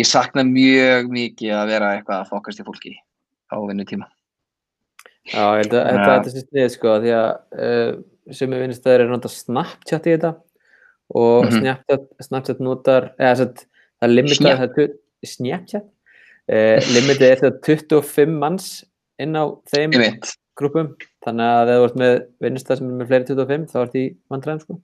ég 0.00 0.08
sakna 0.08 0.42
mjög 0.46 1.10
mikið 1.12 1.54
að 1.56 1.68
vera 1.74 1.92
eitthvað 1.96 2.22
að 2.24 2.30
fókast 2.32 2.60
í 2.62 2.66
fólki 2.66 2.94
á 3.50 3.56
vinnutíma 3.68 4.08
Já, 5.30 5.42
ég 5.60 5.66
held 5.68 5.74
að 5.76 5.98
þetta 6.00 6.30
sé 6.32 6.42
snið 6.46 6.68
sko, 6.74 6.94
því 7.02 7.10
að 7.14 7.28
uh, 7.54 7.90
ég 8.32 8.62
finnst 8.64 8.86
það 8.86 8.94
er 8.96 9.02
nota 9.10 9.30
Snapchat 9.30 10.06
í 10.08 10.14
þetta 10.16 10.30
og 11.14 11.44
Mhm. 11.44 11.58
Snapchat, 11.60 12.04
Snapchat 12.24 12.60
notar, 12.64 13.10
eða 13.18 13.32
að 13.34 13.40
það 14.00 14.36
Snap. 14.38 14.60
það 14.62 14.74
Snapchat, 15.26 15.84
uh, 16.50 16.78
limitið 16.94 17.26
er 17.28 17.42
þetta 17.44 17.60
25 17.68 18.38
manns 18.40 18.68
inn 19.20 19.36
á 19.36 19.44
þeim 19.68 19.92
grúpum, 20.56 20.94
þannig 21.24 21.50
að 21.60 21.72
ef 21.74 21.78
þú 21.80 21.84
ert 21.90 21.98
með 22.00 22.14
vinnustað 22.40 22.78
sem 22.80 22.88
er 22.90 22.96
með 23.02 23.10
fleiri 23.10 23.20
en 23.20 23.28
25 23.36 23.66
þá 23.74 23.78
ert 23.84 23.94
í 24.00 24.04
vandræðum 24.32 24.62
sko. 24.64 24.80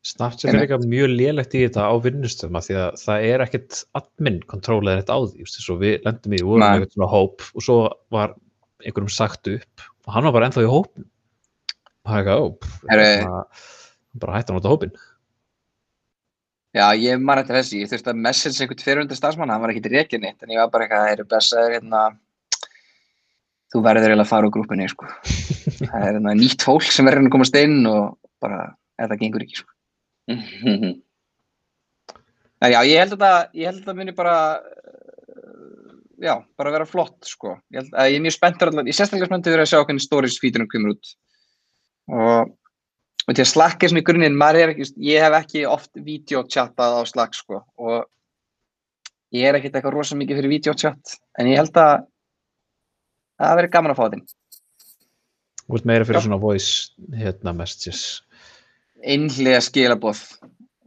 Snapchat 0.00 0.48
er 0.48 0.62
líka 0.62 0.78
mjög 0.80 1.10
lélegt 1.12 1.54
í 1.58 1.66
þetta 1.66 1.84
á 1.84 1.94
vinnustöðum 2.00 2.56
af 2.56 2.66
því 2.66 2.76
að 2.80 2.94
það 3.02 3.24
er 3.28 3.42
ekkert 3.44 3.80
admin 4.00 4.38
control 4.48 4.80
eða 4.86 5.02
eitt 5.02 5.12
á 5.12 5.18
því, 5.20 5.44
just, 5.44 5.72
við 5.82 6.06
lendum 6.06 6.36
í, 6.36 6.40
vorum 6.40 6.64
eitthvað 6.64 6.94
svona 6.94 7.10
hóp 7.12 7.44
og 7.52 7.66
svo 7.66 7.76
var 8.14 8.32
einhverjum 8.80 9.12
sagt 9.12 9.50
upp 9.52 9.84
og 10.06 10.14
hann 10.14 10.24
var 10.24 10.36
bara 10.38 10.48
ennþá 10.48 10.64
í 10.64 10.70
hópin 10.72 11.04
og 11.04 12.14
er 12.16 12.22
eitthvað, 12.22 12.40
ó, 12.40 12.46
svona, 12.88 13.42
bara 14.24 14.38
hætti 14.38 14.54
að 14.54 14.56
nota 14.56 14.72
hópin 14.72 14.96
Já, 16.70 16.86
ég 16.94 17.18
man 17.18 17.40
eftir 17.40 17.56
þessi, 17.58 17.80
ég 17.82 17.90
þurfti 17.90 18.12
að 18.12 18.20
message 18.24 18.62
einhvern 18.62 18.82
fyrirhundi 18.84 19.16
starfsmann, 19.18 19.50
hann 19.50 19.62
var 19.62 19.72
ekkert 19.72 19.90
rekin 19.90 20.22
neitt, 20.22 20.38
en 20.44 20.52
ég 20.54 20.60
var 20.62 20.68
bara 20.70 20.86
eitthvað, 20.86 21.02
það 21.02 21.14
eru 21.16 21.24
blessaður, 21.32 21.72
hérna, 21.74 22.02
þú 23.74 23.82
verður 23.88 24.06
eiginlega 24.06 24.26
að 24.28 24.30
fara 24.30 24.46
úr 24.46 24.54
grúpunni, 24.54 24.86
sko. 24.92 25.08
Það 25.80 25.96
er 25.98 26.06
hérna, 26.06 26.36
nýtt 26.38 26.62
fólk 26.62 26.86
sem 26.86 27.10
verður 27.10 27.26
að 27.26 27.34
komast 27.34 27.58
inn 27.58 27.80
og 27.90 28.04
bara, 28.44 28.60
það 29.02 29.16
gengur 29.24 29.42
ekki, 29.48 29.64
sko. 29.64 29.74
En 32.60 32.74
já, 32.74 32.80
ég 32.84 33.00
held 33.00 33.14
að 33.16 33.22
það, 33.24 33.38
ég 33.56 33.70
held 33.70 33.80
að 33.80 33.86
það 33.88 33.98
muni 34.02 34.12
bara, 34.18 34.36
uh, 34.60 35.92
já, 36.20 36.34
bara 36.60 36.72
vera 36.74 36.88
flott 36.88 37.24
sko. 37.24 37.54
Ég, 37.72 37.80
held, 37.80 37.94
að 37.96 38.10
ég 38.12 38.18
er 38.18 38.24
mjög 38.26 38.36
spenntur 38.36 38.68
allan, 38.68 38.88
ég 38.90 38.92
er 38.92 38.98
sérstaklega 38.98 39.30
spenntur 39.30 39.62
að 39.62 39.70
sjá 39.70 39.78
hvernig 39.80 40.04
stories 40.04 40.40
featurinn 40.42 40.68
kemur 40.68 40.96
út 40.96 41.14
og 42.10 42.56
og 43.28 43.36
til 43.36 43.44
að 43.44 43.50
Slack 43.52 43.84
er 43.84 43.92
svona 43.92 44.02
í 44.02 44.06
grunninn, 44.08 44.36
maður 44.38 44.64
er 44.64 44.72
ekki, 44.72 44.86
ég 45.06 45.22
hef 45.22 45.34
ekki 45.36 45.60
oft 45.68 45.90
videochattað 45.94 46.96
á 46.98 47.00
Slack 47.06 47.36
sko 47.36 47.60
og 47.78 48.08
ég 49.36 49.46
er 49.46 49.58
ekkert 49.58 49.76
eitthvað 49.78 49.94
rosa 49.94 50.18
mikið 50.18 50.40
fyrir 50.40 50.54
videochat 50.56 51.16
en 51.38 51.50
ég 51.50 51.60
held 51.60 51.76
að 51.78 52.06
það 53.38 53.58
verður 53.60 53.74
gaman 53.76 53.94
að 53.94 54.00
fá 54.00 54.06
þinn 54.14 54.24
Þú 55.70 55.78
ert 55.78 55.86
meira 55.86 56.06
fyrir 56.08 56.18
Já. 56.18 56.24
svona 56.24 56.40
voice 56.42 56.70
hérna 57.14 57.52
messages. 57.54 58.00
Einhlega 59.04 59.62
skilaboð 59.64 60.20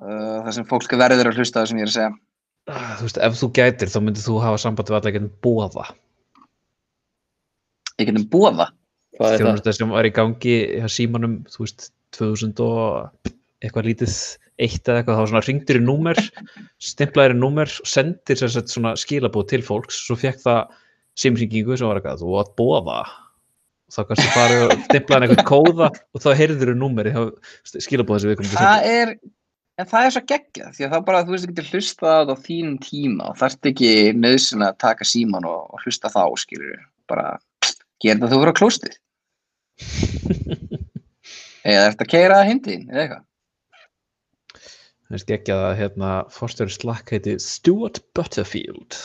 uh, 0.03 0.43
þar 0.45 0.53
sem 0.57 0.69
fólk 0.69 0.93
verður 0.99 1.31
að 1.31 1.41
hlusta 1.41 1.61
það 1.61 1.71
sem 1.71 1.81
ég 1.81 1.87
er 1.87 1.91
að 1.91 1.97
segja 1.97 2.13
Ah, 2.71 2.95
Þú 2.95 3.07
veist, 3.09 3.19
ef 3.19 3.39
þú 3.41 3.49
gætir 3.57 3.91
þá 3.91 3.97
myndir 3.99 4.23
þú 4.23 4.37
hafa 4.39 4.59
samband 4.61 4.87
við 4.87 4.97
allar 4.97 5.13
getið 5.17 5.31
bóða. 5.43 5.89
getum 7.99 8.29
búa 8.31 8.51
Hvað 9.13 9.33
er 9.33 9.35
það? 9.37 9.41
Þjónustu 9.43 9.73
sem 9.77 9.91
var 9.93 10.07
í 10.07 10.13
gangi 10.15 10.53
hjá 10.79 10.87
símanum, 10.89 11.33
þú 11.51 11.65
veist, 11.65 11.89
2000 12.17 12.61
og 12.63 13.33
eitthvað 13.61 13.89
lítið 13.89 14.15
eitt 14.63 14.87
eða 14.87 15.01
eitthvað, 15.01 15.19
þá 15.19 15.29
svona 15.29 15.43
ringdur 15.45 15.79
í 15.79 15.83
númer, 15.83 16.21
stimplaðir 16.89 17.35
í 17.35 17.41
númer 17.41 17.75
og 17.83 17.89
sendir 17.89 18.39
sér 18.39 18.55
svona 18.55 18.95
skilabóð 18.97 19.45
til 19.51 19.61
fólks, 19.65 19.99
svo 20.07 20.17
fekk 20.17 20.41
það 20.45 20.73
símringingu 21.19 21.77
sem 21.77 21.91
var 21.91 21.99
eitthvað, 21.99 22.23
þú 22.23 22.39
átt 22.41 22.55
bóða. 22.57 22.97
Þá 23.93 24.01
kannski 24.09 24.33
farið 24.33 24.63
og 24.65 24.73
stimplaði 24.87 25.27
eitthvað 25.27 25.49
kóða 25.49 25.87
og 25.93 26.23
þá 26.23 26.29
heyrður 26.39 26.71
þú 26.71 26.75
númeri 26.79 27.13
skilabóð 27.85 28.23
sem 28.23 28.31
við 28.31 28.39
komum 28.39 28.51
til 28.53 28.61
það 28.61 28.87
er 28.89 29.13
en 29.81 29.89
það 29.89 30.07
er 30.07 30.15
svo 30.15 30.23
geggjað 30.31 30.71
því 30.77 30.85
að 30.87 30.93
þá 30.93 30.99
bara 31.09 31.23
þú 31.25 31.35
veist 31.35 31.47
ekki 31.47 31.57
til 31.59 31.69
hlusta 31.71 32.05
á 32.05 32.13
það 32.13 32.31
á 32.33 32.35
þínum 32.47 32.79
tíma 32.83 33.29
og 33.31 33.37
þarft 33.41 33.69
ekki 33.69 33.91
nöðsyn 34.17 34.65
að 34.65 34.79
taka 34.83 35.07
síman 35.07 35.45
og, 35.49 35.61
og 35.73 35.85
hlusta 35.85 36.11
þá 36.13 36.23
skilur 36.41 36.81
bara 37.09 37.27
gera 38.03 38.23
það 38.23 38.33
þú 38.33 38.41
fyrir 38.41 38.51
að 38.53 38.59
klóstið 38.61 38.97
eða 41.63 41.85
eftir 41.91 42.07
að 42.07 42.13
keira 42.15 42.39
það 42.41 42.49
hindin 42.49 42.89
eða 42.89 43.05
eitthvað 43.05 43.23
Það 45.13 45.19
er 45.29 45.35
ekki 45.35 45.53
að 45.53 45.67
hérna 45.77 46.11
fórstjóri 46.33 46.73
slakk 46.73 47.11
heiti 47.13 47.35
Stuart 47.37 47.99
Butterfield. 48.17 48.95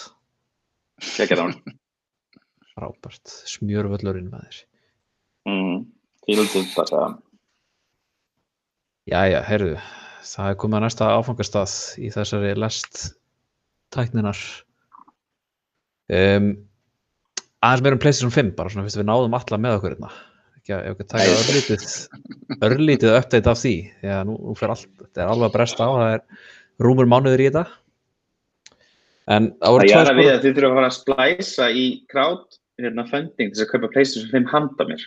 Kekja 1.04 1.36
það 1.36 1.42
hún. 1.42 1.74
Frábært, 2.70 3.32
smjörvöllurinn 3.50 4.30
maður. 4.32 4.62
Mm. 5.48 5.84
Fíldum 6.28 6.66
bara. 6.76 7.08
Jæja, 9.08 9.40
heyrðu, 9.48 9.76
það 10.28 10.50
er 10.50 10.56
komið 10.60 10.78
að 10.78 10.84
næsta 10.84 11.10
áfangastað 11.16 11.74
í 12.04 12.10
þessari 12.12 12.50
lest 12.58 13.04
tækninar. 13.94 14.40
Um, 16.12 16.50
aðeins 17.64 17.84
meira 17.84 17.96
um 17.96 18.02
PlayStation 18.02 18.34
5, 18.34 18.52
bara 18.58 18.72
svona 18.72 18.84
fyrst 18.84 19.00
við 19.00 19.08
náðum 19.08 19.38
alla 19.38 19.60
með 19.64 19.78
okkur 19.78 19.94
hérna. 19.94 20.12
Ekki 20.58 20.76
ef 20.76 21.00
taka 21.08 21.24
Æ. 21.24 21.38
örlítið, 21.38 21.88
örlítið 22.68 23.16
update 23.16 23.52
af 23.54 23.60
því, 23.62 23.74
því 24.02 24.14
að 24.18 24.22
nú, 24.28 24.38
nú 24.50 24.56
fer 24.58 24.74
allt, 24.74 24.88
þetta 25.00 25.24
er 25.24 25.32
alveg 25.32 25.48
að 25.48 25.56
bresta 25.56 25.88
á, 25.88 25.90
það 25.96 26.14
er 26.18 26.46
rúmur 26.84 27.08
mánuður 27.08 27.44
í 27.44 27.48
þetta. 27.48 27.64
En 29.32 29.50
það 29.64 29.82
er 29.88 30.12
að 30.12 30.20
við 30.20 30.32
að 30.34 30.44
þið 30.44 30.58
þurfum 30.58 30.70
að 30.74 30.78
fara 30.80 30.92
að 30.92 30.98
splæsa 30.98 31.72
í 31.72 31.88
crowd 32.12 32.60
hérna 32.78 33.04
funding 33.10 33.52
til 33.54 33.64
að 33.64 33.70
kaupa 33.72 33.92
PlayStation 33.94 34.30
5 34.32 34.48
handa 34.52 34.88
mér. 34.88 35.02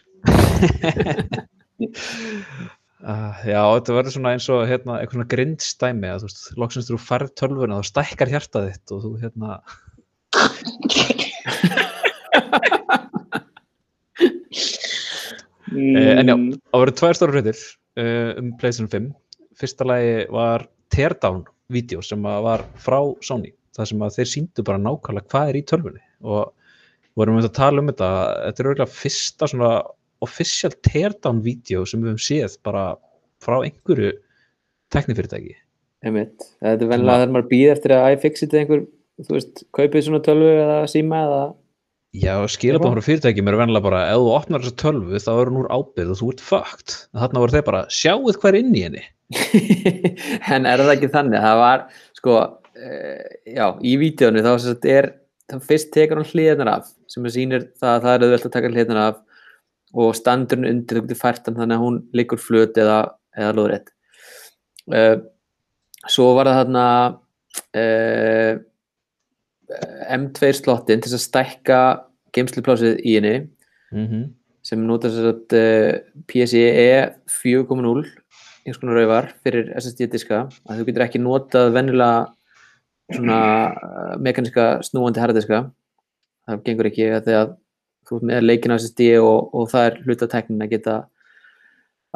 Uh, 3.01 3.35
já, 3.53 3.61
þetta 3.61 3.97
verður 3.97 4.15
svona 4.15 4.33
eins 4.35 4.49
og 4.53 4.65
hérna, 4.69 4.99
eitthvað 4.99 5.17
svona 5.19 5.31
grindstæmi 5.35 6.11
að 6.11 6.19
þú 6.23 6.29
veist, 6.29 6.43
loksins 6.63 6.91
þú 6.91 6.99
færð 7.05 7.29
tölvuna 7.41 7.79
þá 7.79 7.91
stækkar 7.91 8.33
hjartað 8.35 8.69
þitt 8.71 8.95
og 8.95 9.05
þú 9.07 9.11
hérna 9.23 9.49
Eh, 15.71 16.19
en 16.19 16.27
já. 16.27 16.35
Mm. 16.35 16.51
Það 16.67 16.81
voru 16.83 16.93
tvær 16.99 17.17
stóra 17.17 17.35
hlutir 17.37 17.59
uh, 18.01 18.31
um 18.39 18.51
PlayStation 18.59 18.89
5. 18.91 19.09
Fyrsta 19.59 19.87
lagi 19.87 20.15
var 20.33 20.65
teardown-vídeó 20.91 22.03
sem 22.03 22.27
var 22.47 22.65
frá 22.81 22.99
Sony. 23.23 23.53
Það 23.77 23.91
sem 23.91 24.03
að 24.03 24.17
þeir 24.17 24.29
síndu 24.33 24.65
bara 24.67 24.81
nákvæmlega 24.81 25.31
hvað 25.31 25.51
er 25.51 25.59
í 25.59 25.63
tölvunni. 25.69 26.03
Og 26.27 26.51
vorum 27.19 27.39
við 27.39 27.49
að 27.49 27.57
tala 27.57 27.83
um 27.83 27.91
þetta. 27.91 28.11
Þetta 28.45 28.63
er 28.63 28.69
auðvitað 28.69 28.95
fyrsta 28.97 29.49
svona 29.51 29.71
official 30.21 30.71
teardown-vídeó 30.87 31.85
sem 31.89 32.03
við 32.03 32.13
höfum 32.13 32.25
séð 32.27 32.57
bara 32.65 32.85
frá 33.41 33.57
einhverju 33.61 34.13
teknifyrirtæki. 34.93 35.55
Einmitt. 36.05 36.51
Þetta 36.61 36.85
er 36.85 36.91
venlega 36.91 37.23
þegar 37.23 37.33
maður 37.35 37.49
býð 37.51 37.71
eftir 37.75 37.95
að 37.95 38.17
iFixit 38.17 38.53
eða 38.53 38.63
einhver, 38.63 38.85
þú 39.21 39.35
veist, 39.37 39.65
kaupið 39.77 40.05
svona 40.07 40.21
tölvu 40.25 40.53
eða 40.53 40.77
síma 40.91 41.25
eða 41.27 41.41
Já, 42.11 42.33
skilabáð 42.51 42.97
frá 42.97 43.05
fyrirtækjum 43.05 43.47
eru 43.47 43.59
venlega 43.61 43.85
bara 43.85 43.99
ef 44.11 44.19
þú 44.19 44.31
opnar 44.35 44.63
þessa 44.65 44.79
tölvu 44.81 45.19
þá 45.23 45.29
er 45.31 45.47
hún 45.47 45.59
úr 45.61 45.69
ábyrð 45.71 46.09
og 46.11 46.17
þú 46.19 46.31
ert 46.33 46.41
fucked. 46.43 46.95
Þarna 47.15 47.43
voru 47.43 47.55
þeir 47.55 47.67
bara 47.69 47.83
sjáuð 47.87 48.39
hver 48.41 48.57
inn 48.59 48.73
í 48.75 48.81
henni. 48.83 49.03
en 50.51 50.67
er 50.67 50.83
það 50.83 50.91
ekki 50.97 51.11
þannig 51.13 51.45
það 51.45 51.61
var 51.61 51.85
sko 52.19 52.35
uh, 52.35 53.29
já, 53.47 53.65
í 53.79 53.93
vídeonu 54.01 54.43
þá 54.43 54.51
er 54.91 55.07
þá 55.51 55.67
fyrst 55.67 55.91
tekur 55.95 56.21
hann 56.21 56.29
hliðarnar 56.31 56.71
af 56.77 56.89
sem 57.11 57.27
að 57.27 57.35
sýnir 57.35 57.67
það 57.81 57.93
að 57.93 58.05
það 58.05 58.13
er 58.15 58.25
auðvelt 58.25 58.47
að 58.47 58.55
taka 58.55 58.71
hliðarnar 58.71 59.01
af 59.03 59.21
og 60.01 60.15
standurinn 60.15 60.69
undir 60.71 60.97
þú 60.97 61.05
getur 61.05 61.19
fært 61.19 61.47
hann 61.47 61.59
þannig 61.59 61.77
að 61.77 61.85
hún 61.85 62.01
liggur 62.15 62.39
flöt 62.39 62.79
eða, 62.79 62.99
eða 63.35 63.55
lóðrétt 63.57 63.91
uh, 64.95 65.15
svo 66.07 66.31
var 66.37 66.49
það 66.49 66.61
þarna 66.61 66.85
uh, 67.83 68.53
M2 70.11 70.53
slottin 70.59 71.03
til 71.03 71.13
að 71.15 71.25
stækka 71.25 71.81
geimsluplásið 72.35 73.03
í 73.03 73.17
henni 73.19 73.35
Mm 73.91 74.07
-hmm. 74.07 74.23
sem 74.63 74.79
notar 74.87 75.11
sér 75.11 75.25
að 75.33 75.53
uh, 75.59 75.99
PCIe 76.27 77.11
4.0 77.27 78.07
einhvers 78.63 78.79
konar 78.79 78.95
raufar 78.95 79.25
fyrir 79.43 79.73
SSD 79.75 80.07
diska 80.11 80.47
að 80.69 80.79
þú 80.79 80.85
getur 80.87 81.03
ekki 81.03 81.19
notað 81.19 81.73
venjulega 81.75 82.31
svona 83.15 83.39
uh, 83.71 84.13
mekaniska 84.21 84.67
snúandi 84.87 85.21
hardiska 85.23 85.63
það 86.49 86.63
gengur 86.67 86.89
ekki 86.91 87.09
að 87.15 87.25
því 87.27 87.37
að 87.39 87.55
þú 88.07 88.17
ert 88.17 88.27
með 88.29 88.45
leikin 88.47 88.73
á 88.73 88.77
SSD 88.77 89.09
og, 89.21 89.49
og 89.55 89.69
það 89.71 89.87
er 89.89 89.97
hluta 90.05 90.29
teknin 90.31 90.65
að 90.65 90.73
geta 90.75 90.95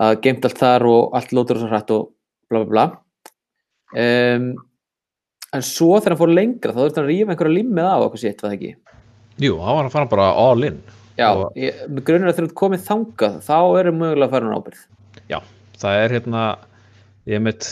að 0.02 0.18
geimt 0.26 0.46
allt 0.48 0.60
þar 0.60 0.88
og 0.89 1.16
allt 1.18 1.36
lótur 1.36 1.60
og 1.60 1.64
svo 1.64 1.72
hrætt 1.72 1.93
og 1.96 2.08
bla 2.52 2.64
bla 2.64 2.72
bla 2.72 2.86
um, 3.96 4.50
en 5.56 5.64
svo 5.64 5.96
þegar 6.00 6.16
hann 6.16 6.22
fór 6.24 6.34
lengra 6.34 6.74
þá 6.76 6.82
þurfti 6.82 7.00
hann 7.00 7.08
að 7.08 7.14
rífa 7.14 7.36
einhverja 7.36 7.56
limmið 7.60 7.89
af 7.89 8.06
okkur 8.10 8.22
sitt, 8.22 8.41
var 8.43 8.52
það 8.52 8.58
ekki? 8.58 8.74
Jú, 9.46 9.56
þá 9.60 9.70
var 9.70 9.82
hann 9.84 9.93
fara 9.93 10.10
bara 10.12 10.28
all 10.39 10.68
in. 10.68 10.78
Já, 11.16 11.30
Og- 11.32 11.56
ég, 11.60 11.80
með 11.88 12.06
grunnir 12.10 12.32
að 12.32 12.38
þegar 12.39 12.50
þú 12.50 12.58
komið 12.60 12.86
þangað 12.89 13.36
þá 13.46 13.58
eru 13.80 13.93
mögulega 13.96 14.28
að 14.28 14.36
fara 14.36 14.50
hann 14.50 14.60
ábyrð 14.60 14.84
Það 15.76 15.98
er 16.00 16.14
hérna, 16.16 16.41
ég 17.28 17.41
mitt 17.43 17.66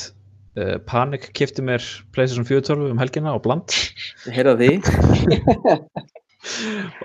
uh, 0.59 0.77
Panic 0.89 1.29
kifti 1.37 1.63
mér 1.65 1.83
PlayStation 2.15 2.47
4 2.47 2.65
12 2.69 2.91
um 2.93 3.01
helgina 3.01 3.33
og 3.35 3.43
bland. 3.45 3.75
Heyrða 4.31 4.57
því. 4.61 4.71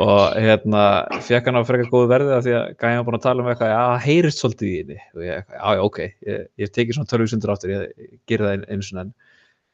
Og 0.02 0.34
hérna 0.34 0.82
fekk 1.22 1.46
hann 1.46 1.58
á 1.60 1.62
frekar 1.66 1.90
góðu 1.92 2.08
verði 2.10 2.32
af 2.34 2.40
því 2.42 2.54
að 2.58 2.70
gæði 2.80 2.96
hann 2.96 3.04
búin 3.06 3.18
að 3.18 3.24
tala 3.26 3.44
um 3.44 3.50
eitthvað, 3.52 3.74
það 3.76 4.00
heyrist 4.02 4.42
svolítið 4.42 4.68
í 4.68 4.78
henni 4.80 4.96
og 5.14 5.22
ég, 5.22 5.44
já, 5.52 5.60
já, 5.78 5.82
ok, 5.84 5.98
ég, 6.02 6.40
ég 6.58 6.66
hef 6.66 6.72
tekið 6.74 6.96
svona 6.96 7.10
12 7.12 7.30
sundur 7.32 7.52
áttur, 7.54 7.72
ég, 7.74 7.84
ég 8.02 8.16
geri 8.32 8.46
það 8.46 8.54
ein- 8.56 8.64
einu 8.66 8.86
sinni 8.88 9.02
enn. 9.04 9.12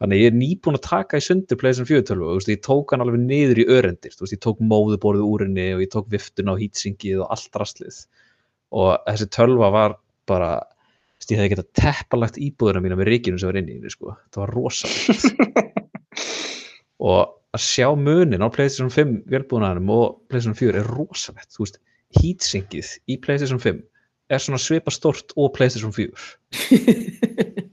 Þannig 0.03 0.21
ég 0.21 0.29
er 0.29 0.37
nýbúin 0.37 0.77
að 0.77 0.85
taka 0.85 1.21
í 1.21 1.25
sundur 1.25 1.61
PlayStation 1.63 1.89
4 1.89 2.05
12 2.11 2.27
og 2.29 2.37
veist, 2.43 2.53
ég 2.53 2.63
tók 2.67 2.93
hann 2.93 3.05
alveg 3.07 3.25
niður 3.25 3.63
í 3.63 3.67
örendir, 3.79 4.13
veist, 4.21 4.37
ég 4.37 4.43
tók 4.45 4.61
móðuborðið 4.61 5.29
úr 5.31 5.47
henni 5.47 5.67
og 5.79 5.85
ég 5.87 5.93
tók 5.97 6.13
viftun 6.13 6.53
á 6.53 6.61
hýtsingið 6.61 7.25
og 7.25 7.33
allt 7.33 7.61
rastlið. 7.63 8.03
Og 8.75 8.91
þessi 9.09 9.31
12 9.39 9.65
var 9.79 9.97
bara 10.29 10.53
ég 11.33 11.41
hefði 11.41 11.55
getað 11.55 11.71
teppalagt 11.81 12.37
íbúðuna 12.43 12.83
mína 12.85 12.99
með 13.01 13.11
ríkinu 13.13 13.41
sem 13.41 13.51
var 13.51 13.61
inn 13.61 13.71
í 13.71 13.79
henni, 13.79 13.93
sko, 13.93 14.17
það 14.35 14.43
var 14.43 14.55
rosalegt. 14.59 15.25
Og 17.05 17.21
að 17.55 17.65
sjá 17.65 17.89
munin 17.99 18.43
á 18.45 18.49
PlayStation 18.51 18.93
5 18.93 19.17
vélbúnaðanum 19.31 19.91
og 19.95 20.07
PlayStation 20.31 20.59
4 20.59 20.81
er 20.83 20.89
rosalegt, 20.97 21.51
þú 21.55 21.67
veist, 21.67 21.81
heatsinkið 22.19 22.95
í 23.11 23.19
PlayStation 23.23 23.63
5 23.63 23.83
er 24.33 24.41
svona 24.41 24.61
svipa 24.63 24.93
stort 24.95 25.35
og 25.37 25.53
PlayStation 25.57 25.93
4 25.95 26.11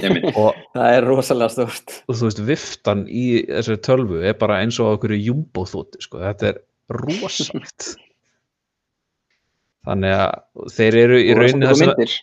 Einmitt. 0.00 0.32
og, 0.34 0.56
Það 0.74 0.96
er 0.96 1.06
rosalega 1.06 1.52
stórt. 1.54 1.96
Og 2.08 2.16
þú 2.18 2.28
veist, 2.28 2.42
viftan 2.48 3.04
í 3.06 3.24
þessari 3.46 3.82
tölvu 3.86 4.22
er 4.26 4.36
bara 4.40 4.60
eins 4.64 4.80
og 4.82 4.96
okkur 4.96 5.14
jumbo 5.18 5.64
þótti, 5.68 6.02
sko, 6.06 6.22
þetta 6.24 6.50
er 6.52 6.60
rosalegt. 6.96 7.90
Þannig 9.86 10.16
að 10.16 10.72
þeir 10.76 10.98
eru 11.04 11.20
í 11.22 11.36
rauninni 11.38 11.70
sem, 11.72 11.88
myndir. 11.88 12.16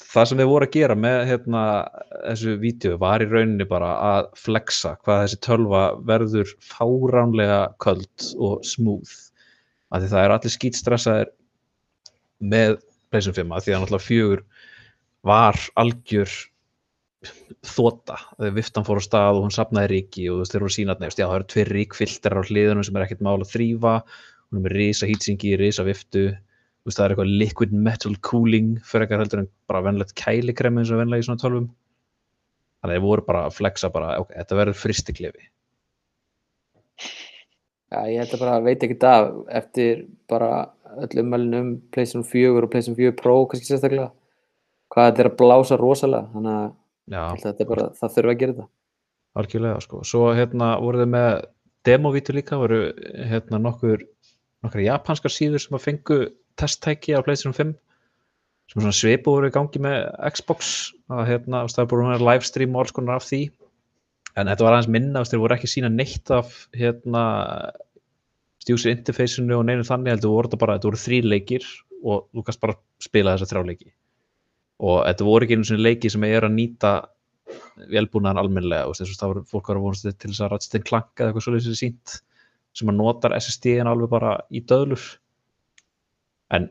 Það 0.00 0.28
sem 0.28 0.40
þeir 0.40 0.50
voru 0.50 0.66
að 0.66 0.76
gera 0.76 0.96
með 0.98 1.18
hérna, 1.28 1.62
þessu 2.24 2.54
vídeo 2.62 2.98
var 3.00 3.24
í 3.24 3.28
rauninni 3.30 3.66
bara 3.68 3.90
að 4.10 4.30
flexa 4.40 4.94
hvað 5.04 5.24
þessi 5.24 5.40
tölva 5.46 5.82
verður 6.08 6.54
fáránlega 6.64 7.60
köld 7.82 8.30
og 8.38 8.64
smúð 8.66 9.12
af 9.90 10.02
því 10.02 10.12
það 10.12 10.24
er 10.24 10.34
allir 10.36 10.54
skýtstressaðir 10.56 11.32
með 12.40 12.78
PlayStation 13.10 13.38
5 13.42 13.56
af 13.56 13.66
því 13.66 13.74
að 13.74 13.82
náttúrulega 13.82 14.06
fjögur 14.06 14.44
var 15.26 15.58
algjör 15.80 16.36
þóta, 17.66 18.16
þegar 18.38 18.54
viftan 18.56 18.86
fór 18.86 19.00
á 19.02 19.04
stað 19.04 19.38
og 19.38 19.44
hún 19.44 19.52
sapnaði 19.52 19.90
ríki 19.92 20.28
og 20.30 20.38
þú 20.38 20.42
veist 20.42 20.54
þeir 20.54 20.64
voru 20.64 20.76
sínat 20.76 21.02
nefnst, 21.02 21.20
já 21.20 21.26
það 21.26 21.36
eru 21.36 21.48
tveir 21.52 21.72
ríkfilterar 21.76 22.40
á 22.40 22.48
hliðunum 22.48 22.86
sem 22.86 22.96
er 22.96 23.04
ekkert 23.04 23.24
mál 23.26 23.36
að 23.36 23.50
þrýfa 23.50 23.96
hún 24.06 24.60
er 24.60 24.64
með 24.64 24.76
risa 24.78 25.08
hýtsingi, 25.10 25.52
risa 25.60 25.84
viftu 25.84 26.24
veist 26.88 26.98
það 26.98 27.04
er 27.06 27.14
eitthvað 27.14 27.36
liquid 27.42 27.72
metal 27.88 28.16
cooling 28.26 28.74
fyrir 28.86 29.06
eitthvað 29.06 29.24
heldur 29.24 29.42
en 29.44 29.50
bara 29.70 29.84
venlegt 29.84 30.16
kælikrem 30.18 30.80
eins 30.80 30.92
og 30.92 31.02
venlega 31.02 31.22
í 31.24 31.28
svona 31.28 31.42
tölvum. 31.42 31.70
Þannig 32.80 32.94
að 32.94 32.96
þeir 32.96 33.06
voru 33.06 33.24
bara 33.26 33.46
að 33.46 33.56
flexa 33.58 33.90
bara, 33.92 34.14
ok, 34.22 34.30
þetta 34.38 34.60
verður 34.62 34.78
fristiklefi 34.80 35.50
Já, 37.90 38.04
ég 38.06 38.20
held 38.22 38.34
að 38.36 38.42
bara 38.44 38.58
veit 38.62 38.84
ekki 38.86 38.96
það 39.02 39.28
eftir 39.60 40.02
bara 40.30 40.50
öll 41.02 41.22
ummælin 41.24 41.56
um 41.58 41.70
PlayStation 41.90 42.26
4 42.26 42.52
og 42.62 42.70
PlayStation 42.70 42.98
4 42.98 43.16
Pro 43.18 43.34
kannski 43.50 43.66
sérstaklega 43.66 44.12
hvað 44.94 45.08
þetta 45.08 45.24
er 45.24 45.30
að 45.30 45.38
blása 45.40 45.78
rosalega 45.78 46.30
þannig 46.34 47.18
að 47.18 47.42
þetta 47.42 47.64
er 47.64 47.70
bara, 47.72 47.88
það 47.98 48.14
þurfa 48.16 48.34
að 48.34 48.40
gera 48.42 48.54
þetta. 48.54 48.68
Algjörlega 49.40 49.82
sko. 49.84 50.02
Svo 50.06 50.22
hérna 50.34 50.70
voru 50.82 51.02
þeir 51.02 51.10
með 51.10 51.30
demovítu 51.86 52.34
líka, 52.36 52.58
voru 52.60 52.80
hérna 53.30 53.60
nokkur 53.62 54.06
nokkra 54.62 54.86
japanskar 54.86 55.34
síður 55.34 55.62
sem 55.64 55.78
að 55.78 55.86
fengu 55.88 56.20
testtæki 56.60 57.16
á 57.16 57.24
PlayStation 57.24 57.56
5 57.56 57.74
sem 58.70 58.78
svona 58.78 58.94
svipu 58.94 59.34
voru 59.34 59.50
í 59.50 59.54
gangi 59.54 59.80
með 59.82 60.04
Xbox 60.30 60.92
að 61.10 61.24
hérna, 61.32 61.64
það 61.66 61.82
er 61.82 61.88
búin 61.90 62.12
að 62.14 62.26
livestream 62.28 62.76
og 62.76 62.84
alls 62.84 62.94
konar 62.94 63.18
af 63.18 63.26
því. 63.26 63.40
En 64.38 64.46
þetta 64.46 64.66
var 64.66 64.76
aðeins 64.76 64.92
minna, 64.94 65.24
þeir 65.26 65.42
voru 65.42 65.56
ekki 65.56 65.70
sína 65.72 65.90
neitt 65.90 66.30
af 66.30 66.52
hérna 66.78 67.24
user 68.70 68.92
interface-unu 68.92 69.56
og 69.56 69.64
neinu 69.66 69.86
þannig 69.86 70.14
heldur 70.14 70.36
voru 70.36 70.46
þetta 70.46 70.60
bara, 70.60 70.76
þetta 70.78 70.90
voru 70.90 71.00
þrý 71.02 71.18
leikir 71.26 71.64
og 72.06 72.28
þú 72.30 72.44
kannst 72.46 72.60
bara 72.62 72.76
spila 73.02 73.34
þessa 73.34 73.50
þrjá 73.50 73.66
leiki. 73.72 73.90
Og 74.86 75.00
þetta 75.08 75.26
voru 75.26 75.46
ekki 75.46 75.58
einu 75.58 75.66
svona 75.66 75.86
leiki 75.88 76.12
sem 76.12 76.26
er 76.28 76.46
að 76.46 76.54
nýta 76.54 76.92
velbúnaðan 77.90 78.54
veist, 78.60 79.00
þess 79.00 79.16
að 79.16 79.22
það 79.22 79.32
voru 79.32 79.44
fólk 79.50 79.70
að 79.72 79.82
vonast 79.82 80.06
til 80.06 80.30
þess 80.30 80.44
að 80.44 80.52
Ratchet 80.52 80.86
Clank 80.86 81.10
eða 81.16 81.30
eitthvað 81.30 81.46
svolítið 81.46 81.66
sem 81.66 81.80
sínt 81.80 82.16
sem 82.78 82.92
að 82.92 83.00
notar 83.00 83.34
SSD-in 83.34 83.90
alveg 83.90 84.12
bara 84.12 84.36
í 84.54 84.62
döðlur 84.62 85.02
en 86.56 86.68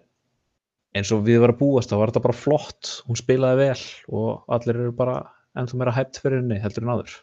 eins 0.98 1.12
og 1.16 1.24
við 1.28 1.42
varum 1.44 1.58
að 1.58 1.62
búast 1.64 1.92
þá 1.92 1.98
var 2.02 2.12
þetta 2.12 2.26
bara 2.28 2.38
flott, 2.42 2.92
hún 3.08 3.20
spilaði 3.20 3.60
vel 3.64 3.84
og 4.20 4.56
allir 4.58 4.80
eru 4.84 4.94
bara 4.96 5.18
ennþá 5.60 5.80
meira 5.82 5.96
hæpt 5.96 6.22
fyrir 6.22 6.42
henni 6.42 6.60
heldur 6.64 6.86
en 6.88 6.94
áður 6.98 7.18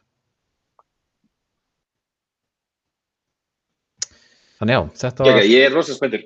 Þannig 4.57 4.72
já, 4.72 4.82
þetta 5.02 5.24
var 5.26 5.38
Ég, 5.42 5.46
ég 5.52 5.66
er 5.66 5.74
rosa 5.76 5.92
spenntur. 5.92 6.22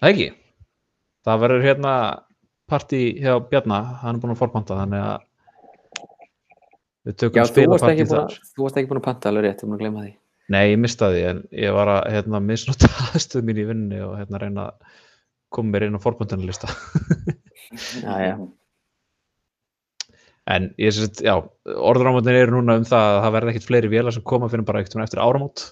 Það 0.00 0.10
ekki. 0.14 0.26
Það 1.26 1.40
verður 1.42 1.64
hérna 1.66 1.94
partí 2.70 3.00
hjá 3.20 3.34
Bjarna, 3.50 3.80
hann 4.02 4.16
er 4.16 4.22
búinn 4.22 4.32
að 4.34 4.40
forpanta 4.40 4.78
þannig 4.78 5.02
að 5.06 5.24
við 7.06 7.12
Já, 7.12 7.18
tökum 7.20 7.42
ekki 7.42 7.52
spilapartí 7.52 8.06
búin 8.06 8.12
þar. 8.12 8.38
þú 8.56 8.64
varst 8.64 8.78
ekki 8.80 8.90
búin 8.90 9.00
að 9.02 9.06
panta 9.06 9.30
alveg 9.30 9.44
rétt, 9.46 9.60
ég 9.60 9.66
er 9.66 9.68
búin 9.68 9.76
að 9.76 9.82
glemma 9.84 10.06
því 10.06 10.14
Nei, 10.54 10.62
ég 10.70 10.78
mistaði 10.78 11.20
því 11.20 11.26
en 11.30 11.42
ég 11.66 11.76
var 11.76 11.90
að 11.90 12.00
hérna, 12.14 12.40
misnota 12.48 12.90
aðstöð 13.10 13.46
mín 13.46 13.60
í 13.62 13.66
vinnu 13.68 14.00
og 14.06 14.16
hérna 14.20 14.40
reyna 14.42 14.66
að 14.70 14.96
koma 15.54 15.72
mér 15.72 15.88
inn 15.88 15.98
á 15.98 16.02
já, 18.30 18.36
En 20.46 20.68
ég 20.78 20.94
sést, 20.94 21.24
já, 21.26 21.34
orðurámöndin 21.66 22.36
eru 22.38 22.60
núna 22.60 22.76
um 22.78 22.84
það 22.86 23.08
að 23.08 23.16
það 23.24 23.32
verði 23.36 23.52
ekkit 23.52 23.64
fleiri 23.66 23.88
vélar 23.90 24.14
sem 24.14 24.22
koma 24.30 24.46
fyrir 24.52 24.66
bara 24.68 24.82
ekkert 24.82 25.02
eftir 25.02 25.22
áramót 25.24 25.64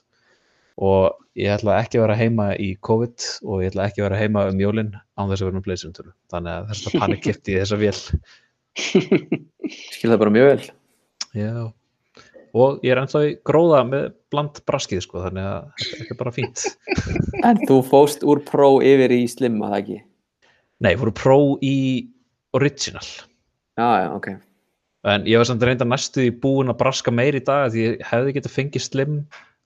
og 0.83 1.12
ég 1.39 1.53
ætla 1.55 1.77
ekki 1.79 2.01
að 2.01 2.03
vera 2.09 2.16
heima 2.18 2.47
í 2.59 2.72
COVID 2.83 3.27
og 3.47 3.62
ég 3.62 3.70
ætla 3.70 3.87
ekki 3.87 4.03
að 4.03 4.09
vera 4.09 4.18
heima 4.18 4.49
um 4.51 4.59
jólin 4.59 4.91
án 5.14 5.31
þess 5.31 5.45
að 5.45 5.47
vera 5.47 5.59
með 5.61 5.66
pleysumtölu. 5.68 6.14
Þannig 6.35 6.57
að 6.57 6.72
þess 6.72 6.89
að 6.91 6.99
panik 7.05 7.22
kipti 7.22 7.55
í 7.55 7.61
þessa 7.61 7.79
vél. 7.79 8.01
skil 9.95 10.11
það 10.11 10.20
bara 10.25 10.35
mjög 10.35 10.49
vel 10.51 10.64
Já. 11.35 11.70
Og 12.55 12.80
ég 12.86 12.94
er 12.94 13.00
ennþá 13.02 13.22
í 13.26 13.34
gróða 13.46 13.82
með 13.88 14.09
bland 14.30 14.61
braskið, 14.68 15.02
sko, 15.02 15.24
þannig 15.24 15.46
að 15.50 15.68
þetta 15.82 16.14
er 16.14 16.20
bara 16.20 16.34
fínt. 16.34 16.64
En 17.48 17.61
þú 17.68 17.80
fóst 17.84 18.22
úr 18.24 18.40
Pro 18.46 18.76
yfir 18.84 19.12
í 19.12 19.24
Slim, 19.28 19.59
að 19.62 19.74
það 19.74 19.80
ekki 19.82 20.00
Nei, 20.84 20.92
fóru 21.00 21.12
Pro 21.16 21.38
í 21.64 21.76
Original. 22.55 23.07
Já, 23.74 23.88
já, 24.05 24.09
ok 24.14 24.28
En 25.05 25.26
ég 25.28 25.36
var 25.36 25.48
samt 25.48 25.64
reynda 25.66 25.84
næstu 25.84 26.22
í 26.24 26.30
búin 26.32 26.72
að 26.72 26.78
braska 26.80 27.12
meir 27.12 27.36
í 27.36 27.42
dag 27.44 27.68
því 27.74 27.82
ég 27.82 28.05
hefði 28.09 28.36
getað 28.38 28.55
fengið 28.55 28.84
slim 28.86 29.18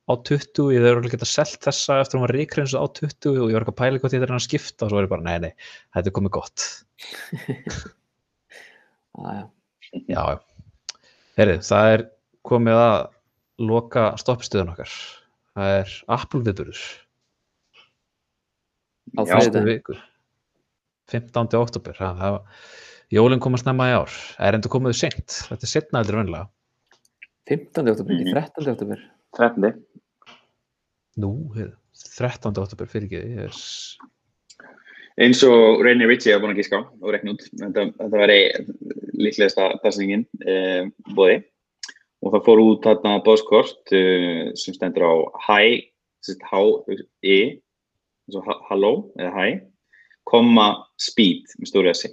á 0.08 0.12
20, 0.16 0.72
ég 0.74 0.82
hefði 0.82 1.12
getað 1.12 1.30
selt 1.30 1.60
þessa 1.62 2.00
eftir 2.02 2.16
að 2.16 2.18
hún 2.18 2.24
var 2.24 2.34
ríkrensu 2.34 2.80
á 2.80 2.86
20 2.98 3.38
og 3.44 3.52
ég 3.52 3.54
var 3.54 3.66
ekki 3.66 3.74
að 3.74 3.78
pæla 3.78 4.00
hvort 4.00 4.16
ég 4.16 4.22
þetta 4.22 4.32
er 4.32 4.34
að 4.34 4.46
skipta 4.48 4.86
og 4.86 4.90
svo 4.90 4.98
var 4.98 5.06
ég 5.06 5.12
bara, 5.12 5.26
nei, 5.28 5.38
nei, 5.44 5.70
þetta 5.94 6.10
er 6.10 6.16
komið 6.18 6.34
gott. 6.38 6.66
Já, 9.18 10.20
já. 10.20 10.20
Herrið, 11.38 11.62
það 11.66 11.92
er 11.94 12.02
komið 12.48 12.80
að 12.80 12.98
loka 13.68 14.10
stoppistöðun 14.20 14.72
okkar. 14.74 14.92
Það 15.58 15.74
er 15.80 15.94
Apple 16.14 16.44
viðburður, 16.46 16.82
á 19.18 19.20
þriðjudaginn. 19.26 19.70
viku. 19.72 19.96
15. 21.08 21.56
oktober, 21.56 21.96
það, 21.96 22.20
það 22.20 22.34
var, 22.36 22.68
jólinn 23.16 23.42
kom 23.42 23.56
að 23.56 23.64
snemma 23.64 23.88
í 23.88 23.96
ár. 23.96 24.14
Það 24.36 24.50
er 24.50 24.58
enda 24.58 24.72
komið 24.72 24.96
sent, 24.98 25.38
þetta 25.48 25.66
er 25.66 25.72
setna 25.72 26.02
heldur 26.02 26.20
venlega. 26.20 26.50
15. 27.48 27.90
oktober, 27.94 28.18
ekki 28.18 28.34
13. 28.36 28.70
oktober 28.74 29.02
13. 29.38 29.80
Nú, 31.18 31.32
heyrðu, 31.56 31.74
13. 32.18 32.62
oktober 32.62 32.92
fyrir 32.92 33.08
ekki, 33.08 33.22
ég 33.24 33.48
er... 33.48 33.62
Eins 35.18 35.40
og 35.42 35.80
Rainy 35.82 36.06
Ritchie 36.06 36.36
hafa 36.36 36.44
búin 36.44 36.52
að 36.54 36.60
gíska 36.60 36.78
á 36.78 36.82
og 36.86 37.10
rekna 37.10 37.32
út. 37.34 37.40
Þetta, 37.58 37.88
þetta 37.96 38.20
væri 38.20 38.36
líklegasta 39.18 39.64
dagsningin 39.82 40.22
eh, 40.46 40.84
bóði. 41.16 41.40
Og 42.24 42.34
það 42.34 42.44
fór 42.46 42.62
út 42.64 42.86
þarna 42.86 43.18
bóðskort 43.26 43.92
eh, 43.94 44.50
sem 44.58 44.74
stendur 44.74 45.06
á 45.06 45.14
hi, 45.48 45.84
H-I, 46.50 47.38
halló 48.68 48.92
eða 49.16 49.30
hi, 49.36 49.52
komma 50.28 50.68
speed 51.00 51.46
með 51.58 51.70
stóri 51.70 51.92
S 51.94 52.08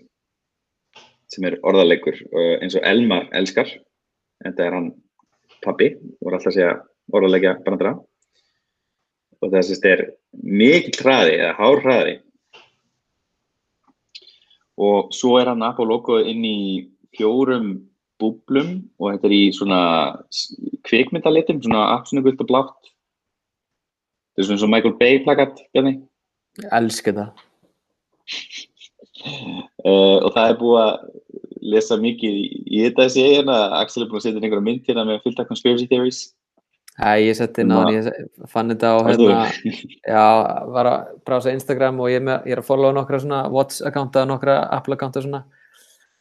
sem 1.33 1.47
er 1.49 1.57
orðalegur 1.65 2.15
eh, 2.15 2.61
eins 2.61 2.77
og 2.77 2.85
Elmar 2.85 3.25
elskar. 3.35 3.71
Þetta 4.45 4.67
er 4.67 4.77
hann 4.77 4.91
og 5.65 5.81
er 5.81 6.35
alltaf 6.37 6.51
að 6.51 6.53
segja 6.53 6.75
orðalegja 7.15 7.55
brandara. 7.65 7.95
Og 9.41 9.49
það 9.49 9.65
sérst 9.65 9.87
er 9.89 10.03
mikið 10.45 11.01
hraði 11.01 11.33
eða 11.39 11.55
hár 11.57 11.81
hraði 11.81 12.15
og 14.75 15.13
svo 15.15 15.37
er 15.39 15.51
hann 15.51 15.63
Apple 15.63 15.87
logoð 15.87 16.27
inn 16.31 16.43
í 16.43 16.59
fjórum 17.15 17.69
búblum 18.21 18.69
og 18.99 19.13
þetta 19.13 19.29
er 19.29 19.35
í 19.35 19.43
svona 19.55 19.79
kvikmyndalitum, 20.87 21.61
svona 21.63 21.87
apsnugult 21.95 22.43
og 22.43 22.51
blátt. 22.51 22.93
Þetta 24.35 24.45
er 24.45 24.49
svona 24.51 24.67
og 24.67 24.73
Michael 24.73 24.95
Bay 24.99 25.19
plakat, 25.25 25.59
Bjarni. 25.73 25.97
Ég 26.61 26.71
elska 26.79 27.15
það 27.15 27.33
Uh, 29.85 30.19
og 30.25 30.33
það 30.35 30.49
er 30.49 30.57
búið 30.59 30.79
að 30.81 30.95
lesa 31.65 31.97
mikið 32.01 32.39
í, 32.39 32.45
í 32.65 32.81
þetta 32.83 33.05
þessi 33.05 33.25
hérna. 33.25 33.59
Axel 33.79 34.03
er 34.03 34.09
búin 34.09 34.19
að 34.19 34.25
setja 34.25 34.39
inn 34.39 34.47
einhverja 34.47 34.65
mynd 34.65 34.89
hérna 34.89 35.05
með 35.07 35.21
fylgta 35.23 35.45
conspiracy 35.49 35.87
theories. 35.89 36.19
Æ, 36.95 37.25
ég 37.25 37.35
setti 37.35 37.65
inn 37.65 37.73
á 37.75 37.77
hann, 37.81 37.91
ég 37.91 38.05
fann 38.51 38.71
þetta 38.71 38.93
á 38.95 38.97
hérna, 39.03 39.39
já, 39.99 40.27
var 40.71 40.87
að 40.87 41.09
brása 41.27 41.51
Instagram 41.51 41.97
og 41.99 42.07
ég 42.07 42.21
er, 42.21 42.23
með, 42.23 42.45
ég 42.47 42.55
er 42.55 42.61
að 42.61 42.69
followa 42.69 42.95
nokkra 42.95 43.19
svona 43.19 43.41
Watch 43.51 43.83
accounta, 43.83 44.23
nokkra 44.29 44.61
Apple 44.77 44.95
accounta 44.95 45.23
svona 45.25 45.41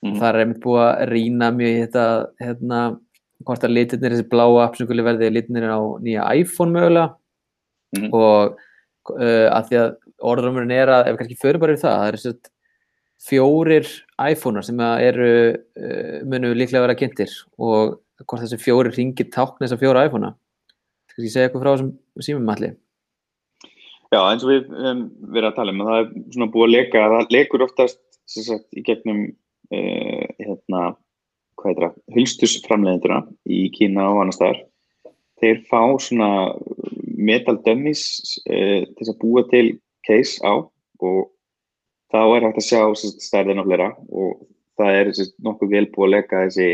Mhm. 0.05 0.21
það 0.21 0.29
er 0.29 0.41
einmitt 0.45 0.63
búið 0.65 0.85
að 0.85 1.09
rýna 1.15 1.51
mjög 1.57 1.75
í 1.75 1.83
þetta 1.87 2.07
hérna, 2.45 2.81
hvort 3.45 3.65
að 3.65 3.75
litirnir 3.75 4.13
þessi 4.15 4.29
bláa 4.29 4.65
appsinguli 4.67 5.05
verði 5.05 5.31
litirnir 5.33 5.69
á 5.73 5.81
nýja 6.01 6.27
iPhone 6.41 6.73
mögulega 6.77 7.15
Mhm. 7.95 8.11
og 8.13 8.57
uh, 9.15 9.49
að 9.55 9.69
því 9.69 9.77
að 9.81 9.91
orðrumurinn 10.25 10.73
er 10.75 10.89
að 10.91 11.07
ef 11.07 11.13
við 11.15 11.19
kannski 11.21 11.41
förum 11.43 11.61
bara 11.63 11.75
yfir 11.77 11.85
það, 11.85 11.99
það 12.01 12.09
er 12.09 12.17
þessi 12.19 12.51
fjórir 13.25 13.91
iPhonear 14.31 14.65
sem 14.67 14.81
að 14.83 15.03
eru 15.09 15.29
uh, 15.55 16.25
munu 16.27 16.55
líklega 16.55 16.83
vera 16.85 16.97
kynntir 16.99 17.31
og 17.59 18.01
hvort 18.25 18.43
þessi 18.43 18.59
fjórir 18.61 18.97
ringir 18.97 19.31
tákn 19.33 19.63
þessar 19.63 19.81
fjóra 19.81 20.07
iPhonea 20.09 20.35
kannski 21.15 21.31
segja 21.31 21.49
eitthvað 21.49 21.63
frá 21.65 21.73
þessum 21.77 21.93
símum 22.27 22.51
allir 22.55 22.75
Já, 24.13 24.21
eins 24.31 24.45
og 24.45 24.51
við 24.53 24.69
um, 24.75 25.07
verðum 25.33 25.51
að 25.51 25.57
tala 25.57 25.73
um 25.73 25.81
að 25.83 25.89
það 25.91 26.01
er 26.01 26.11
svona 26.35 26.51
búið 26.55 26.67
að 26.67 26.75
leka, 26.75 27.07
það 27.15 27.33
lekur 27.35 27.65
oftast 27.67 28.01
sagt, 28.31 28.69
í 28.75 28.83
gegnum 28.87 29.23
uh, 29.73 30.25
hérna, 30.41 30.83
hvað 31.59 31.71
heitir 31.71 31.87
það, 31.87 31.99
hulstusframleiðenduna 32.17 33.21
í 33.47 33.61
Kína 33.75 34.09
og 34.13 34.23
annar 34.23 34.37
staðar. 34.37 34.63
Þeir 35.43 35.63
fá 35.71 35.81
svona 36.01 36.31
metal 37.15 37.57
dummies 37.65 38.05
uh, 38.49 38.83
til 38.85 39.09
að 39.09 39.21
búa 39.23 39.45
til 39.53 39.67
case 40.07 40.43
á 40.45 40.61
og 41.05 41.31
þá 42.13 42.21
er 42.23 42.47
hægt 42.47 42.61
að 42.61 42.69
sjá 42.69 42.83
stærðin 43.25 43.63
á 43.63 43.67
fleira 43.67 43.89
og 44.09 44.45
það 44.79 44.99
er 45.01 45.11
sagt, 45.17 45.35
nokkuð 45.43 45.73
vel 45.73 45.87
búið 45.95 46.07
að 46.07 46.15
leka 46.15 46.45
þessi, 46.45 46.69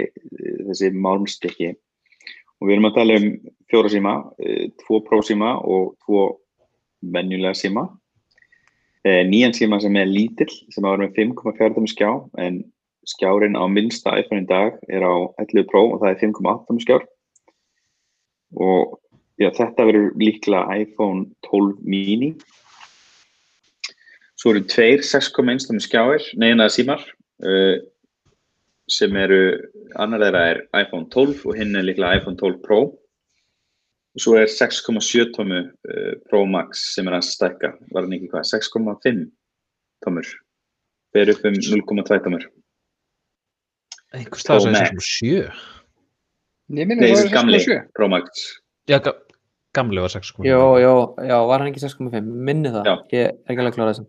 þessi 0.68 0.90
málmstykki 0.96 1.70
og 2.60 2.68
við 2.68 2.74
erum 2.76 2.88
að 2.90 2.96
tala 2.98 3.16
um 3.20 3.28
fjóra 3.70 3.92
síma, 3.92 4.14
tvo 4.82 5.00
prósíma 5.06 5.54
og 5.64 5.94
tvo 6.04 6.24
venjulega 7.00 7.56
síma 7.56 7.86
eh, 9.04 9.22
nýjan 9.28 9.54
síma 9.56 9.80
sem 9.80 9.96
er 9.96 10.10
lítill 10.10 10.50
sem 10.50 10.84
að 10.84 10.96
vera 10.96 11.06
með 11.06 11.16
5,4 11.20 11.86
skjá 11.94 12.10
en 12.44 12.60
skjárin 13.08 13.56
á 13.56 13.64
minnsta 13.70 14.16
iPhone 14.20 14.44
í 14.44 14.48
dag 14.48 14.76
er 14.92 15.04
á 15.04 15.14
11 15.40 15.66
Pro 15.70 15.86
og 15.94 16.02
það 16.02 16.12
er 16.12 16.20
5,8 16.22 16.82
skjár. 16.84 17.06
Og 18.60 18.98
já, 19.40 19.48
þetta 19.56 19.86
verður 19.88 20.10
líklega 20.20 20.80
iPhone 20.82 21.30
12 21.48 21.80
mini. 21.86 22.34
Svo 24.40 24.54
eru 24.54 24.64
tveir 24.68 25.04
6,1 25.04 25.80
skjáir, 25.84 26.24
neina 26.40 26.68
símar 26.72 27.02
uh, 27.44 27.76
sem 28.90 29.16
eru 29.16 29.42
annar 30.00 30.24
þeirra 30.24 30.44
er 30.52 30.62
iPhone 30.80 31.08
12 31.12 31.44
og 31.46 31.58
hinn 31.58 31.76
er 31.76 31.86
líklega 31.86 32.20
iPhone 32.20 32.40
12 32.40 32.62
Pro. 32.64 32.82
Og 34.10 34.22
svo 34.24 34.34
er 34.40 34.50
6,7 34.50 35.30
tómu 35.36 35.64
uh, 35.68 36.14
Pro 36.28 36.44
Max 36.48 36.88
sem 36.96 37.08
er 37.08 37.20
að 37.20 37.28
stækka, 37.28 37.74
var 37.92 38.06
hann 38.06 38.16
ekki 38.16 38.32
hvað 38.32 38.48
6,5 38.56 39.28
tómur 40.04 40.32
fer 41.14 41.30
upp 41.32 41.46
um 41.48 41.56
0,2 41.58 42.18
tómur 42.24 42.44
Einhver 44.16 44.42
stað 44.42 44.64
sem 44.66 44.78
er 44.78 45.04
sjö. 45.04 45.42
Nei, 46.70 46.84
það 46.86 47.32
gamli 47.34 47.58
var 47.58 47.66
6,7. 47.66 47.80
Pro 47.94 48.08
Max 48.10 48.46
Já, 48.90 48.98
ga 49.02 49.14
gamli 49.74 50.02
var 50.02 50.12
6,5. 50.12 50.46
Jó, 50.46 50.62
jó, 50.82 50.94
já, 51.26 51.36
var 51.46 51.62
hann 51.62 51.70
ekki 51.70 51.82
6,5? 51.82 52.22
Minni 52.26 52.72
það, 52.74 52.88
Já. 52.90 52.94
ég 53.14 53.26
er 53.28 53.34
ekki 53.46 53.62
alveg 53.62 53.76
klárað 53.78 54.02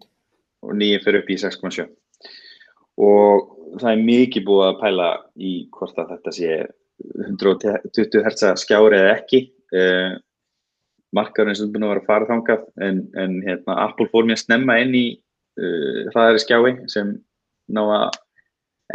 og 0.61 0.77
nýjum 0.77 1.03
fyrir 1.05 1.23
upp 1.23 1.31
í 1.33 1.37
6,7 1.41 1.87
og 3.01 3.47
það 3.81 3.91
er 3.93 4.03
mikið 4.05 4.45
búið 4.45 4.67
að 4.67 4.79
pæla 4.81 5.07
í 5.41 5.53
hvort 5.73 6.01
að 6.01 6.11
þetta 6.15 6.33
sé 6.37 6.57
120 7.25 8.25
Hz 8.27 8.51
skjári 8.61 8.99
eða 8.99 9.15
ekki 9.15 9.41
uh, 9.73 10.17
markaðurinn 11.15 11.57
sem 11.57 11.71
búin 11.73 11.87
að 11.87 11.93
vera 11.95 12.03
að 12.03 12.09
fara 12.11 12.29
þangað 12.29 12.65
en, 12.87 13.01
en 13.17 13.39
hérna, 13.45 13.77
Apple 13.87 14.09
fór 14.11 14.27
mér 14.29 14.39
snemma 14.41 14.77
inn 14.83 14.93
í 14.97 15.05
uh, 15.15 16.11
hraðari 16.11 16.43
skjái 16.43 16.75
sem 16.93 17.15
ná 17.71 17.81
að 17.85 18.19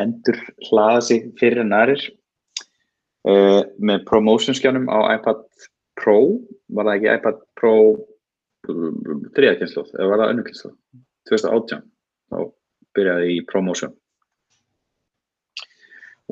endur 0.03 0.39
hlaða 0.69 1.03
sig 1.09 1.31
fyrir 1.41 1.63
en 1.63 1.75
aðrir 1.77 2.03
uh, 3.29 3.63
með 3.79 4.05
promotion 4.09 4.57
skjánum 4.57 4.91
á 4.93 5.17
iPad 5.17 5.45
Pro. 5.97 6.19
Var 6.77 6.89
það 6.89 6.97
ekki 6.97 7.13
iPad 7.15 7.43
Pro 7.59 7.75
þriðakynsloð 8.67 9.93
eða 9.95 10.09
var 10.11 10.23
það 10.23 10.33
önnurkynsloð 10.35 10.75
2018 11.31 11.85
þá 12.33 12.39
byrjaði 12.97 13.35
í 13.37 13.45
promotion. 13.49 13.95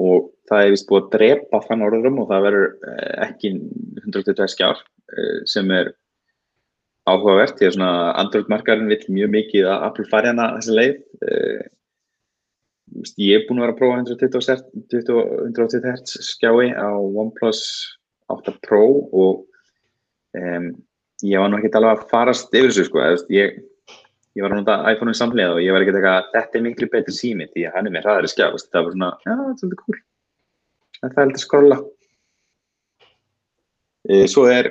Og 0.00 0.32
það 0.50 0.72
vist 0.74 0.88
búið 0.88 1.04
að 1.04 1.12
drepa 1.14 1.60
þann 1.68 1.84
orðurum 1.86 2.18
og 2.22 2.30
það 2.32 2.46
verður 2.48 2.72
eh, 2.90 3.12
ekki 3.28 3.52
120 4.02 4.50
skjár 4.50 4.80
eh, 4.80 5.36
sem 5.48 5.70
er 5.70 5.92
áhugavert 7.06 7.58
því 7.58 7.68
að 7.68 7.76
svona 7.76 7.92
Android 8.18 8.50
markarinn 8.50 8.90
vill 8.90 9.04
mjög 9.12 9.32
mikið 9.36 9.68
að 9.70 9.86
Apple 9.88 10.06
fari 10.10 10.32
hana 10.32 10.50
þessi 10.56 10.76
leið 10.78 10.98
ég 13.18 13.40
er 13.40 13.44
búin 13.48 13.60
að 13.60 13.66
vera 13.66 13.74
að 13.74 13.80
prófa 13.80 14.00
120 14.02 14.40
Hz 14.40 14.56
120 14.94 15.86
Hz 15.90 16.24
skjái 16.30 16.72
á 16.74 16.90
OnePlus 16.94 17.62
8 18.32 18.56
Pro 18.64 18.84
og 19.12 19.44
um, 20.38 20.72
ég 21.24 21.40
var 21.40 21.50
nú 21.50 21.60
ekki 21.60 21.72
alveg 21.74 21.96
að 21.98 22.10
farast 22.12 22.54
yfir 22.54 22.70
þessu 22.70 22.88
sko, 22.88 23.04
ég 23.34 23.58
ég 24.34 24.42
var 24.42 24.50
að 24.50 24.62
nota 24.62 24.78
iPhone-un 24.90 25.16
samlega 25.16 25.54
og 25.54 25.62
ég 25.62 25.74
var 25.74 25.84
ekki 25.84 25.94
að 25.94 26.00
taka 26.00 26.14
þetta 26.32 26.58
er 26.58 26.64
miklu 26.64 26.88
betri 26.90 27.14
sími 27.14 27.46
því 27.52 27.68
að 27.68 27.76
hann 27.76 27.88
er 27.88 27.94
með 27.94 28.06
hraðari 28.06 28.30
skjá 28.32 28.46
það 28.50 28.80
var 28.80 28.94
svona, 28.96 29.10
já, 29.22 29.34
þetta 29.34 29.52
er 29.52 29.60
svolítið 29.60 29.82
cool. 29.82 30.00
En 31.00 31.12
það 31.12 31.20
er 31.20 31.28
alltaf 31.28 31.44
skrolla 31.44 31.78
e, 34.08 34.18
svo 34.30 34.46
er 34.50 34.70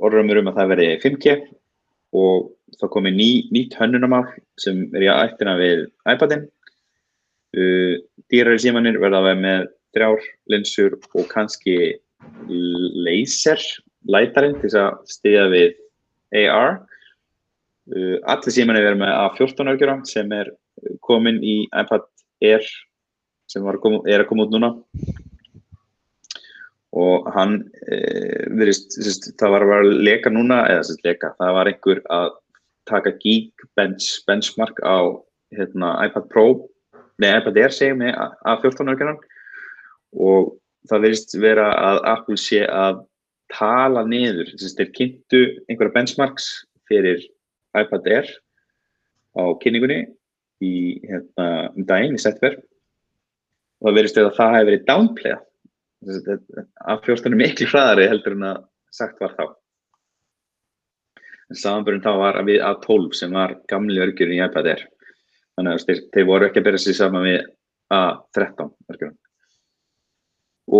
orðrumur 0.00 0.42
um 0.42 0.52
að 0.52 0.60
það 0.60 0.72
veri 0.74 0.88
5G 1.04 1.36
og 2.20 2.50
það 2.80 2.92
komi 2.92 3.14
ný, 3.14 3.30
nýtt 3.54 3.78
hönnunamál 3.80 4.26
sem 4.60 4.82
er 4.92 5.06
í 5.06 5.12
ættina 5.14 5.56
við 5.60 5.86
iPadin 6.04 6.44
uh, 7.56 7.94
dýrari 8.30 8.62
símanir 8.62 9.00
verða 9.02 9.22
að 9.22 9.28
vera 9.30 9.42
með 9.46 9.66
þrjár 9.96 10.28
linsur 10.52 10.96
og 11.00 11.26
kannski 11.32 11.76
laser 12.46 13.62
lætarinn 14.10 14.58
til 14.60 14.68
þess 14.68 14.78
að 14.80 15.00
stiðja 15.10 15.46
við 15.52 16.44
AR 16.44 16.78
uh, 16.78 18.16
allir 18.30 18.54
símanir 18.54 18.86
verða 18.86 19.02
með 19.02 19.16
A14 19.24 19.74
örgjara 19.74 19.98
sem 20.08 20.36
er 20.36 20.52
komin 21.04 21.40
í 21.42 21.62
iPad 21.66 22.06
Air 22.40 22.64
sem 23.50 23.66
að 23.66 23.80
koma, 23.82 24.00
er 24.08 24.22
að 24.22 24.30
koma 24.30 24.46
út 24.46 24.54
núna. 24.54 24.70
Og 27.00 27.26
hann 27.36 27.60
e, 27.86 27.98
virðist, 28.58 28.96
sérst, 28.96 29.30
það 29.38 29.54
var 29.54 29.64
að 29.64 29.72
vera 29.72 29.84
að 29.84 30.00
leka 30.08 30.32
núna, 30.32 30.62
eða 30.70 30.86
sérst 30.88 31.04
leka, 31.06 31.32
það 31.38 31.56
var 31.56 31.70
einhver 31.70 32.00
að 32.16 32.30
taka 32.90 33.12
Geekbench 33.22 34.08
benchmark 34.26 34.80
á 34.82 35.14
hérna, 35.54 35.92
iPad 36.06 36.26
Pro, 36.32 36.46
nei 37.20 37.30
iPad 37.36 37.58
Air 37.60 37.74
segjum 37.74 38.02
við 38.04 38.16
að 38.16 38.64
14 38.64 38.92
örgjarnar 38.94 39.18
og 40.16 40.54
það 40.90 41.04
virðist 41.04 41.36
vera 41.40 41.66
að 41.76 42.00
Apple 42.14 42.38
sé 42.40 42.62
að 42.64 43.02
tala 43.50 44.04
niður, 44.06 44.52
þess 44.54 44.72
að 44.72 44.80
þeir 44.80 44.92
kynntu 44.96 45.42
einhverja 45.68 45.94
benchmarks 45.96 46.48
fyrir 46.90 47.22
iPad 47.76 48.08
Air 48.10 48.32
á 49.36 49.42
kynningunni 49.62 50.00
í 50.64 50.74
hérna, 51.06 51.70
um 51.74 51.86
daginn 51.88 52.16
í 52.16 52.22
setver 52.22 52.58
og 53.80 53.88
það 53.88 53.96
virðist 53.98 54.20
vera 54.20 54.30
að 54.30 54.38
það 54.38 54.54
hefði 54.56 54.68
verið 54.70 54.86
downplayað. 54.90 55.46
Að 56.90 57.02
14 57.06 57.32
er 57.32 57.40
miklu 57.40 57.68
hraðari 57.70 58.08
heldur 58.10 58.36
en 58.36 58.46
að 58.50 58.62
sagt 58.94 59.20
var 59.20 59.34
þá. 59.36 59.44
En 61.50 61.58
samanbörjum 61.58 62.04
þá 62.04 62.12
var 62.20 62.38
að 62.40 62.50
við 62.52 62.64
A12 62.64 63.16
sem 63.18 63.34
var 63.34 63.56
gamli 63.70 64.00
örgjurinn 64.00 64.38
í 64.38 64.42
iPad 64.44 64.70
Air 64.74 64.86
þannig 65.58 65.72
að 65.76 65.86
þeir, 65.88 66.00
þeir 66.14 66.28
voru 66.30 66.46
ekki 66.48 66.60
að 66.62 66.68
bera 66.68 66.80
sér 66.84 66.96
saman 67.00 67.26
við 67.26 67.40
A13 67.94 68.70
örgjurinn 68.92 69.18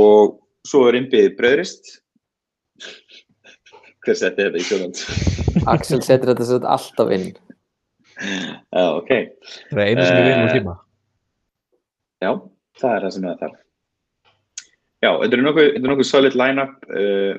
og 0.00 0.36
svo 0.68 0.84
er 0.88 0.98
innbyggðið 1.00 1.36
bröðrist 1.40 1.90
hver 4.04 4.16
setti 4.18 4.46
þetta 4.46 4.60
í 4.60 4.66
sjóðan 4.68 5.66
Axel 5.70 6.00
setur 6.04 6.30
þetta 6.32 6.46
svo 6.48 6.58
alltaf 6.64 7.10
inn. 7.16 7.26
já, 8.20 8.84
ok, 8.96 9.10
Það 9.72 9.80
er 9.82 9.90
einu 9.90 10.06
sem 10.06 10.16
vil 10.16 10.30
Eh, 10.30 10.40
nú 10.40 10.52
tíma. 10.54 10.74
já, 12.22 12.30
það 12.80 12.94
er 12.96 13.04
það 13.06 13.14
sem 13.16 13.26
það 13.28 13.42
þarf 13.44 13.58
já, 15.00 15.10
þetta 15.22 15.36
er 15.36 15.44
nokkuð, 15.46 15.68
þetta 15.74 15.84
er 15.84 15.92
nokkuð 15.92 16.08
solid 16.10 16.36
line-up 16.40 16.90
uh, 16.92 17.34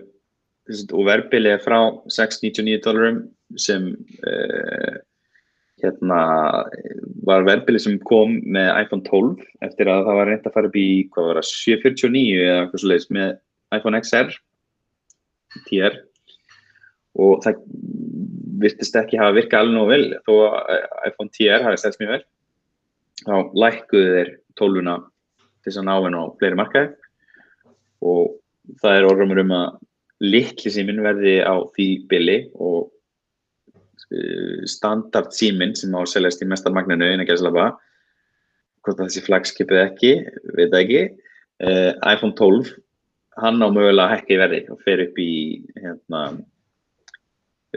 og 0.98 1.06
verðbili 1.08 1.52
er 1.56 1.62
frá 1.64 1.80
699 2.14 2.82
dólarum 2.86 3.22
sem 3.60 3.90
uh, 4.26 4.96
hérna 5.82 6.20
var 7.28 7.46
verðbili 7.48 7.82
sem 7.82 7.98
kom 8.08 8.38
með 8.44 8.70
iPhone 8.84 9.06
12 9.08 9.44
eftir 9.68 9.90
að 9.92 10.06
það 10.08 10.20
var 10.20 10.32
reynd 10.32 10.48
að 10.48 10.56
fara 10.56 10.72
upp 10.72 10.78
í 10.80 10.88
hvað 11.14 11.28
var 11.30 11.40
það, 11.42 11.50
749 11.52 12.46
eða 12.46 12.62
eitthvað 12.62 12.84
svo 12.84 12.92
leiðis 12.92 13.12
með 13.18 13.34
iPhone 13.78 14.02
XR 14.02 14.34
10R 15.70 16.00
og 17.22 17.44
það 17.44 17.64
virtist 18.62 18.98
ekki 19.00 19.20
hafa 19.20 19.36
virkað 19.36 19.66
alveg 19.66 19.76
nógu 19.76 19.92
vel 19.92 20.06
þó 20.26 20.34
að 20.48 21.10
iPhone 21.10 21.34
10R 21.38 21.66
hafi 21.66 21.82
stæðst 21.82 22.02
mjög 22.02 22.14
vel. 22.16 22.24
Þá 23.22 23.36
lækkuðu 23.64 24.12
þeir 24.16 24.32
12una 24.62 24.98
til 25.02 25.70
þess 25.70 25.82
að 25.82 25.88
ná 25.88 25.94
henn 25.98 26.18
á 26.18 26.24
fleiri 26.40 26.60
markaði. 26.60 26.92
Og 28.02 28.24
það 28.82 28.98
er 28.98 29.08
orðrumur 29.10 29.44
um 29.44 29.56
að 29.58 29.68
litli 30.22 30.74
síminn 30.74 31.04
verði 31.04 31.40
á 31.42 31.56
því 31.76 31.88
bili 32.10 32.38
og 32.62 32.92
standard 34.68 35.32
síminn 35.36 35.76
sem 35.78 35.94
á 35.96 36.02
að 36.02 36.12
seljast 36.12 36.44
í 36.44 36.48
mestar 36.50 36.74
magninu 36.76 37.08
innan 37.14 37.28
gæðslapa 37.30 37.72
hvort 38.86 39.00
það 39.00 39.12
sé 39.14 39.24
flagskipið 39.26 39.82
ekki, 39.84 40.14
veit 40.58 40.78
ekki. 40.78 41.02
Uh, 41.62 41.92
iPhone 42.10 42.34
12 42.38 42.72
hann 43.42 43.62
á 43.62 43.68
mögulega 43.70 44.08
að 44.08 44.14
hækka 44.16 44.34
í 44.34 44.40
verði 44.42 44.62
og 44.74 44.80
fer 44.86 45.04
upp 45.06 45.20
í 45.22 45.34
hérna, 45.78 46.22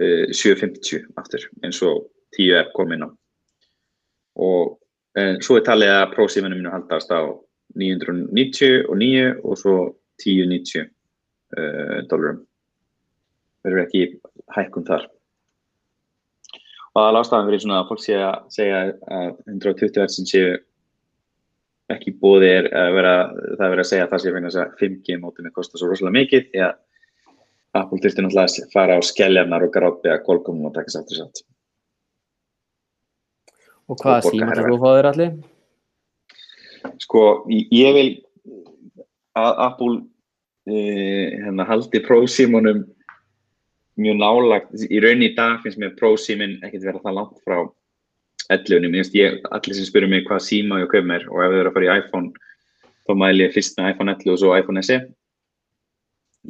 uh, 0.01 0.25
750 0.33 1.05
aftur 1.21 1.45
eins 1.63 1.83
og 1.85 2.07
10 2.39 2.57
er 2.61 2.71
komin 2.77 3.05
á. 3.05 3.09
Og 4.41 4.79
uh, 5.19 5.35
svo 5.45 5.59
er 5.61 5.67
talið 5.69 5.93
að 5.99 6.15
prósíminu 6.17 6.59
minu 6.59 6.73
haldast 6.73 7.13
á 7.13 7.29
999 7.77 9.45
og 9.45 9.61
svo 9.61 9.77
1090 10.23 10.89
uh, 10.89 12.01
dólarum. 12.09 12.41
Verður 13.65 13.85
ekki 13.85 14.07
hækkun 14.57 14.89
þar. 14.89 15.05
og 15.05 15.24
það 16.95 17.09
er 17.09 17.19
ástæðan 17.21 17.49
fyrir 17.51 17.65
svona 17.65 17.81
að 17.81 17.91
fólk 17.91 18.03
sé 18.05 18.17
að 18.21 18.37
segja 18.55 18.81
að 19.19 19.33
120 19.51 20.01
Hz 20.05 20.27
séu 20.31 20.55
ekki 21.93 22.15
bóði 22.21 22.49
er 22.49 22.69
að 22.73 22.91
vera, 22.97 23.15
það 23.59 23.65
er 23.67 23.73
verið 23.75 23.85
að 23.85 23.91
segja 23.91 24.05
að 24.07 24.13
það 24.15 24.23
sé 24.23 24.35
vegna 24.35 24.51
þess 24.53 24.63
að 24.63 24.77
5G 24.81 25.17
mótið 25.21 25.47
með 25.47 25.55
kostar 25.59 25.81
svo 25.81 25.91
rosalega 25.91 26.17
mikið 26.17 26.47
því 26.53 26.63
að 26.65 26.79
Apple 27.75 27.99
þurfti 28.05 28.23
náttúrulega 28.25 28.63
að 28.63 28.73
fara 28.73 28.97
á 28.97 29.01
skelljarnar 29.03 29.67
og 29.67 29.75
grápi 29.75 30.13
að 30.13 30.23
Qualcomm 30.29 30.63
og 30.69 30.75
taka 30.77 30.95
sátt 30.95 31.11
og 31.11 31.19
sátt. 31.19 31.43
Og 33.91 33.99
hvaða 34.01 34.31
síma 34.31 34.55
það 34.55 34.71
þú 34.71 34.79
fáður 34.85 35.09
allir? 35.11 35.33
Sko, 37.03 37.23
ég- 37.51 37.95
vil 37.99 38.09
að 39.35 39.53
Apple 39.67 39.95
uh, 39.99 41.27
hérna, 41.43 41.67
haldi 41.69 42.01
prósímunum 42.07 42.85
mjög 44.01 44.19
nálagt, 44.19 44.71
í 44.75 45.01
rauninni 45.03 45.31
í 45.31 45.35
dag 45.37 45.61
finnst 45.63 45.79
mér 45.81 45.95
prósímin 45.99 46.59
ekkert 46.67 46.89
vera 46.89 47.03
það 47.03 47.19
langt 47.19 47.43
frá 47.47 47.59
11, 48.53 48.89
mér 48.91 49.01
finnst 49.01 49.19
ég, 49.19 49.37
allir 49.55 49.77
sem 49.77 49.87
spyrir 49.89 50.11
mig 50.11 50.25
hvað 50.29 50.43
síma 50.45 50.81
ég 50.83 50.91
kaup 50.93 51.07
mér 51.09 51.27
og 51.31 51.45
ef 51.45 51.53
þau 51.53 51.61
eru 51.61 51.71
að 51.71 51.77
fara 51.77 51.87
í 51.87 52.01
iPhone 52.03 52.33
þá 53.05 53.13
mæli 53.21 53.47
ég 53.47 53.55
fyrst 53.55 53.79
með 53.79 53.93
iPhone 53.93 54.17
11 54.17 54.35
og 54.35 54.41
svo 54.43 54.57
iPhone 54.59 54.83
SE 54.85 54.99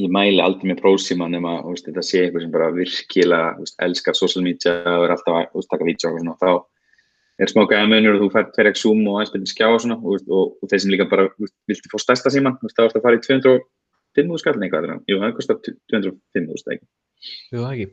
ég 0.00 0.10
mæli 0.10 0.42
aldrei 0.42 0.72
með 0.72 0.80
prósíma 0.82 1.28
nema 1.30 1.58
veist, 1.68 1.86
þetta 1.86 2.02
sé 2.02 2.24
eitthvað 2.24 2.46
sem 2.46 2.54
bara 2.54 2.72
virkilega 2.74 3.52
veist, 3.60 3.76
elskar 3.86 4.18
social 4.18 4.46
media 4.46 4.74
og 4.96 5.06
er 5.06 5.14
alltaf 5.14 5.38
að 5.44 5.68
taka 5.70 5.86
vídeo 5.86 6.10
og 6.10 6.18
svona, 6.18 6.36
þá 6.40 7.44
er 7.44 7.50
smá 7.50 7.64
gæða 7.70 7.90
munur 7.90 8.16
og 8.16 8.24
þú 8.24 8.32
fær 8.34 8.50
2x 8.56 8.82
zoom 8.82 9.06
og 9.10 9.22
byrjum 9.30 9.48
skjá 9.52 9.68
og 9.68 9.80
svona 9.84 10.00
og, 10.00 10.26
og, 10.26 10.58
og 10.58 10.70
þeir 10.70 10.82
sem 10.82 10.94
líka 10.94 11.06
bara 11.10 11.28
viltu 11.38 11.92
fá 11.92 11.98
stærsta 12.02 12.32
síman, 12.34 12.58
þú 12.58 12.70
veist, 12.70 12.78
þá 12.78 12.84
ertu 12.88 13.00
að 13.00 13.06
fara 13.06 13.20
í 13.20 13.24
205 13.28 14.42
skallin 14.42 14.66
eitthvað, 14.66 14.90
það? 14.90 15.02
jú, 15.10 15.20
það 15.22 15.34
kostar 15.38 15.62
205 15.62 16.14
þú 16.34 16.56
veist, 16.56 16.70
ekki 16.74 16.86
Jú, 17.22 17.60
það 17.60 17.70
ekki. 17.72 17.90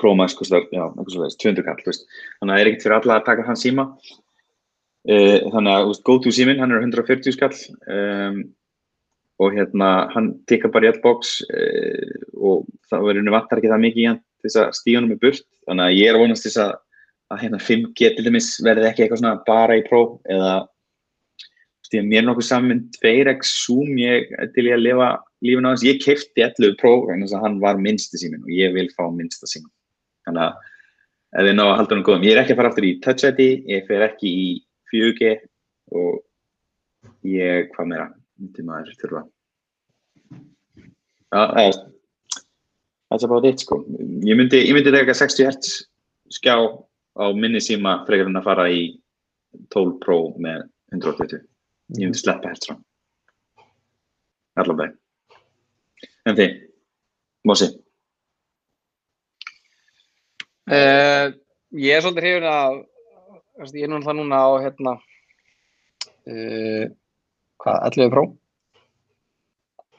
Pro 0.00 0.14
Max 0.16 0.34
kostar, 0.36 0.64
já, 0.72 0.86
eitthvað 0.86 1.12
svo 1.14 1.22
veist, 1.26 1.38
200 1.42 1.66
kall, 1.66 1.84
veist. 1.84 2.06
Þannig 2.40 2.52
að 2.52 2.56
það 2.56 2.62
er 2.62 2.70
ekkert 2.70 2.86
fyrir 2.86 2.96
alla 2.98 3.16
að 3.18 3.26
taka 3.28 3.46
þann 3.48 3.60
síma. 3.60 3.86
Uh, 5.02 5.38
þannig 5.52 5.72
að, 5.72 5.86
veist, 5.90 6.04
GoTo 6.08 6.32
síminn, 6.32 6.60
hann 6.62 6.72
er 6.72 6.84
140 6.84 7.34
skall 7.34 7.56
um, 7.90 8.42
og 9.42 9.56
hérna, 9.56 9.88
hann 10.12 10.28
tikka 10.46 10.70
bara 10.72 10.86
í 10.86 10.92
all 10.92 11.00
box 11.02 11.40
uh, 11.50 12.12
og 12.38 12.68
það 12.90 13.08
verður 13.08 13.34
vantar 13.34 13.58
ekki 13.58 13.72
það 13.72 13.84
mikið 13.84 14.04
í 14.04 14.08
hann 14.10 14.20
til 14.22 14.48
þess 14.48 14.60
að 14.62 14.76
stíða 14.78 15.00
hann 15.00 15.10
með 15.10 15.22
burt. 15.26 15.46
Þannig 15.66 15.88
að 15.88 15.98
ég 15.98 16.12
er 16.12 16.20
vonast 16.22 16.46
til 16.46 16.52
þess 16.52 16.62
að, 16.64 16.72
að 17.32 17.42
hérna 17.42 17.62
5G 17.66 18.12
til 18.16 18.26
dæmis 18.28 18.52
verði 18.64 18.88
ekki 18.88 19.04
eitthvað 19.04 19.22
svona 19.22 19.34
bara 19.48 19.78
í 19.78 19.84
Pro 19.88 20.02
eða 20.30 20.54
þú 21.92 21.98
veist, 22.00 22.08
mér 22.08 22.22
er 22.22 22.26
nokkuð 22.26 22.48
saman 22.48 22.82
2x 22.96 23.52
Zoom, 23.66 23.94
ég 24.00 24.32
til 24.54 24.66
ég 24.68 24.76
að 24.78 24.84
lifa 24.86 25.08
lífin 25.44 25.68
á 25.68 25.72
þess, 25.72 25.86
ég 25.86 26.00
kefti 26.02 26.44
11 26.46 26.76
Pro 26.80 26.92
vegna 27.06 27.26
þess 27.26 27.36
að 27.36 27.44
hann 27.46 27.58
var 27.60 27.80
minnsti 27.82 28.20
síminn 28.20 28.44
og 28.46 28.52
ég 28.56 28.72
vil 28.76 28.88
fá 28.96 29.04
minnsta 29.12 29.48
síminn. 29.50 29.72
Þannig 30.26 30.46
að 30.46 31.40
ef 31.42 31.48
við 31.48 31.56
ná 31.58 31.64
að 31.66 31.76
halda 31.80 31.96
hann 31.96 32.04
góðum, 32.08 32.26
ég 32.26 32.34
er 32.34 32.42
ekki 32.42 32.56
að 32.56 32.60
fara 32.62 32.72
aftur 32.72 32.88
í 32.88 32.96
Touch 33.04 33.28
ID, 33.28 33.42
ég 33.72 33.86
fer 33.88 34.06
ekki 34.08 34.32
í 34.32 34.48
4G 34.92 35.32
og 36.00 36.20
ég, 37.28 37.70
hvað 37.76 37.92
meira, 37.92 38.08
myndi 38.40 38.66
maður 38.66 38.98
þurfa. 39.02 39.24
Eða, 41.32 41.70
that's 43.12 43.24
about 43.24 43.46
it 43.48 43.60
sko. 43.60 43.82
Ég 44.24 44.36
myndi, 44.36 44.64
ég 44.64 44.76
myndi 44.76 44.92
taka 44.92 45.16
60 45.16 45.48
Hz 45.48 45.78
skjá 46.32 46.56
á 46.56 47.24
minni 47.36 47.60
síma 47.60 48.02
frekar 48.08 48.30
en 48.30 48.40
að 48.40 48.46
fara 48.48 48.68
í 48.72 48.84
12 49.74 49.98
Pro 50.00 50.20
með 50.40 50.64
120. 50.94 51.42
Ég 51.92 52.08
myndi 52.08 52.20
sleppa 52.20 52.52
Hz 52.52 52.70
frá. 52.70 52.76
Allavega. 54.62 54.94
En 56.28 56.36
þið, 56.38 56.58
Mósi, 57.48 57.72
Uh, 60.62 61.32
ég 61.74 61.96
er 61.96 62.04
svolítið 62.04 62.22
hrifin 62.22 62.44
að 62.46 62.76
ég 63.74 63.88
er 63.88 64.04
það 64.04 64.14
núna 64.14 64.38
á 64.46 64.50
hérna 64.62 64.92
uh, 66.30 66.84
hvað, 67.58 67.78
11 67.88 68.12
Pro 68.12 68.22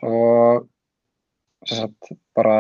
og 0.08 0.64
sagt 1.68 2.14
bara 2.32 2.56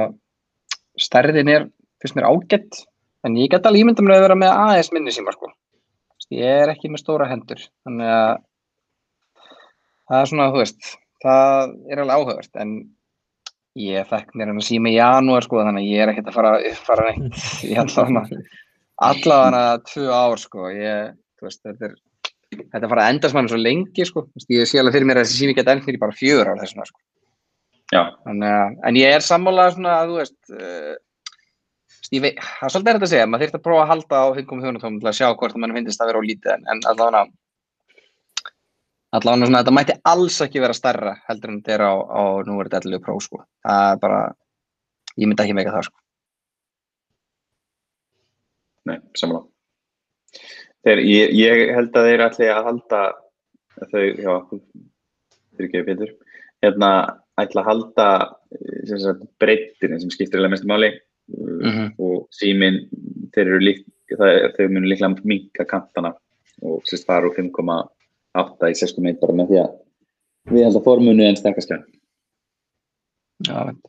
stærðin 0.99 1.53
er 1.53 1.69
fyrst 2.03 2.19
mér 2.19 2.27
ágætt 2.27 2.83
en 3.23 3.39
ég 3.39 3.53
get 3.55 3.71
alveg 3.71 3.85
ímynda 3.85 4.03
mér 4.03 4.17
að 4.17 4.25
vera 4.27 4.39
með 4.41 4.51
aðeins 4.65 4.91
minni 4.91 5.15
síma 5.15 5.31
sko 5.37 5.53
ég 6.35 6.59
er 6.65 6.75
ekki 6.75 6.91
með 6.91 7.05
stóra 7.05 7.31
hendur 7.31 7.63
þannig 7.87 8.11
að 8.19 8.33
það 10.13 10.21
er 10.21 10.29
svona, 10.31 10.51
þú 10.53 10.61
veist 10.61 10.91
það 11.23 11.73
er 11.89 12.03
alveg 12.03 12.19
áhugavert 12.19 12.61
en 12.61 12.73
ég 13.79 14.09
fekk 14.09 14.33
mér 14.37 14.51
hann 14.51 14.61
að 14.61 14.67
síma 14.67 14.91
í 14.91 14.97
janúar 14.97 15.45
sko 15.45 15.61
þannig 15.63 15.81
að 15.81 15.93
ég 15.93 16.03
er 16.03 16.11
ekkert 16.11 16.29
að 16.29 16.37
fara 16.37 16.55
að 16.57 16.65
uppfara 16.69 17.05
neitt 17.09 17.45
í 17.69 17.75
allavega. 19.03 19.63
Tvö 19.89 20.09
ár 20.13 20.41
sko 20.41 20.67
ég, 20.69 21.15
þú 21.39 21.47
veist, 21.47 21.63
þetta 21.65 21.89
er 21.89 21.95
þetta 22.53 22.89
fara 22.91 23.05
að 23.07 23.15
endast 23.15 23.37
mann 23.37 23.49
svo 23.49 23.57
lengi 23.57 24.05
sko. 24.05 24.27
Ég 24.51 24.69
sé 24.69 24.81
alveg 24.81 24.99
fyrir 24.99 25.09
mér 25.09 25.21
að 25.21 25.25
þessi 25.25 25.41
sími 25.41 25.55
geta 25.57 25.73
endnir 25.73 25.97
í 25.97 26.01
bara 26.01 26.15
fjögur 26.17 26.51
ár 26.53 26.61
þessuna 26.61 26.85
sko. 26.85 27.01
Já, 27.93 28.03
Þannig 28.25 28.53
að, 28.57 28.77
en 28.89 28.99
ég 28.99 29.15
er 29.17 29.25
sammála 29.25 29.65
svona 29.73 29.95
að 30.01 30.11
þú 30.11 30.19
veist, 30.19 30.37
uh, 30.53 30.93
það 32.13 32.27
er 32.29 32.73
svolítið 32.73 32.91
erfitt 32.93 33.07
að 33.07 33.11
segja, 33.11 33.27
maður 33.29 33.45
þurft 33.45 33.57
að 33.57 33.65
prófa 33.67 33.83
að 33.83 33.91
halda 33.91 34.21
á 34.21 34.25
5.4 34.37 34.81
tómum 34.81 35.01
til 35.01 35.09
að 35.09 35.17
sjá 35.17 35.27
hvort 35.33 35.57
mann 35.61 35.75
finnst 35.77 36.01
að 36.01 36.09
vera 36.11 36.21
á 36.21 36.27
lítið 36.29 36.53
en, 36.55 36.65
en 36.73 36.81
allavega 36.89 37.23
allavega 39.13 39.45
svona 39.47 39.61
þetta 39.63 39.75
mætti 39.77 39.95
alls 40.09 40.37
ekki 40.45 40.61
vera 40.63 40.73
stærra 40.77 41.13
heldur 41.29 41.51
en 41.53 41.59
þetta 41.61 41.75
er 41.77 41.83
á, 41.85 41.93
á 41.93 42.23
nú 42.47 42.59
er 42.61 42.69
þetta 42.71 42.81
11 42.89 43.03
Pro 43.05 43.19
sko, 43.21 43.43
það 43.65 43.89
er 43.93 43.99
bara 44.01 44.21
ég 45.17 45.27
myndi 45.29 45.43
ekki 45.45 45.57
meika 45.57 45.73
það 45.75 45.87
sko 45.89 45.99
nei, 48.89 48.97
samanlá. 49.15 49.43
Ég, 50.83 51.29
ég 51.39 51.69
held 51.77 51.93
að 51.95 52.07
þeir 52.09 52.23
ætli 52.25 52.47
að 52.51 52.65
halda 52.67 53.01
þau, 53.93 54.01
já, 54.03 54.33
þeir 55.55 55.67
ekki 55.69 55.83
betur, 55.87 56.11
hérna 56.65 56.89
ætla 57.39 57.63
að 57.63 57.69
halda 57.69 58.07
sem 58.89 58.99
sagt, 59.01 59.23
breyttina 59.39 60.01
sem 60.01 60.11
skiptir 60.13 60.41
eða 60.41 60.51
mestu 60.55 60.67
máli 60.69 60.91
mm 60.93 61.01
Mhm. 61.63 61.85
og 62.03 62.25
síminn, 62.35 62.81
þeir 63.31 63.47
eru 63.47 63.59
lík, 63.63 63.85
það, 64.11 64.27
er- 64.35 64.51
þau 64.57 64.65
munu 64.75 64.89
líklega 64.91 65.23
minka 65.23 65.63
kantana 65.65 66.11
og 66.61 66.81
sérst 66.83 67.05
fara 67.07 67.29
úr 67.29 67.35
5,8 68.33 68.69
í 68.73 68.77
6,1 68.81 69.19
bara 69.21 69.37
með 69.37 69.51
því 69.51 69.59
að 69.63 69.73
við 70.53 70.65
held 70.67 70.77
að 70.79 70.85
formunu 70.87 71.25
en 71.25 71.39
sterkastjörn. 71.39 71.83
Já, 73.47 73.57
veit. 73.69 73.81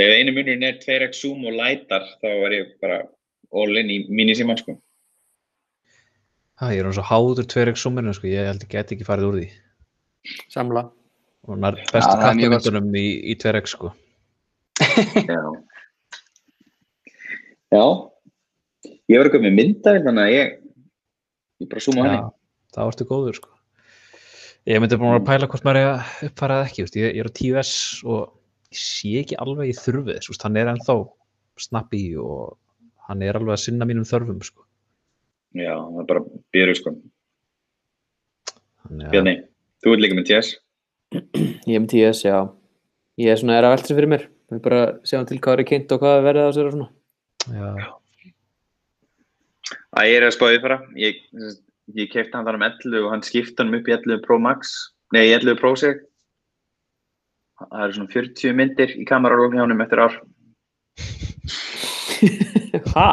Ef 0.00 0.12
einu 0.16 0.34
munurinn 0.36 0.66
er 0.66 0.78
2x 0.82 1.24
zoom 1.24 1.42
og 1.50 1.56
lightar 1.58 2.06
þá 2.22 2.28
er 2.30 2.54
ég 2.54 2.70
bara 2.82 3.02
all 3.50 3.80
in 3.80 3.90
í 3.90 3.98
mínisíman 4.10 4.58
sko. 4.60 4.76
Ha, 6.60 6.70
ég 6.74 6.82
er 6.82 6.88
hann 6.88 6.94
svo 6.96 7.06
háður 7.08 7.48
2x 7.48 7.82
zoominu, 7.82 8.12
sko, 8.14 8.28
ég 8.30 8.46
held 8.46 8.64
ég 8.66 8.72
get 8.72 8.92
ekki 8.94 9.06
farið 9.08 9.30
úr 9.30 9.38
því. 9.40 9.48
Samla. 10.52 10.84
Og 11.48 11.56
nær 11.56 11.78
bestu 11.88 12.12
það 12.20 12.26
er 12.28 12.36
mjög 12.36 12.52
gott, 12.52 12.66
kattamyndunum 12.66 12.98
í, 13.00 13.06
í 13.32 13.36
2x, 13.40 13.74
sko. 13.74 13.92
Já. 15.30 15.40
Já. 17.70 17.84
Ég 19.10 19.18
var 19.18 19.26
eitthvað 19.26 19.46
með 19.46 19.56
myndaði 19.56 20.02
þannig 20.04 20.26
að 20.26 20.34
ég, 20.34 20.52
ég 21.62 21.70
bara 21.72 21.84
zooma 21.86 22.02
á 22.02 22.06
henni. 22.06 22.20
Já, 22.70 22.76
það 22.76 22.86
varstu 22.86 23.06
góður, 23.08 23.34
sko. 23.34 23.50
Ég 24.68 24.80
myndi 24.80 24.98
bara 25.00 25.18
að 25.18 25.26
pæla 25.26 25.48
hvort 25.50 25.64
maður 25.66 25.80
er 25.80 25.88
að 25.90 26.26
uppfæra 26.28 26.58
það 26.60 26.66
ekki, 26.68 26.82
veist, 26.84 26.96
ég, 27.00 27.14
ég 27.16 27.24
er 27.24 27.30
á 27.30 27.38
10S 27.40 27.72
og 28.06 28.20
ég 28.70 28.80
sé 28.80 29.12
ekki 29.22 29.38
alveg 29.40 29.70
í 29.70 29.76
þurfið, 29.78 30.28
hann 30.44 30.58
er 30.60 30.70
ennþá 30.74 30.96
snappi 31.60 32.02
og 32.20 32.58
hann 33.08 33.22
er 33.26 33.38
alveg 33.38 33.56
að 33.56 33.62
sinna 33.64 33.88
mínum 33.88 34.06
þörfum, 34.06 34.42
sko. 34.44 34.66
Já, 35.58 35.74
það 35.74 36.02
er 36.02 36.08
bara 36.12 36.24
byrju 36.54 36.76
sko. 36.78 36.94
Bjarni, 38.90 39.36
þú 39.82 39.94
ert 39.96 40.04
líka 40.04 40.18
með 40.18 40.28
TS. 40.30 40.52
Ég 41.10 41.74
er 41.74 41.82
með 41.82 41.90
TS, 41.94 42.24
já. 42.28 42.36
Ég 43.20 43.32
er 43.32 43.40
svona, 43.40 43.56
er 43.58 43.66
að 43.66 43.74
velta 43.74 43.90
sér 43.90 43.98
fyrir 43.98 44.12
mér. 44.12 44.28
Við 44.50 44.62
bara 44.62 44.84
segja 45.06 45.24
til 45.26 45.40
hvað 45.42 45.62
er 45.62 45.66
kynnt 45.66 45.92
og 45.94 46.02
hvað 46.02 46.20
er 46.20 46.28
verið 46.28 46.46
á 46.46 46.50
sér 46.54 46.70
og 46.70 46.76
svona. 46.76 46.92
Já, 47.50 47.96
Æ, 49.90 50.00
ég 50.06 50.20
er 50.20 50.28
að 50.28 50.36
spáði 50.36 50.60
fara. 50.62 50.76
Ég, 50.98 51.18
ég 51.98 52.10
kefti 52.12 52.36
hann 52.36 52.46
þar 52.46 52.58
um 52.58 52.66
11 52.66 53.04
og 53.04 53.10
hann 53.14 53.24
skipti 53.26 53.58
hann 53.62 53.76
upp 53.76 53.88
í 53.88 53.94
11 53.96 54.22
Pro 54.26 54.38
Max. 54.42 54.72
Nei, 55.14 55.24
í 55.28 55.34
11 55.34 55.58
Pro 55.60 55.74
seg. 55.78 56.02
Það 57.60 57.84
eru 57.84 57.96
svona 57.98 58.14
40 58.14 58.56
myndir 58.56 58.94
í 58.96 59.06
kamerarólum 59.08 59.56
hjá 59.56 59.64
honum 59.66 59.84
eftir 59.84 60.02
ár. 60.06 60.18
Hæ? 62.94 63.08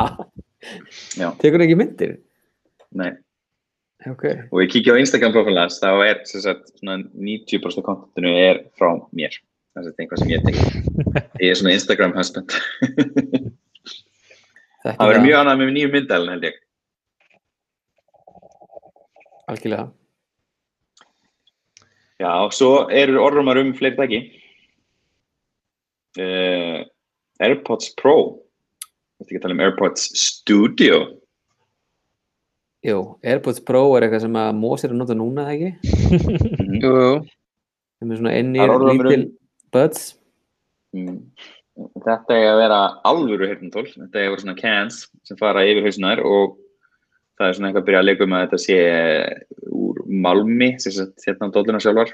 Já. 1.18 1.30
Tekur 1.42 1.64
ekki 1.66 1.80
myndir? 1.80 2.18
Nei. 2.96 3.12
Ok. 4.08 4.24
Og 4.54 4.62
ég 4.62 4.72
kíkja 4.72 4.96
á 4.96 5.02
Instagram 5.02 5.34
profil 5.36 5.58
hans, 5.60 5.80
þá 5.82 5.90
er 6.06 6.22
sagt, 6.30 6.72
svona 6.80 7.02
90% 7.12 7.82
af 7.82 7.88
kontentinu 7.88 8.34
er 8.40 8.62
frá 8.80 8.94
mér. 9.12 9.36
Það 9.76 9.90
er 9.90 10.02
eitthvað 10.02 10.22
sem 10.22 10.32
ég 10.32 10.46
tek. 10.46 10.56
Ég 11.44 11.52
er 11.52 11.58
svona 11.60 11.74
Instagram 11.76 12.16
husband. 12.18 12.54
Það 14.82 15.04
verður 15.04 15.26
mjög 15.26 15.42
annað 15.42 15.60
með 15.60 15.72
nýjum 15.76 15.94
myndalinn 15.94 16.34
held 16.34 16.48
ég. 16.48 16.58
Algjörlega. 19.48 19.88
Já, 22.18 22.32
og 22.42 22.52
svo 22.56 22.72
eru 22.90 23.20
orðrumar 23.22 23.60
um 23.62 23.74
fleiri 23.78 23.96
tæki. 24.00 24.20
Uh, 26.18 26.82
AirPods 27.46 27.92
Pro. 28.00 28.16
Þetta 29.18 29.30
ekki 29.30 29.40
að 29.40 29.46
tala 29.46 29.58
um 29.58 29.64
AirPods 29.68 30.08
Studio. 30.18 31.00
Jú, 32.86 32.98
AirPods 33.26 33.62
Pro 33.66 33.84
er 33.98 34.06
eitthvað 34.08 34.26
sem 34.26 34.38
að 34.42 34.54
Mós 34.58 34.86
er 34.86 34.94
að 34.94 35.00
nota 35.02 35.18
núna, 35.18 35.46
eða 35.46 35.56
ekki? 35.58 35.72
Mhm. 36.58 36.80
Jú, 36.84 36.94
jú. 37.04 37.14
Sem 37.98 38.12
er 38.14 38.20
svona 38.20 38.34
Það 38.38 38.64
er 38.64 38.74
orðrómur 38.74 39.08
um- 39.08 39.12
lítil 39.14 39.32
buds. 39.74 40.04
Mm. 40.96 41.18
Þetta 41.78 42.34
er 42.34 42.48
að 42.52 42.60
vera 42.64 42.80
alvöru 43.06 43.48
heyrnatól. 43.50 43.86
Þetta 43.94 44.18
er 44.18 44.26
að 44.26 44.32
vera 44.34 44.44
svona 44.44 44.58
cans 44.58 45.04
sem 45.24 45.38
fara 45.38 45.66
yfir 45.66 45.86
hausnar 45.86 46.22
og 46.26 46.58
það 47.38 47.48
er 47.48 47.58
svona 47.58 47.70
eitthvað 47.70 47.84
að 47.84 47.88
byrja 47.90 48.02
að 48.02 48.08
leika 48.08 48.26
um 48.26 48.36
að 48.36 48.44
þetta 48.46 48.60
sé 48.64 48.78
úr 49.78 50.00
malmi, 50.26 50.70
sagt 50.82 51.28
hérna 51.28 51.50
á 51.50 51.56
dóluna 51.56 51.82
sjálfar. 51.84 52.14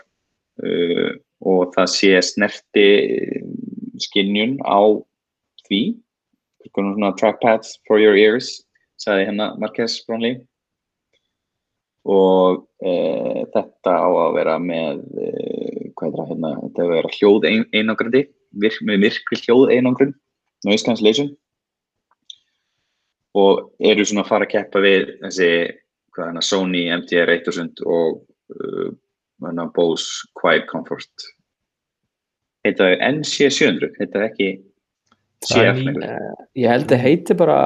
Uh, 0.64 1.16
og 1.44 1.74
það 1.74 1.90
sé 1.92 2.12
snerti 2.24 2.88
skinnjun 4.04 4.58
á 4.64 4.80
því. 5.68 5.82
Svona 6.74 7.12
trackpads 7.20 7.78
for 7.88 8.00
your 8.00 8.16
ears 8.16 8.62
sagði 9.02 9.28
hérna 9.30 9.52
Marquez 9.60 10.00
Brownlee. 10.08 10.42
Og 12.04 12.66
e, 12.84 12.94
þetta 13.54 13.92
á 13.96 14.08
að 14.08 14.34
vera 14.36 14.56
með 14.60 15.04
e, 15.16 15.28
hvað 15.96 16.08
er 16.10 16.16
það 16.18 16.32
hérna, 16.32 16.50
þetta 16.66 16.88
vera 16.90 17.12
hljóð 17.18 17.48
ein, 17.48 17.64
einangrandi, 17.72 18.24
virk, 18.64 18.82
með 18.84 19.06
virkri 19.06 19.40
hljóð 19.40 19.72
einangrun, 19.72 20.12
noise 20.68 20.84
cancellation 20.88 21.32
og 23.34 23.64
eru 23.82 24.06
svona 24.06 24.24
að 24.26 24.30
fara 24.32 24.48
að 24.48 24.54
keppa 24.54 24.82
við 24.84 25.08
þessi 25.24 25.50
hvað 26.14 26.28
hérna 26.30 26.44
Sony 26.46 26.84
MTR 26.94 27.32
1000 27.40 27.82
og 27.90 28.20
uh, 28.54 29.64
Bose 29.74 30.28
Quiet 30.38 30.68
Comfort. 30.70 31.30
Heita 32.64 32.92
þau 32.92 33.00
NC700 33.10 33.98
heita 34.00 34.28
ekki 34.28 34.52
Það 35.44 35.66
er 35.68 35.80
CF. 35.80 35.98
Ég 36.62 36.72
held 36.72 36.94
að 36.96 37.02
heiti 37.04 37.36
bara 37.36 37.58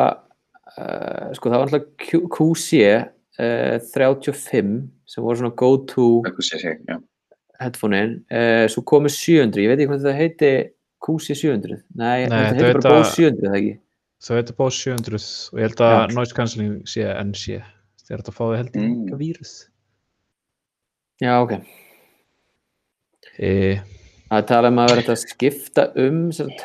uh, 0.73 1.27
sko 1.37 1.51
það 1.51 1.59
var 1.59 1.67
alltaf 1.67 1.83
Q- 2.01 2.23
QC 2.33 2.79
uh, 2.87 3.75
35 3.93 4.71
sem 5.07 5.23
voru 5.23 5.41
svona 5.41 5.57
go 5.59 5.69
to 5.89 6.07
headphone-in. 7.61 8.17
Uh, 8.31 8.65
svo 8.71 8.83
komið 8.87 9.15
700, 9.17 9.63
ég 9.63 9.71
veit 9.71 9.79
ekki 9.79 9.91
hvað 9.91 10.07
þetta 10.07 10.17
heiti 10.17 10.51
QC 11.03 11.37
700, 11.37 11.83
nei, 11.93 12.25
Nei, 12.25 12.31
þetta 12.31 12.55
heiti 12.55 12.79
bara 12.79 12.95
Bose 12.97 13.13
700 13.15 13.45
það 13.51 13.59
ekki 13.59 13.75
Þau 14.23 14.33
heitir 14.39 14.55
Bose 14.57 14.79
700 14.81 15.25
og 15.53 15.59
ég 15.61 15.67
held 15.67 15.81
að 15.85 15.93
Já. 15.93 16.15
noise 16.17 16.33
cancelling 16.37 16.77
sé 16.89 17.03
NC. 17.21 17.59
Þegar 18.07 18.23
þetta 18.23 18.33
fáið 18.37 18.55
held 18.57 18.71
í 18.71 18.79
Mm. 18.81 18.95
líka 19.05 19.17
vírus. 19.19 19.51
Já, 21.21 21.35
ok, 21.43 21.53
E, 23.39 23.75
það 24.31 24.37
er 24.39 24.45
talað 24.49 24.71
um 24.71 24.79
að 24.81 24.87
vera 24.89 25.01
þetta 25.01 25.13
að 25.13 25.25
skipta 25.27 25.83
um 26.01 26.17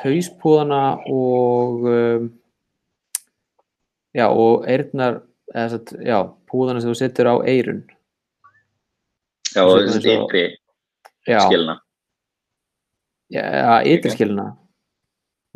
hauspúðana 0.02 0.78
og 1.12 1.84
um, 1.90 2.28
já, 4.16 4.26
og 4.30 4.64
eyrnar 4.68 5.18
eða 5.52 5.68
satt, 5.74 5.92
já, 6.00 6.16
púðana 6.48 6.80
sem 6.80 6.88
þú 6.92 6.96
setur 6.96 7.28
á 7.28 7.36
eyrun 7.44 7.82
Já, 9.52 9.64
og 9.66 9.82
þessi 9.84 10.14
ytri 10.16 10.44
já, 11.28 11.40
skilna. 11.44 11.74
já, 13.32 13.44
ytirskilina 13.84 14.46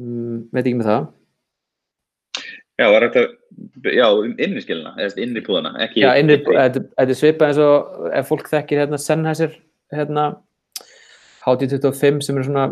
mm, 0.00 0.48
veit 0.52 0.66
ekki 0.66 0.76
með 0.82 0.90
það 0.90 1.06
Já, 2.76 2.90
var 2.92 3.06
þetta, 3.06 3.22
skilna, 4.60 4.90
eða 4.98 5.06
þessi 5.06 5.22
innri 5.24 5.42
púðana, 5.46 5.72
ekki 5.80 6.02
Já, 6.02 6.10
þetta 6.12 6.82
þetta 6.82 7.06
er 7.06 7.16
svipað 7.16 7.48
eins 7.48 7.60
og 7.64 8.10
ef 8.18 8.28
fólk 8.28 8.50
þekkir 8.50 8.82
hérna 8.82 9.00
Sennheiser 9.00 9.54
hérna 9.94 10.26
HD25 11.46 12.20
sem 12.26 12.36
er 12.36 12.44
svona, 12.44 12.66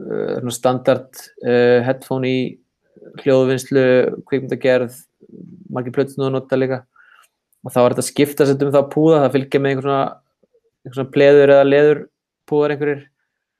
uh, 0.00 0.34
svona 0.38 0.56
standard 0.56 1.22
uh, 1.44 1.80
headphone 1.84 2.30
í 2.30 2.40
hljóðvinnslu, 3.20 3.84
kvikmyndagerð 4.28 4.96
margir 5.72 5.94
plötsinu 5.94 6.28
að 6.28 6.36
nota 6.38 6.58
líka. 6.58 6.82
Og 7.60 7.72
þá 7.74 7.80
er 7.82 7.92
þetta 7.92 8.04
að 8.04 8.08
skipta 8.08 8.46
sér 8.48 8.66
um 8.66 8.74
það 8.74 8.90
púða 8.94 9.22
það 9.24 9.34
fylgja 9.36 9.60
með 9.60 9.74
einhver 9.74 9.86
svona, 9.86 10.04
einhver 10.80 10.98
svona 10.98 11.14
pleður 11.16 11.54
eða 11.56 11.66
leður 11.68 12.04
púðar 12.48 12.74
einhverjir. 12.74 13.02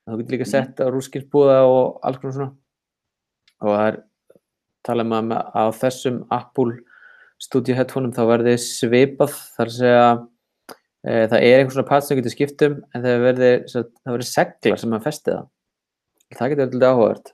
Þú 0.08 0.20
getur 0.20 0.36
líka 0.36 0.48
sett 0.48 0.80
á 0.80 0.86
rúskinspúða 0.90 1.58
og 1.68 2.00
alls 2.06 2.20
konar 2.22 2.36
svona. 2.36 2.54
Og 3.60 3.74
það 3.74 3.88
er 3.90 3.98
tala 4.86 5.06
um 5.06 5.16
að 5.16 5.32
á 5.52 5.64
þessum 5.80 6.22
Apple 6.34 6.78
Studio 7.40 7.76
headphoneum 7.78 8.12
þá 8.16 8.22
verði 8.28 8.56
svipað 8.60 9.34
þar 9.56 9.70
að 9.70 9.76
segja 9.78 10.06
e, 11.04 11.12
það 11.32 11.36
er 11.40 11.58
einhvers 11.58 11.76
svona 11.78 11.88
part 11.88 12.06
sem 12.06 12.20
getur 12.20 12.34
skipt 12.34 12.64
um 12.66 12.80
en 12.94 13.04
það 13.04 13.26
verði, 13.26 13.52
það 13.72 14.14
verði 14.14 14.30
seglar 14.30 14.82
sem 14.82 14.96
að 14.96 15.06
festi 15.06 15.36
það 15.36 15.46
það 16.36 16.52
getur 16.52 16.72
verið 16.74 16.90
áhugavert 16.90 17.32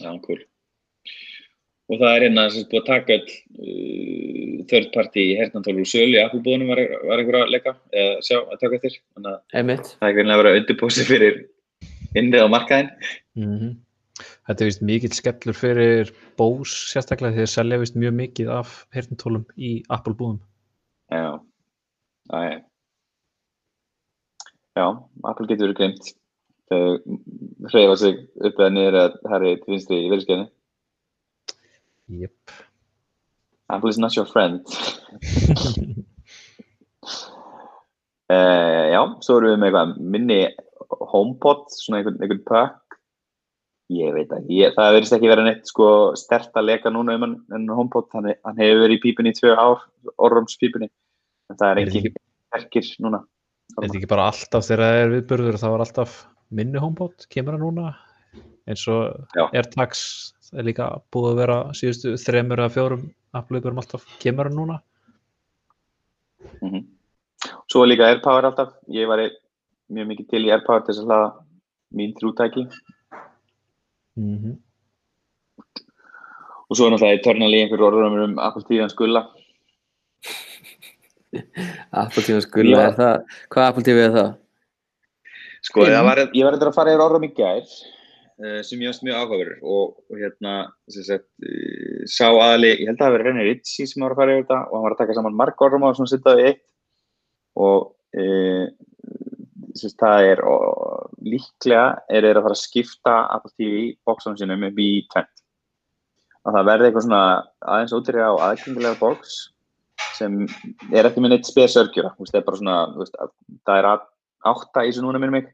Já, 0.00 0.12
cool. 0.24 0.40
Og 1.92 1.98
það 2.00 2.14
er 2.14 2.24
hérna 2.24 2.44
sem 2.48 2.62
sagt 2.62 2.72
búið 2.72 2.80
að 2.80 2.88
taka 2.88 3.16
all 3.18 3.32
uh, 3.66 4.60
third 4.70 4.90
party 4.94 5.24
hernantólur 5.36 5.84
úr 5.84 5.90
sölu 5.90 6.16
í 6.16 6.22
Apple-búðunum 6.22 6.70
var, 6.72 6.80
var 7.10 7.20
einhver 7.20 7.38
að 7.42 7.52
leika 7.52 7.74
eða 7.90 8.14
sjá 8.24 8.38
að 8.40 8.60
taka 8.62 8.78
eftir. 8.78 8.98
Þannig 9.12 9.32
að 9.34 9.58
einmitt, 9.60 9.90
það 9.98 10.08
er 10.08 10.16
greinlega 10.16 10.38
að 10.38 10.42
vera 10.42 10.60
undirbúsi 10.60 11.06
fyrir 11.08 11.40
innrið 12.16 12.46
á 12.48 12.54
markaðin. 12.54 12.92
mm 13.36 13.72
Þetta 14.48 14.64
er 14.64 14.70
vist 14.72 14.82
mikill 14.82 15.14
skellur 15.14 15.54
fyrir 15.54 16.10
Bose 16.40 16.74
sérstaklega 16.90 17.36
því 17.36 17.44
að 17.44 17.52
selja 17.52 17.78
vist 17.82 17.98
mjög 17.98 18.16
mikið 18.18 18.50
af 18.56 18.74
heyrntólum 18.94 19.44
í 19.54 19.76
Apple 19.94 20.16
búðum. 20.18 20.40
Já, 21.12 21.38
það 22.32 22.48
er. 22.48 22.58
Já, 24.72 24.86
Apple 25.28 25.46
getur 25.46 25.68
verið 25.68 25.78
glemt. 25.78 26.10
Þau 26.72 26.82
hreyfa 27.70 27.96
sig 28.00 28.18
upp 28.40 28.58
eða 28.58 28.72
niður 28.72 28.98
að 29.02 29.16
er 29.36 29.62
til 29.62 29.74
vinstri 29.74 30.00
í 30.00 30.10
verðskjæðinu. 30.10 30.50
Jep. 32.22 32.54
Apple 33.72 33.90
is 33.90 33.98
not 33.98 34.16
your 34.16 34.26
friend. 34.26 34.66
Uh, 38.26 38.84
já, 38.94 39.00
svo 39.22 39.38
erum 39.38 39.52
við 39.52 39.60
með 39.62 39.68
eitthvað 39.70 39.94
minni 40.16 40.40
HomePod, 41.12 41.68
svona 41.72 42.00
einhvern, 42.00 42.18
einhvern 42.20 42.44
pack. 42.48 42.81
Ég 43.90 44.12
veit 44.14 44.30
ekki, 44.30 44.58
ég, 44.60 44.72
það 44.76 44.94
verðist 44.96 45.14
ekki 45.16 45.30
vera 45.32 45.44
neitt 45.44 45.66
sko 45.68 45.86
stert 46.16 46.54
að 46.56 46.68
leka 46.68 46.92
núna 46.92 47.16
um 47.18 47.24
hann, 47.26 47.34
en 47.56 47.64
HomePod, 47.68 48.06
hann, 48.14 48.30
hann 48.46 48.60
hefur 48.60 48.84
verið 48.84 48.94
í 48.96 49.02
pípunni 49.02 49.32
í 49.34 49.36
tvö 49.36 49.56
ár, 49.58 49.82
orrums 50.22 50.54
pípunni, 50.60 50.88
en 51.50 51.58
það 51.58 51.72
er 51.72 51.80
ekki 51.82 52.12
verkir 52.54 52.92
núna. 53.02 53.24
Er 53.74 53.86
þetta 53.86 53.98
ekki 53.98 54.10
bara 54.12 54.28
alltaf 54.30 54.68
þegar 54.68 54.84
það 54.84 55.00
er 55.00 55.12
viðburður 55.16 55.58
þá 55.60 55.66
er 55.72 55.84
alltaf 55.86 56.14
minni 56.52 56.80
homebot, 56.82 57.26
kemur 57.32 57.58
það 57.58 57.66
núna? 57.66 57.92
Eins 58.70 58.86
og. 58.92 59.36
AirTags 59.50 60.06
er 60.54 60.68
líka 60.68 60.88
búið 61.12 61.30
að 61.32 61.42
vera 61.42 61.58
síðustu 61.76 62.14
þremur 62.20 62.62
eða 62.62 62.74
fjórum 62.76 63.04
Apple-viðburum 63.34 63.82
alltaf, 63.82 64.06
kemur 64.22 64.50
það 64.50 64.58
núna? 64.60 64.80
Mm 66.62 66.88
Svo 67.72 67.82
er 67.82 67.88
líka 67.88 68.06
AirPower 68.06 68.46
alltaf, 68.46 68.74
ég 68.92 69.08
var 69.08 69.22
mjög 69.90 70.10
mikið 70.12 70.26
til 70.30 70.42
í 70.46 70.50
AirPower 70.52 70.82
til 70.84 70.92
þess 70.92 71.02
að 71.02 71.08
hlaða 71.08 71.30
mín 71.98 72.12
þrjútæki 72.18 72.64
mm 74.16 74.36
-hmm. 74.38 74.54
og 76.68 76.76
svo 76.76 76.86
er 76.86 76.92
náttúrulega 76.92 77.20
eternally 77.20 77.62
einhver 77.62 77.80
orður 77.80 78.24
um 78.24 78.38
hans 78.80 78.94
gulla. 78.94 79.28
Skulla 82.40 82.78
Já. 82.78 82.86
er 82.88 82.94
það, 82.96 83.24
hvað 83.50 83.68
Apple 83.68 83.82
TV 83.82 83.98
er 84.04 84.14
það? 84.16 84.30
Sko, 85.62 85.84
það 85.86 86.04
var, 86.04 86.18
ég 86.34 86.44
var 86.44 86.56
eitthvað 86.56 86.70
að 86.72 86.78
fara 86.78 86.92
yfir 86.92 87.04
orðum 87.04 87.26
í 87.28 87.34
gær 87.36 87.62
uh, 87.62 88.60
sem 88.66 88.82
ég 88.82 88.90
varst 88.90 89.04
mjög 89.06 89.18
áhugaverður 89.20 89.58
og, 89.62 89.94
og 90.10 90.18
hérna, 90.18 90.54
sem 90.90 91.06
sagt, 91.06 91.28
uh, 91.46 92.00
sá 92.10 92.26
aðali, 92.28 92.72
ég 92.82 92.90
held 92.90 92.98
að 92.98 93.04
það 93.04 93.14
verið 93.16 93.28
René 93.30 93.46
Ritchie 93.46 93.86
sem 93.88 94.04
var 94.04 94.14
að 94.14 94.22
fara 94.22 94.34
yfir 94.34 94.42
þetta 94.42 94.60
og 94.66 94.74
hann 94.74 94.86
var 94.86 94.96
að 94.96 95.02
taka 95.02 95.18
saman 95.18 95.38
marg 95.38 95.64
orðum 95.66 95.86
á 95.86 95.90
sem 95.98 96.10
sittaði 96.10 96.48
eitt 96.50 96.64
og 97.62 97.92
uh, 98.18 98.66
sem 99.72 99.86
sagt, 99.86 100.00
það 100.02 100.30
er 100.32 100.44
og, 100.50 100.66
líklega 101.26 101.86
er 102.10 102.26
þeir 102.26 102.38
að 102.40 102.46
fara 102.48 102.56
að 102.56 102.62
skipta 102.62 103.14
Apple 103.36 103.52
TV 103.56 103.82
bóksanum 104.08 104.38
sinum 104.40 104.66
upp 104.68 104.78
í 104.82 104.90
tvent. 105.12 105.32
Að 106.42 106.56
það 106.58 106.68
verði 106.70 106.88
eitthvað 106.88 107.06
svona 107.06 107.24
aðeins 107.72 107.96
ótrúlega 107.96 108.30
og 108.34 108.44
aðgengilega 108.48 109.00
bóks 109.00 109.34
sem 110.16 110.40
er 110.92 111.06
ekki 111.08 111.22
með 111.22 111.36
neitt 111.36 111.46
spes 111.48 111.76
örgjura, 111.78 112.10
þú 112.16 112.24
veist, 112.24 112.32
það 112.34 112.40
er 112.40 112.46
bara 112.48 112.60
svona, 112.60 112.78
veist, 112.98 113.18
að- 113.22 113.34
það 113.68 113.78
er 113.82 113.90
átta 114.52 114.82
í 114.82 114.90
þessu 114.90 115.04
núna 115.04 115.20
minnum 115.22 115.36
mig 115.38 115.50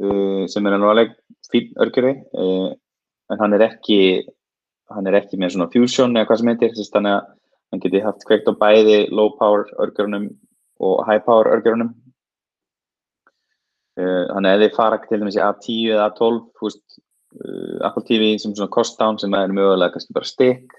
uh, 0.00 0.44
sem 0.48 0.66
er 0.66 0.76
alveg 0.78 1.12
fín 1.52 1.72
örgjuri 1.84 2.14
uh, 2.32 2.70
en 3.30 3.42
hann 3.42 3.56
er 3.58 3.66
ekki 3.68 3.98
hann 4.90 5.06
er 5.06 5.18
ekki 5.20 5.38
með 5.38 5.54
svona 5.54 5.68
fusion 5.74 6.16
eða 6.16 6.30
hvað 6.30 6.40
sem 6.40 6.50
heitir 6.50 6.72
þess 6.78 6.96
að 6.98 7.10
hann 7.10 7.82
geti 7.84 8.00
haft 8.02 8.24
kveikt 8.26 8.48
á 8.50 8.54
bæði 8.58 8.96
low 9.14 9.28
power 9.38 9.68
örgjurunum 9.84 10.30
og 10.82 11.04
high 11.06 11.20
power 11.26 11.52
örgjurunum 11.52 11.92
uh, 11.92 12.09
þannig 13.98 14.50
að 14.50 14.56
ef 14.56 14.62
þið 14.64 14.76
fara 14.76 14.98
til 15.04 15.20
dæmis 15.20 15.38
í 15.38 15.42
A10 15.44 15.78
eða 15.94 16.10
A12 16.10 16.42
þú 16.58 16.68
veist, 16.68 17.00
uh, 17.40 17.78
Apple 17.88 18.04
TV 18.06 18.30
sem 18.38 18.54
svona 18.54 18.74
cost 18.76 19.00
down 19.00 19.18
sem 19.18 19.34
er 19.34 19.54
mögulega 19.54 19.94
kannski 19.94 20.16
bara 20.16 20.28
stick 20.28 20.76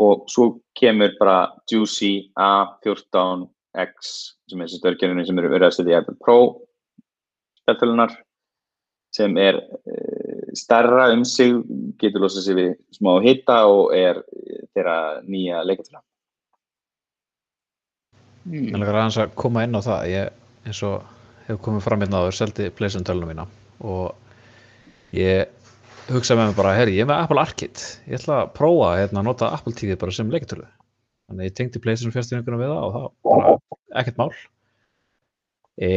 og 0.00 0.26
svo 0.30 0.48
kemur 0.78 1.14
bara 1.18 1.38
Juicy 1.70 2.30
A14X 2.38 4.10
sem 4.50 4.60
er 4.60 4.66
þessi 4.66 4.80
störgjörnum 4.80 5.26
sem 5.26 5.38
eru 5.38 5.52
verið 5.52 5.70
að 5.70 5.78
setja 5.78 5.96
í 5.96 6.02
iPad 6.02 6.18
Pro 6.22 6.40
spjaldtölunar 7.62 8.14
sem 9.14 9.34
er 9.42 9.58
uh, 9.58 10.50
starra 10.54 11.08
um 11.14 11.24
sig, 11.26 11.56
getur 11.98 12.24
losað 12.24 12.46
sig 12.46 12.58
við 12.58 12.70
smá 12.94 13.16
hita 13.22 13.64
og 13.70 13.94
er 13.94 14.22
þeirra 14.74 15.22
nýja 15.26 15.64
leikatöla. 15.66 16.02
Ég 18.50 18.70
langar 18.72 18.96
aðeins 18.96 19.18
að 19.20 19.34
koma 19.38 19.64
inn 19.66 19.76
á 19.76 19.82
það 19.84 20.06
ég, 20.10 20.36
eins 20.66 20.82
og 20.86 21.02
hefur 21.50 21.64
komið 21.68 21.86
fram 21.86 22.04
hérna 22.04 22.24
áður 22.24 22.36
seldi 22.38 22.68
Playstation 22.74 23.06
tölunum 23.06 23.32
mína. 23.32 23.46
Og 23.84 25.16
ég 25.16 25.50
hugsaði 26.10 26.40
með 26.40 26.50
mér 26.50 26.58
bara, 26.58 26.76
herri, 26.78 26.98
ég 26.98 27.06
er 27.06 27.10
með 27.10 27.24
Apple 27.24 27.42
Arcade. 27.42 27.88
Ég 28.10 28.20
ætla 28.20 28.42
að 28.44 28.52
prófa 28.56 28.92
hérna, 28.98 29.22
að 29.22 29.28
nota 29.30 29.50
Apple 29.54 29.76
TV 29.78 29.98
bara 30.00 30.14
sem 30.14 30.30
leikatölu 30.32 30.66
þannig 31.30 31.44
að 31.44 31.50
ég 31.50 31.56
tengdi 31.58 31.82
Playstation 31.82 32.14
fjárstyrninguna 32.14 32.58
við 32.58 32.72
það 32.72 32.84
og 32.84 32.94
það 32.94 33.04
var 33.30 34.00
ekkert 34.00 34.18
mál. 34.18 34.30
E, 35.80 35.90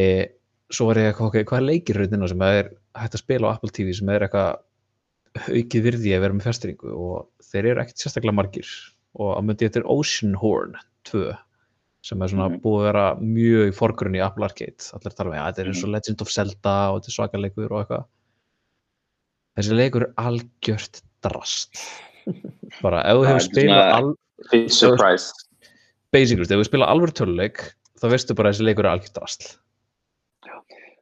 svo 0.70 0.86
var 0.88 1.00
ég 1.00 1.10
eitthvað, 1.10 1.30
ok, 1.30 1.48
hvað 1.50 1.60
er 1.60 1.66
leikirröðina 1.68 2.30
sem 2.30 2.44
er 2.46 2.70
hægt 2.94 3.18
að 3.18 3.24
spila 3.24 3.50
á 3.50 3.54
Apple 3.56 3.74
TV 3.74 3.94
sem 3.98 4.12
er 4.14 4.26
eitthvað 4.26 4.62
aukið 5.50 5.86
virði 5.88 6.14
að 6.14 6.22
vera 6.22 6.36
með 6.36 6.46
fjárstyrningu 6.46 6.92
og 6.94 7.48
þeir 7.48 7.70
eru 7.72 7.82
ekkert 7.82 8.04
sérstaklega 8.04 8.38
margir. 8.38 8.70
Og 9.18 9.32
að 9.34 9.48
myndi 9.48 9.66
þetta 9.66 9.82
er 9.82 9.90
Oceanhorn 9.94 10.78
2 11.10 11.24
sem 12.04 12.20
er 12.20 12.28
svona 12.28 12.50
Mhm. 12.50 12.60
búið 12.60 12.80
að 12.82 12.86
vera 12.90 13.04
mjög 13.16 13.68
í 13.70 13.74
forgrunni 13.74 14.18
í 14.20 14.24
Apple 14.24 14.44
Arcade. 14.44 14.90
Allir 14.92 15.14
tala 15.16 15.30
um, 15.30 15.36
já, 15.38 15.44
þetta 15.48 15.62
er 15.62 15.70
eins 15.70 15.84
og 15.84 15.90
Legend 15.94 16.20
of 16.24 16.32
Zelda 16.34 16.74
og 16.90 16.98
þetta 17.00 17.08
er 17.08 17.16
svakaleikur 17.16 17.72
og 17.72 17.78
eitthvað. 17.80 18.04
Þessi 19.56 19.78
leikur 19.78 20.02
er 20.02 20.12
algjört 20.20 21.00
drast. 21.24 21.80
Bara 22.82 23.00
ef 23.08 23.16
þú 23.16 23.26
hefur 23.28 23.44
spilað 23.46 23.92
al, 23.94 24.14
basically, 26.12 26.44
ef 26.44 26.60
þú 26.60 26.68
spilað 26.68 26.92
alvör 26.92 27.12
töluleik 27.14 27.60
þá 28.00 28.08
veistu 28.12 28.34
bara 28.36 28.50
að 28.50 28.56
þessi 28.58 28.66
leikur 28.68 28.84
er 28.84 28.92
algjört 28.92 29.18
drast. 29.18 29.58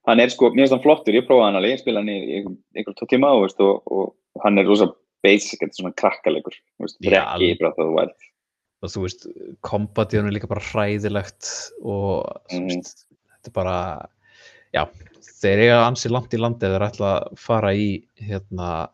Hann 0.06 0.20
er 0.20 0.28
sko, 0.34 0.50
mér 0.50 0.64
finnst 0.66 0.74
hann 0.74 0.82
flottur, 0.82 1.14
ég 1.14 1.26
prófaði 1.26 1.46
hann 1.46 1.58
alveg, 1.60 1.74
ég 1.76 1.82
spila 1.82 2.00
hann 2.02 2.10
í 2.10 2.18
í 2.18 2.36
einhver, 2.40 2.56
einhver 2.76 2.94
tó 2.98 3.06
tíma 3.06 3.30
og, 3.38 3.54
og, 3.62 3.82
og 3.86 4.42
hann 4.42 4.58
er 4.58 4.66
rosa 4.66 4.88
basic, 5.22 5.60
þetta 5.60 5.70
er 5.70 5.78
svona 5.78 5.94
krakkalegur, 5.94 6.56
þú 6.78 6.86
veist, 6.86 6.98
þetta 7.02 7.22
er 8.02 8.31
og 8.82 8.90
þú 8.90 9.02
veist, 9.04 9.26
kombat 9.62 10.12
í 10.14 10.18
hann 10.18 10.28
er 10.30 10.34
líka 10.36 10.48
bara 10.50 10.64
hræðilegt 10.72 11.48
og 11.84 12.26
Mhm. 12.50 12.68
veist, 12.68 13.04
þetta 13.30 13.50
er 13.52 13.56
bara 13.58 13.76
já, 14.74 14.84
þeir 15.42 15.62
eiga 15.66 15.78
ansi 15.86 16.10
langt 16.10 16.34
í 16.34 16.38
landi 16.40 16.66
eða 16.66 16.78
þeir 16.78 16.88
ætla 16.90 17.12
að 17.22 17.38
fara 17.38 17.70
í 17.74 17.86
hérna 18.20 18.88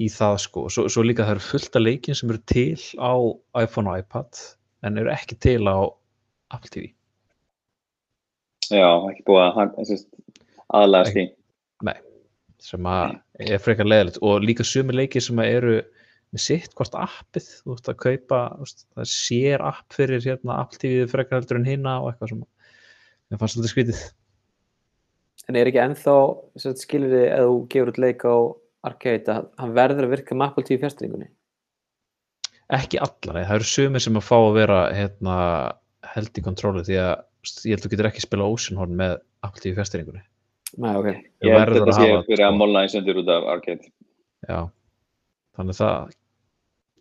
í 0.00 0.08
það 0.08 0.38
sko, 0.40 0.68
svo, 0.72 0.88
svo 0.88 1.02
líka 1.04 1.22
það 1.26 1.36
eru 1.36 1.44
fullt 1.46 1.76
af 1.76 1.82
leikin 1.82 2.14
sem 2.18 2.30
eru 2.32 2.38
til 2.46 2.76
á 2.98 3.12
iPhone 3.62 3.90
og 3.92 3.98
iPad 4.02 4.40
en 4.82 4.98
eru 4.98 5.10
ekki 5.12 5.38
til 5.38 5.62
á 5.68 5.78
Apple 6.50 6.70
TV 6.72 6.92
Já, 8.72 8.88
ekki 9.10 9.24
búið 9.28 9.42
að 9.44 10.06
aðlæðast 10.72 11.16
í. 11.20 11.26
sem 12.62 12.86
að 12.86 13.16
er 13.42 13.58
frekar 13.58 13.84
leðilegt 13.90 14.20
og 14.22 14.40
líka 14.46 14.64
sumi 14.64 14.94
leikir 14.94 15.20
sem 15.24 15.38
eru 15.42 15.80
með 16.32 16.44
sitt 16.46 16.72
hvort 16.78 16.96
appið, 16.96 17.50
þú 17.60 17.74
veist 17.74 17.90
að 17.92 18.00
kaupa 18.00 18.40
veist, 18.62 18.86
það 18.96 19.10
sér 19.12 19.64
app 19.68 19.96
fyrir 19.96 20.24
hérna 20.24 20.58
Apple 20.62 20.80
TV 20.80 21.04
frekar 21.10 21.40
heldur 21.40 21.60
en 21.60 21.68
hinna 21.68 21.98
og 22.00 22.10
eitthvað 22.10 22.32
sem 22.32 22.42
mér 22.42 23.42
fannst 23.42 23.58
svolítið 23.58 23.74
skrítið 23.74 24.02
En 25.50 25.58
er 25.58 25.68
ekki 25.68 25.80
ennþá 25.82 26.16
skilur 26.78 27.10
þið 27.10 27.24
að 27.34 27.48
þú 27.48 27.54
gefur 27.74 27.92
út 27.92 28.00
leik 28.00 28.24
á 28.24 28.36
Arcade 28.86 29.34
að 29.34 29.46
hann 29.58 29.72
verður 29.76 30.06
að 30.06 30.12
virka 30.14 30.36
með 30.36 30.52
Apple 30.52 30.66
TV 30.68 30.82
fjastringunni? 30.82 31.28
ekki 32.72 33.00
allar, 33.02 33.42
það 33.44 33.56
eru 33.58 33.68
sumir 33.68 34.02
sem 34.02 34.16
að 34.16 34.24
fá 34.24 34.36
að 34.38 34.54
vera 34.56 34.78
hérna, 34.96 35.36
held 36.14 36.38
í 36.38 36.44
kontróli 36.44 36.84
því 36.86 36.98
að 37.02 37.14
ég 37.66 37.74
held 37.74 37.82
að 37.82 37.84
þú 37.84 37.92
getur 37.92 38.08
ekki 38.08 38.24
spila 38.24 38.48
Oceanhorn 38.48 38.94
með 38.96 39.18
Apple 39.44 39.64
TV 39.64 39.74
fjastringunni 39.76 40.22
Nei, 40.80 40.92
ok. 40.96 41.08
Ég 41.44 41.52
held 41.52 41.82
að 41.82 41.90
sé 41.92 42.06
hafa, 42.06 42.22
fyrir 42.30 42.46
að 42.46 42.54
sko. 42.54 42.58
molna 42.62 42.82
í 42.86 42.88
söndur 42.88 43.18
út 43.20 43.30
af 43.34 43.48
Arcade. 43.52 43.90
já, 44.48 44.58
þannig 45.58 45.76
það 45.82 46.14
ég 46.14 46.21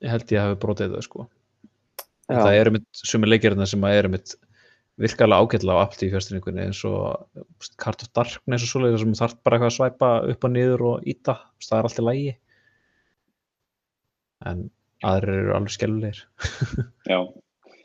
held 0.02 0.34
ég 0.34 0.41
hafi 0.41 0.60
brotið 0.62 0.95
þau 0.95 1.06
sko 1.06 1.26
Já. 2.32 2.39
það 2.39 2.56
eru 2.60 2.74
mitt 2.78 3.04
sumir 3.04 3.32
leikirina 3.34 3.68
sem 3.68 3.84
að 3.86 3.97
eru 3.99 4.14
mitt 4.16 4.36
virkalega 5.02 5.43
ágætlega 5.43 5.78
á 5.78 5.84
Apple 5.86 5.99
TV 5.99 6.12
fjastringunni 6.14 6.66
eins 6.68 6.82
og 6.88 7.76
Card 7.82 8.04
of 8.06 8.12
Darkness 8.16 8.66
og 8.66 8.72
svoleiðis 8.72 9.04
sem 9.06 9.18
þarf 9.18 9.38
bara 9.41 9.58
eitthvað 9.58 9.72
að 9.72 9.78
svæpa 9.78 10.12
upp 10.34 10.47
og 10.47 10.54
niður 10.54 10.84
og 10.89 11.08
íta, 11.10 11.38
það 11.64 11.78
er 11.78 11.89
allt 11.89 12.02
í 12.02 12.06
lægi 12.08 12.34
en 14.52 14.66
aðrir 15.08 15.39
eru 15.43 15.56
alveg 15.58 15.76
skellulegir 15.76 16.22
Já. 17.12 17.20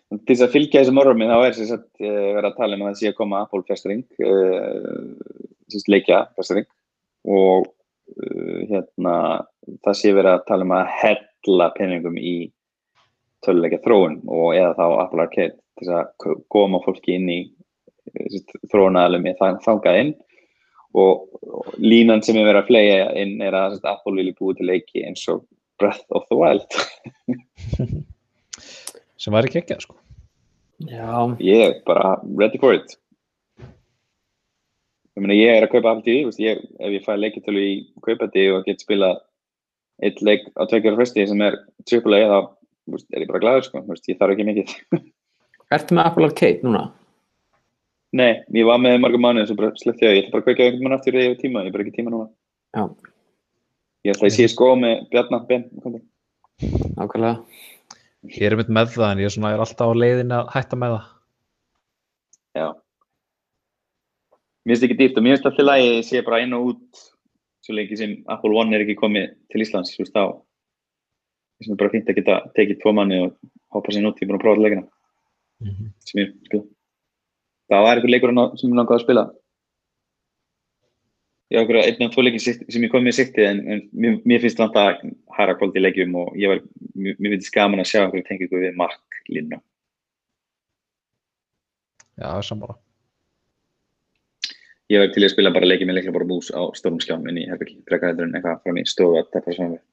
Til 0.06 0.30
þess 0.30 0.44
að 0.46 0.52
fylgja 0.54 0.82
þessum 0.82 1.00
orðum 1.02 1.24
þá 1.26 1.36
er 1.38 1.56
sagt 1.58 1.88
uh, 2.04 2.26
verið 2.36 2.50
að 2.50 2.58
tala 2.60 2.76
um 2.76 2.84
að 2.84 2.92
það 2.92 3.00
sé 3.00 3.10
að 3.10 3.18
koma 3.18 3.42
Apple 3.42 3.64
fjastring, 3.66 4.04
uh, 4.22 5.48
sem 5.72 5.88
leikja 5.90 6.20
fjastring 6.36 6.68
og 7.26 7.66
uh, 7.66 8.60
hérna 8.70 9.16
það 9.84 9.98
sé 9.98 10.12
verið 10.14 10.32
að 10.32 10.44
tala 10.48 10.66
um 10.66 10.74
að 10.76 10.92
hella 11.00 11.70
peningum 11.76 12.18
í 12.18 12.36
töluleikja 13.44 13.82
þróun 13.84 14.20
og 14.26 14.48
eða 14.56 14.74
þá 14.78 14.84
Apple 15.04 15.26
Arcade 15.26 15.56
til 15.80 15.92
að 15.92 16.30
koma 16.52 16.80
fólki 16.84 17.18
inn 17.18 17.28
í 17.30 17.40
þróunæðalum 18.72 19.28
í 19.28 19.34
þangað 19.40 20.00
inn. 20.02 20.14
Og, 20.96 21.26
og 21.44 21.74
línan 21.82 22.22
sem 22.24 22.38
er 22.40 22.46
verið 22.48 22.62
að 22.62 22.68
flega 22.70 23.08
inn 23.20 23.34
er 23.44 23.56
að 23.58 23.78
Apple 23.84 24.16
vilji 24.16 24.36
búið 24.38 24.60
til 24.60 24.68
leiki 24.70 25.04
eins 25.04 25.26
og 25.28 25.44
Breath 25.80 26.06
of 26.16 26.24
the 26.30 26.38
Wild. 26.38 26.78
Sem 29.20 29.34
væri 29.34 29.50
ekki 29.50 29.60
ekki 29.60 29.82
sko. 29.84 29.96
Já, 30.86 31.36
ég 31.40 31.62
er 31.66 31.74
bara 31.88 32.16
ready 32.36 32.60
for 32.60 32.76
it. 32.76 32.96
Ég 35.16 35.24
meina 35.24 35.36
ég 35.36 35.56
er 35.56 35.64
að 35.64 35.72
kaupa 35.72 35.94
ég, 36.04 36.58
ef 36.60 36.92
ég 36.92 37.04
fæ 37.04 37.14
leikitölu 37.16 37.60
í 37.60 37.76
kaupati 38.04 38.50
og 38.52 38.64
get 38.68 38.80
spila 38.84 39.14
eitt 40.04 40.20
leik 40.24 40.46
á 40.58 40.62
tveggjara 40.68 40.98
fresti 40.98 41.26
sem 41.30 41.42
er 41.46 41.56
AAA 41.86 42.22
þá 42.28 42.38
þú 42.86 42.94
veist, 42.94 43.08
er 43.12 43.24
ég 43.24 43.30
bara 43.30 43.42
glæður 43.42 43.66
sko, 43.66 43.82
þú 43.82 43.94
veist, 43.94 44.08
ég 44.10 44.18
þarf 44.20 44.34
ekki 44.36 44.46
mikið 44.50 44.74
ertu 45.76 45.96
með 45.98 46.08
Apple 46.10 46.28
Arcade 46.30 46.66
núna? 46.66 46.82
nei, 48.16 48.32
ég 48.56 48.68
var 48.68 48.78
með 48.82 49.00
marga 49.02 49.20
mánuð 49.20 49.48
sem 49.50 49.58
bara 49.58 49.72
sleppti 49.80 50.06
ég, 50.06 50.14
ég 50.18 50.26
ætla 50.26 50.34
bara 50.36 50.44
að 50.44 50.48
kveika 50.50 50.66
einhvern 50.66 50.86
mann 50.86 50.96
aftur 50.98 51.18
hef 51.20 51.38
tíma, 51.40 51.64
ég 51.64 51.70
er 51.72 51.76
bara 51.76 51.86
ekki 51.86 51.96
tíma 51.98 52.12
núna 52.14 52.28
Já. 52.76 52.84
ég 54.06 54.14
ætla 54.14 54.28
að 54.28 54.30
ég 54.30 54.36
sé 54.36 54.48
sko 54.52 54.70
með 54.78 55.02
Bjarnar 55.12 55.46
Ben 55.48 55.66
Nákvæmlega. 56.96 57.34
ég 58.36 58.46
er 58.46 58.56
mitt 58.60 58.70
með 58.72 58.94
það 58.94 59.10
en 59.10 59.20
ég 59.24 59.28
er, 59.30 59.34
svona, 59.34 59.52
ég 59.52 59.58
er 59.58 59.64
alltaf 59.66 59.90
á 59.90 60.00
leiðin 60.02 60.36
að 60.36 60.50
hætta 60.54 60.78
með 60.80 60.96
það 60.96 61.12
já 62.56 62.68
mér 64.66 64.74
finnst 64.74 64.86
ekki 64.88 64.98
dýrt 65.02 65.18
og 65.20 65.24
mér 65.26 65.36
finnst 65.36 65.50
alltaf 65.50 65.66
lægi 65.68 65.90
ég 65.90 66.06
sé 66.08 66.22
bara 66.26 66.40
inn 66.44 66.56
og 66.56 66.70
út 66.72 67.04
svo 67.66 67.76
lengi 67.76 67.98
sem 67.98 68.16
Apple 68.32 68.54
One 68.56 68.74
er 68.76 68.84
ekki 68.84 68.98
komið 69.00 69.32
til 69.52 69.64
Íslands 69.64 69.94
þú 69.96 70.04
veist 70.04 70.14
þá 70.14 70.22
vegna 71.60 71.74
er 71.74 71.80
bara 71.80 71.92
fínt 71.92 72.12
að 72.12 72.20
geta 72.20 72.38
tekið 72.56 72.80
tvo 72.82 72.92
manni 72.96 73.20
og 73.24 73.34
hoppa 73.74 73.92
sér 73.92 74.06
út, 74.08 74.20
ég 74.20 74.26
er 74.26 74.30
búin 74.30 74.38
að 74.38 74.44
prófa 74.44 74.62
leikina. 74.62 74.86
Sem 76.04 76.20
ég 76.20 76.32
spila 76.46 76.66
það 77.66 77.84
var 77.84 77.98
eitthvað 77.98 78.12
leikur 78.14 78.32
sem 78.36 78.70
ég 78.70 78.78
langaði 78.78 78.96
að 78.96 79.04
spila. 79.04 79.24
Ég 81.54 81.62
ákveður 81.62 81.78
að 81.80 81.88
einn 81.90 82.06
af 82.06 82.14
tvo 82.14 82.24
leikin 82.26 82.44
sem 82.44 82.84
ég 82.86 82.92
kom 82.92 83.04
með 83.06 83.18
sikti 83.20 83.46
en, 83.46 83.62
en 83.70 83.82
mér, 83.94 84.18
mér 84.26 84.42
finnst 84.42 84.60
vant 84.62 84.78
að 84.80 85.02
hæra 85.36 85.54
kvöldi 85.58 85.78
í 85.80 85.84
leikjum 85.84 86.16
og 86.18 86.32
ég 86.38 86.50
var, 86.50 86.62
mér, 86.94 87.18
mér 87.22 87.36
finnst 87.36 87.54
gaman 87.54 87.82
að 87.82 87.90
sjá 87.92 88.00
einhverju 88.02 88.26
tengingu 88.26 88.62
við 88.62 88.74
línuna 89.30 89.60
já, 92.16 92.26
það 92.26 92.40
er 92.40 92.48
sammála 92.50 92.76
ég 94.92 95.02
var 95.02 95.12
til 95.14 95.24
í 95.24 95.26
að 95.26 95.34
spila 95.34 95.52
bara 95.54 95.68
leikið 95.68 95.88
með 95.88 95.98
leikla 95.98 96.14
bara 96.14 96.28
bús 96.28 96.48
á 96.54 96.62
stórum 96.78 97.00
skjám 97.02 97.26
inn 97.30 97.40
í 97.42 97.48
herbyggi, 97.50 97.80
frekar 97.88 98.12
heldur 98.12 98.28
en 98.28 98.36
eitthvað 98.38 98.60
frá 98.62 98.76
mér 98.76 98.90
stofu 98.90 99.18
að 99.20 99.30
teppa 99.34 99.54
saman 99.56 99.76
við 99.76 99.84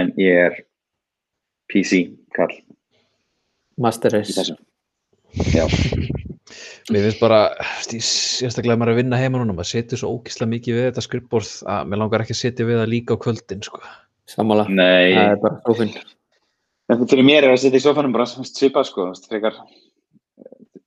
en 0.00 0.12
ég 0.20 0.42
er 0.48 0.58
PC 1.72 2.02
kall 2.36 2.54
Master 3.80 4.12
í 4.12 4.20
Race. 4.20 4.56
já, 5.54 5.64
Mér 6.90 7.04
finnst 7.06 7.20
bara, 7.22 7.40
sérstaklega 7.86 8.74
maður 8.76 8.90
er 8.90 8.96
að 8.96 9.00
vinna 9.04 9.18
heima 9.20 9.38
núna, 9.38 9.54
maður 9.54 9.70
setur 9.70 10.00
svo 10.00 10.08
ógislega 10.16 10.50
mikið 10.50 10.76
við 10.76 10.86
þetta 10.88 11.04
skrifborð 11.06 11.50
að 11.70 11.90
mér 11.92 12.00
langar 12.02 12.24
ekki 12.24 12.34
að 12.34 12.40
setja 12.40 12.66
við 12.66 12.80
það 12.80 12.90
líka 12.90 13.14
á 13.14 13.22
kvöldin, 13.22 13.62
sko. 13.62 13.78
Sammála. 14.30 14.64
nei 14.68 15.14
Það 15.14 15.28
er 15.28 15.38
bara 15.44 15.60
stófinn. 15.62 15.94
en 16.90 17.06
fyrir 17.06 17.26
mér 17.26 17.46
er 17.46 17.54
að 17.54 17.62
setja 17.62 17.78
í 17.78 17.84
sofanum 17.84 18.16
bara 18.16 18.26
svipa 18.26 18.82
sko, 18.86 19.08
frekar 19.30 19.56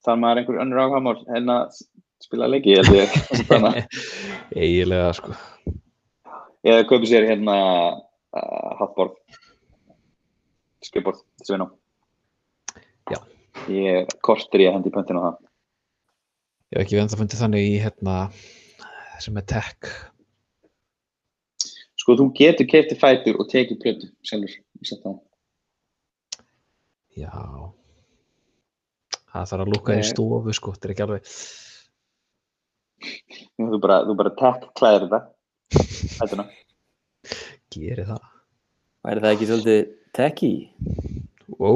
þar 0.04 0.20
maður 0.20 0.42
einhver 0.42 0.62
önnur 0.66 0.84
áhagamál 0.84 1.18
en 1.38 1.52
að 1.56 1.80
spila 2.24 2.50
leiki 2.50 2.78
held 2.80 2.92
ég 2.96 3.14
Eiginlega, 4.64 5.14
sko. 5.20 5.36
eða 6.64 6.88
kaupi 6.90 7.10
sér 7.12 7.28
hérna 7.30 7.56
uh, 8.00 8.70
hattborð 8.82 9.18
skrifborð 10.84 11.24
til 11.40 11.52
Sveinó 11.52 11.70
Já. 13.12 13.20
ég 13.70 14.14
kortir 14.24 14.66
ég 14.66 14.72
að 14.72 14.80
hendi 14.80 14.94
í 14.94 14.96
pöntinu 14.96 15.24
á 15.24 15.26
það 15.30 15.42
Ég 16.74 16.80
hef 16.80 16.88
ekki 16.88 16.96
við 16.96 17.04
enda 17.04 17.18
fundið 17.20 17.42
þannig 17.44 17.68
í, 17.68 17.74
hérna, 17.84 18.14
sem 19.22 19.36
er 19.38 19.44
tech. 19.46 19.90
sko 22.02 22.16
þú 22.18 22.26
getur 22.40 22.66
kefti 22.66 22.98
fætur 22.98 23.38
og 23.38 23.46
tekið 23.52 23.78
plötu 23.84 24.10
sjálfur 24.26 24.56
ég 24.56 24.90
sett 24.90 25.04
það. 25.04 25.20
Já. 27.14 27.30
Það 29.30 29.52
þarf 29.52 29.66
að 29.68 29.72
lúka 29.76 30.00
í 30.00 30.08
stofu, 30.10 30.56
sko, 30.58 30.74
þetta 30.74 30.90
er 30.90 30.96
ekki 30.96 31.06
alveg. 31.06 31.30
Þú 33.60 33.80
bara, 33.84 34.04
þú 34.08 34.18
bara 34.20 34.36
tech 34.40 34.68
klæðir 34.80 35.08
þetta 35.08 35.24
fætuna 36.20 36.48
Geri 37.74 38.06
það. 38.06 38.26
Væri 39.04 39.24
það 39.24 39.34
ekki 39.36 39.48
svolítið 39.50 39.80
techy? 40.16 40.52
Ó, 41.60 41.72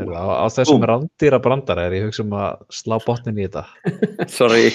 er 0.00 0.10
á 0.14 0.46
þessum 0.52 0.80
Búm. 0.80 0.88
rándýra 0.90 1.40
brandara 1.42 1.86
er 1.88 1.96
ég 1.98 2.08
hugsa 2.08 2.24
um 2.24 2.34
að 2.38 2.64
slá 2.74 2.96
botnin 3.04 3.38
í 3.40 3.46
þetta. 3.46 3.64
Sorry. 4.38 4.70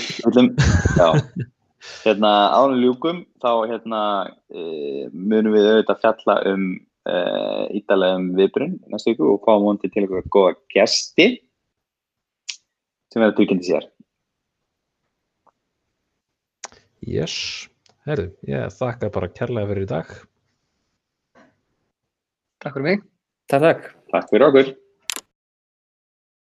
Hérna 2.02 2.32
ánum 2.58 2.82
ljúkum 2.82 3.24
þá 3.44 3.52
hérna 3.70 4.02
e, 4.50 5.06
munum 5.14 5.54
við 5.54 5.70
auðvitað 5.70 6.02
fjalla 6.02 6.38
um 6.52 6.64
e, 7.06 7.18
ítalega 7.78 8.20
um 8.22 8.32
viðbrun 8.40 8.78
næstu 8.90 9.14
viku 9.14 9.36
og 9.36 9.44
fáum 9.46 9.68
vondi 9.68 9.92
til 9.94 10.08
ykkur 10.08 10.26
góða 10.34 10.56
gesti 10.74 11.28
sem 13.14 13.22
verður 13.22 13.38
tilkynnti 13.42 13.70
sér. 13.70 13.86
Yes. 17.06 17.36
Herðu, 18.06 18.32
ég 18.50 18.74
þakka 18.74 19.12
bara 19.14 19.30
kærlega 19.34 19.70
fyrir 19.72 19.86
í 19.86 19.90
dag. 19.90 20.14
Takk 22.62 22.78
fyrir 22.78 22.86
mig. 22.88 23.06
Takk, 23.52 23.62
takk. 23.66 23.88
Takk 24.14 24.32
fyrir 24.32 24.48
okkur. 24.50 24.72